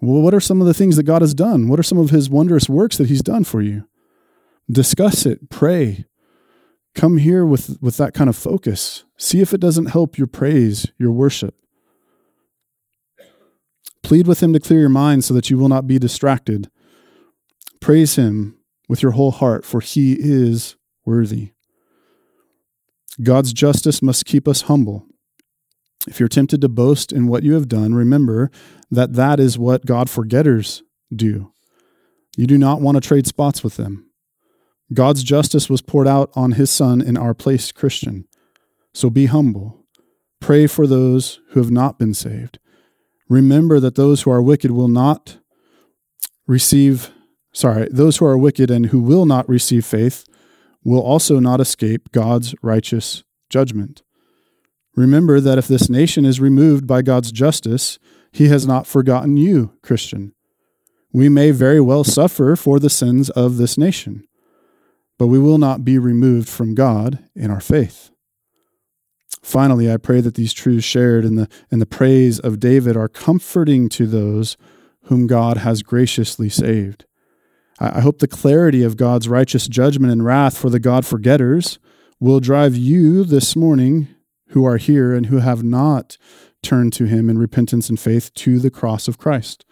Well, 0.00 0.20
what 0.20 0.34
are 0.34 0.40
some 0.40 0.60
of 0.60 0.66
the 0.66 0.74
things 0.74 0.96
that 0.96 1.04
God 1.04 1.22
has 1.22 1.34
done? 1.34 1.68
What 1.68 1.78
are 1.78 1.84
some 1.84 1.98
of 1.98 2.10
His 2.10 2.28
wondrous 2.28 2.68
works 2.68 2.98
that 2.98 3.08
He's 3.08 3.22
done 3.22 3.44
for 3.44 3.62
you? 3.62 3.88
Discuss 4.70 5.24
it, 5.26 5.50
pray, 5.50 6.06
Come 6.94 7.16
here 7.18 7.44
with, 7.44 7.76
with 7.80 7.96
that 7.96 8.14
kind 8.14 8.30
of 8.30 8.36
focus. 8.36 9.04
See 9.16 9.40
if 9.40 9.52
it 9.52 9.60
doesn't 9.60 9.86
help 9.86 10.16
your 10.16 10.28
praise, 10.28 10.86
your 10.96 11.10
worship. 11.10 11.56
Plead 14.02 14.26
with 14.26 14.42
Him 14.42 14.52
to 14.52 14.60
clear 14.60 14.80
your 14.80 14.88
mind 14.88 15.24
so 15.24 15.34
that 15.34 15.50
you 15.50 15.58
will 15.58 15.68
not 15.68 15.86
be 15.86 15.98
distracted. 15.98 16.70
Praise 17.80 18.14
Him 18.14 18.58
with 18.88 19.02
your 19.02 19.12
whole 19.12 19.32
heart, 19.32 19.64
for 19.64 19.80
He 19.80 20.16
is 20.18 20.76
worthy. 21.04 21.50
God's 23.22 23.52
justice 23.52 24.00
must 24.00 24.24
keep 24.24 24.46
us 24.46 24.62
humble. 24.62 25.06
If 26.06 26.20
you're 26.20 26.28
tempted 26.28 26.60
to 26.60 26.68
boast 26.68 27.12
in 27.12 27.26
what 27.26 27.42
you 27.42 27.54
have 27.54 27.68
done, 27.68 27.94
remember 27.94 28.50
that 28.90 29.14
that 29.14 29.40
is 29.40 29.58
what 29.58 29.86
God 29.86 30.10
forgetters 30.10 30.82
do. 31.14 31.52
You 32.36 32.46
do 32.46 32.58
not 32.58 32.80
want 32.80 32.96
to 32.96 33.00
trade 33.00 33.26
spots 33.26 33.64
with 33.64 33.76
them. 33.76 34.10
God's 34.92 35.22
justice 35.22 35.70
was 35.70 35.80
poured 35.80 36.06
out 36.06 36.30
on 36.34 36.52
his 36.52 36.70
son 36.70 37.00
in 37.00 37.16
our 37.16 37.34
place, 37.34 37.72
Christian. 37.72 38.26
So 38.92 39.08
be 39.08 39.26
humble. 39.26 39.84
Pray 40.40 40.66
for 40.66 40.86
those 40.86 41.40
who 41.50 41.60
have 41.60 41.70
not 41.70 41.98
been 41.98 42.14
saved. 42.14 42.58
Remember 43.28 43.80
that 43.80 43.94
those 43.94 44.22
who 44.22 44.30
are 44.30 44.42
wicked 44.42 44.70
will 44.70 44.88
not 44.88 45.38
receive, 46.46 47.10
sorry, 47.52 47.88
those 47.90 48.18
who 48.18 48.26
are 48.26 48.36
wicked 48.36 48.70
and 48.70 48.86
who 48.86 49.00
will 49.00 49.24
not 49.24 49.48
receive 49.48 49.86
faith 49.86 50.24
will 50.84 51.00
also 51.00 51.40
not 51.40 51.60
escape 51.60 52.12
God's 52.12 52.54
righteous 52.62 53.24
judgment. 53.48 54.02
Remember 54.96 55.40
that 55.40 55.58
if 55.58 55.66
this 55.66 55.88
nation 55.88 56.24
is 56.24 56.40
removed 56.40 56.86
by 56.86 57.02
God's 57.02 57.32
justice, 57.32 57.98
he 58.32 58.48
has 58.48 58.66
not 58.66 58.86
forgotten 58.86 59.36
you, 59.36 59.72
Christian. 59.82 60.34
We 61.12 61.28
may 61.28 61.50
very 61.50 61.80
well 61.80 62.04
suffer 62.04 62.56
for 62.56 62.78
the 62.78 62.90
sins 62.90 63.30
of 63.30 63.56
this 63.56 63.78
nation 63.78 64.26
but 65.18 65.28
we 65.28 65.38
will 65.38 65.58
not 65.58 65.84
be 65.84 65.98
removed 65.98 66.48
from 66.48 66.74
God 66.74 67.18
in 67.34 67.50
our 67.50 67.60
faith. 67.60 68.10
Finally, 69.42 69.92
I 69.92 69.98
pray 69.98 70.20
that 70.20 70.34
these 70.34 70.52
truths 70.52 70.84
shared 70.84 71.24
in 71.24 71.36
the, 71.36 71.48
in 71.70 71.78
the 71.78 71.86
praise 71.86 72.40
of 72.40 72.60
David 72.60 72.96
are 72.96 73.08
comforting 73.08 73.88
to 73.90 74.06
those 74.06 74.56
whom 75.04 75.26
God 75.26 75.58
has 75.58 75.82
graciously 75.82 76.48
saved. 76.48 77.04
I, 77.78 77.98
I 77.98 78.00
hope 78.00 78.18
the 78.18 78.28
clarity 78.28 78.82
of 78.82 78.96
God's 78.96 79.28
righteous 79.28 79.68
judgment 79.68 80.12
and 80.12 80.24
wrath 80.24 80.56
for 80.56 80.70
the 80.70 80.80
God 80.80 81.04
forgetters 81.04 81.78
will 82.18 82.40
drive 82.40 82.74
you 82.74 83.24
this 83.24 83.54
morning 83.54 84.08
who 84.48 84.64
are 84.64 84.76
here 84.76 85.14
and 85.14 85.26
who 85.26 85.38
have 85.38 85.62
not 85.62 86.16
turned 86.62 86.92
to 86.94 87.04
Him 87.04 87.28
in 87.28 87.38
repentance 87.38 87.88
and 87.88 87.98
faith 87.98 88.32
to 88.34 88.58
the 88.58 88.70
cross 88.70 89.08
of 89.08 89.18
Christ. 89.18 89.64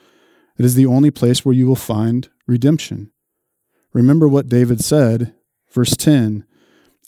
It 0.58 0.64
is 0.64 0.74
the 0.74 0.86
only 0.86 1.10
place 1.10 1.44
where 1.44 1.54
you 1.54 1.66
will 1.66 1.76
find 1.76 2.28
redemption. 2.46 3.10
Remember 3.92 4.28
what 4.28 4.48
David 4.48 4.82
said, 4.82 5.34
verse 5.70 5.96
10 5.96 6.44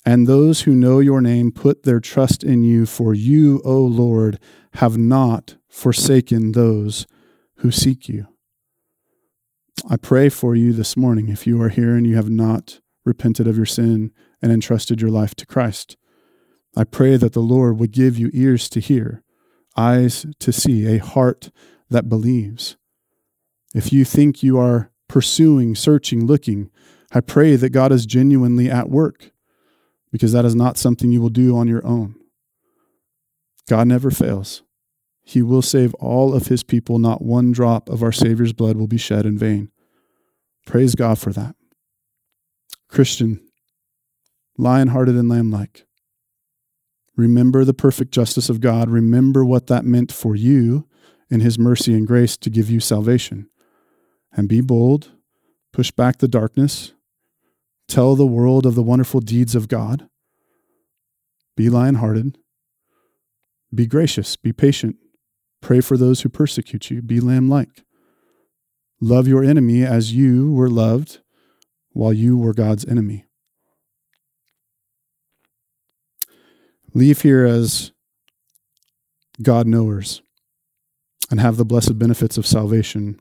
And 0.04 0.26
those 0.26 0.62
who 0.62 0.74
know 0.74 0.98
your 0.98 1.20
name 1.20 1.52
put 1.52 1.82
their 1.82 2.00
trust 2.00 2.42
in 2.42 2.62
you, 2.62 2.86
for 2.86 3.14
you, 3.14 3.60
O 3.64 3.78
Lord, 3.80 4.38
have 4.74 4.98
not 4.98 5.56
forsaken 5.68 6.52
those 6.52 7.06
who 7.58 7.70
seek 7.70 8.08
you. 8.08 8.26
I 9.88 9.96
pray 9.96 10.28
for 10.28 10.54
you 10.54 10.72
this 10.72 10.96
morning 10.96 11.28
if 11.28 11.46
you 11.46 11.60
are 11.60 11.68
here 11.68 11.94
and 11.94 12.06
you 12.06 12.16
have 12.16 12.30
not 12.30 12.80
repented 13.04 13.46
of 13.46 13.56
your 13.56 13.66
sin 13.66 14.12
and 14.40 14.50
entrusted 14.50 15.00
your 15.00 15.10
life 15.10 15.34
to 15.36 15.46
Christ. 15.46 15.96
I 16.76 16.84
pray 16.84 17.16
that 17.16 17.32
the 17.32 17.40
Lord 17.40 17.78
would 17.78 17.92
give 17.92 18.18
you 18.18 18.30
ears 18.32 18.68
to 18.70 18.80
hear, 18.80 19.22
eyes 19.76 20.26
to 20.40 20.52
see, 20.52 20.86
a 20.86 20.98
heart 20.98 21.50
that 21.90 22.08
believes. 22.08 22.76
If 23.74 23.92
you 23.92 24.04
think 24.04 24.42
you 24.42 24.58
are 24.58 24.90
pursuing, 25.08 25.74
searching, 25.74 26.26
looking, 26.26 26.70
I 27.12 27.20
pray 27.20 27.56
that 27.56 27.70
God 27.70 27.92
is 27.92 28.06
genuinely 28.06 28.70
at 28.70 28.90
work 28.90 29.30
because 30.10 30.32
that 30.32 30.44
is 30.44 30.54
not 30.54 30.76
something 30.76 31.10
you 31.10 31.20
will 31.20 31.28
do 31.28 31.56
on 31.56 31.68
your 31.68 31.84
own. 31.86 32.16
God 33.68 33.88
never 33.88 34.10
fails. 34.10 34.62
He 35.22 35.42
will 35.42 35.62
save 35.62 35.94
all 35.94 36.34
of 36.34 36.48
his 36.48 36.62
people. 36.62 36.98
Not 36.98 37.22
one 37.22 37.50
drop 37.50 37.88
of 37.88 38.02
our 38.02 38.12
Savior's 38.12 38.52
blood 38.52 38.76
will 38.76 38.86
be 38.86 38.98
shed 38.98 39.24
in 39.24 39.38
vain. 39.38 39.70
Praise 40.66 40.94
God 40.94 41.18
for 41.18 41.32
that. 41.32 41.56
Christian, 42.88 43.40
lion 44.58 44.88
hearted 44.88 45.16
and 45.16 45.28
lamb 45.28 45.50
like, 45.50 45.86
remember 47.16 47.64
the 47.64 47.74
perfect 47.74 48.12
justice 48.12 48.48
of 48.48 48.60
God. 48.60 48.90
Remember 48.90 49.44
what 49.44 49.66
that 49.68 49.84
meant 49.84 50.12
for 50.12 50.34
you 50.34 50.88
in 51.30 51.40
his 51.40 51.58
mercy 51.58 51.94
and 51.94 52.06
grace 52.06 52.36
to 52.38 52.50
give 52.50 52.70
you 52.70 52.80
salvation 52.80 53.48
and 54.32 54.48
be 54.48 54.60
bold, 54.60 55.12
push 55.72 55.90
back 55.90 56.18
the 56.18 56.28
darkness, 56.28 56.92
tell 57.88 58.16
the 58.16 58.26
world 58.26 58.66
of 58.66 58.74
the 58.74 58.82
wonderful 58.82 59.20
deeds 59.20 59.54
of 59.54 59.68
God. 59.68 60.08
Be 61.56 61.70
lion 61.70 61.96
hearted, 61.96 62.38
be 63.72 63.86
gracious, 63.86 64.36
be 64.36 64.52
patient, 64.52 64.96
pray 65.60 65.80
for 65.80 65.96
those 65.96 66.22
who 66.22 66.28
persecute 66.28 66.90
you, 66.90 67.00
be 67.00 67.20
lamb 67.20 67.48
like. 67.48 67.84
Love 69.00 69.28
your 69.28 69.44
enemy 69.44 69.84
as 69.84 70.12
you 70.12 70.52
were 70.52 70.70
loved 70.70 71.20
while 71.90 72.12
you 72.12 72.36
were 72.36 72.54
God's 72.54 72.84
enemy. 72.86 73.23
Leave 76.94 77.22
here 77.22 77.44
as 77.44 77.92
God 79.42 79.66
knowers 79.66 80.22
and 81.30 81.40
have 81.40 81.56
the 81.56 81.64
blessed 81.64 81.98
benefits 81.98 82.38
of 82.38 82.46
salvation 82.46 83.20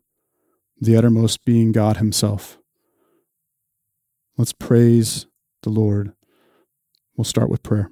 the 0.79 0.95
uttermost 0.97 1.45
being 1.45 1.71
God 1.71 1.97
Himself. 1.97 2.57
Let's 4.37 4.53
praise 4.53 5.27
the 5.61 5.69
Lord. 5.69 6.13
We'll 7.15 7.25
start 7.25 7.49
with 7.49 7.63
prayer. 7.63 7.89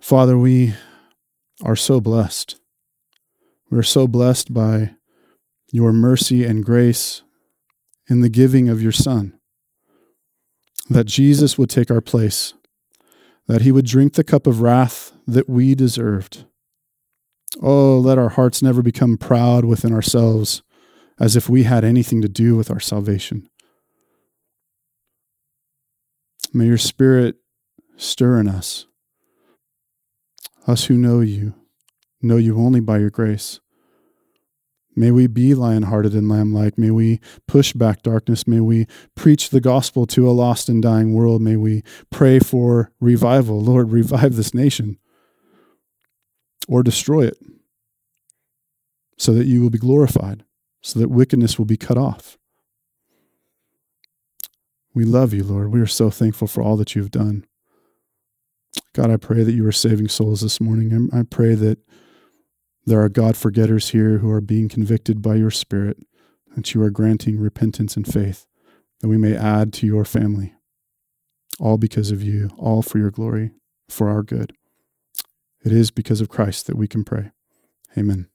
Father, 0.00 0.36
we 0.36 0.74
are 1.62 1.76
so 1.76 2.00
blessed 2.00 2.56
We're 3.70 3.82
so 3.82 4.06
blessed 4.06 4.54
by 4.54 4.92
your 5.72 5.92
mercy 5.92 6.44
and 6.44 6.64
grace 6.64 7.22
in 8.08 8.20
the 8.20 8.28
giving 8.28 8.68
of 8.68 8.80
your 8.80 8.92
Son, 8.92 9.36
that 10.88 11.06
Jesus 11.06 11.58
would 11.58 11.70
take 11.70 11.90
our 11.90 12.00
place, 12.00 12.54
that 13.46 13.62
he 13.62 13.72
would 13.72 13.86
drink 13.86 14.14
the 14.14 14.24
cup 14.24 14.46
of 14.46 14.60
wrath 14.60 15.12
that 15.26 15.48
we 15.48 15.74
deserved. 15.74 16.44
Oh, 17.62 17.98
let 17.98 18.18
our 18.18 18.30
hearts 18.30 18.62
never 18.62 18.82
become 18.82 19.16
proud 19.16 19.64
within 19.64 19.92
ourselves 19.92 20.62
as 21.18 21.36
if 21.36 21.48
we 21.48 21.62
had 21.62 21.84
anything 21.84 22.20
to 22.22 22.28
do 22.28 22.56
with 22.56 22.70
our 22.70 22.80
salvation. 22.80 23.48
May 26.52 26.66
your 26.66 26.78
Spirit 26.78 27.36
stir 27.96 28.40
in 28.40 28.48
us, 28.48 28.86
us 30.66 30.84
who 30.84 30.96
know 30.96 31.20
you, 31.20 31.54
know 32.22 32.36
you 32.36 32.58
only 32.58 32.80
by 32.80 32.98
your 32.98 33.10
grace. 33.10 33.60
May 34.96 35.10
we 35.10 35.26
be 35.26 35.54
lion 35.54 35.84
hearted 35.84 36.14
and 36.14 36.28
lamb 36.28 36.52
like. 36.52 36.78
May 36.78 36.90
we 36.90 37.20
push 37.48 37.72
back 37.72 38.02
darkness. 38.02 38.46
May 38.46 38.60
we 38.60 38.86
preach 39.14 39.50
the 39.50 39.60
gospel 39.60 40.06
to 40.06 40.28
a 40.28 40.32
lost 40.32 40.68
and 40.68 40.82
dying 40.82 41.14
world. 41.14 41.42
May 41.42 41.56
we 41.56 41.82
pray 42.10 42.38
for 42.38 42.92
revival. 43.00 43.60
Lord, 43.60 43.90
revive 43.90 44.36
this 44.36 44.54
nation 44.54 44.98
or 46.68 46.82
destroy 46.82 47.26
it 47.26 47.36
so 49.18 49.32
that 49.34 49.46
you 49.46 49.62
will 49.62 49.70
be 49.70 49.78
glorified, 49.78 50.44
so 50.80 50.98
that 50.98 51.08
wickedness 51.08 51.58
will 51.58 51.66
be 51.66 51.76
cut 51.76 51.98
off. 51.98 52.38
We 54.94 55.04
love 55.04 55.34
you, 55.34 55.42
Lord. 55.42 55.72
We 55.72 55.80
are 55.80 55.86
so 55.86 56.08
thankful 56.10 56.46
for 56.46 56.62
all 56.62 56.76
that 56.76 56.94
you've 56.94 57.10
done. 57.10 57.46
God, 58.92 59.10
I 59.10 59.16
pray 59.16 59.42
that 59.42 59.52
you 59.52 59.66
are 59.66 59.72
saving 59.72 60.08
souls 60.08 60.40
this 60.40 60.60
morning. 60.60 61.10
I 61.12 61.22
pray 61.24 61.54
that 61.56 61.78
there 62.86 63.00
are 63.00 63.08
God 63.08 63.36
forgetters 63.36 63.90
here 63.90 64.18
who 64.18 64.30
are 64.30 64.40
being 64.40 64.68
convicted 64.68 65.22
by 65.22 65.36
your 65.36 65.50
Spirit, 65.50 65.98
that 66.54 66.74
you 66.74 66.82
are 66.82 66.90
granting 66.90 67.38
repentance 67.38 67.96
and 67.96 68.06
faith, 68.06 68.46
that 69.00 69.08
we 69.08 69.16
may 69.16 69.36
add 69.36 69.72
to 69.74 69.86
your 69.86 70.04
family. 70.04 70.54
All 71.58 71.78
because 71.78 72.10
of 72.10 72.22
you, 72.22 72.50
all 72.58 72.82
for 72.82 72.98
your 72.98 73.10
glory, 73.10 73.52
for 73.88 74.08
our 74.08 74.22
good. 74.22 74.52
It 75.64 75.72
is 75.72 75.90
because 75.90 76.20
of 76.20 76.28
Christ 76.28 76.66
that 76.66 76.76
we 76.76 76.88
can 76.88 77.04
pray. 77.04 77.30
Amen. 77.96 78.28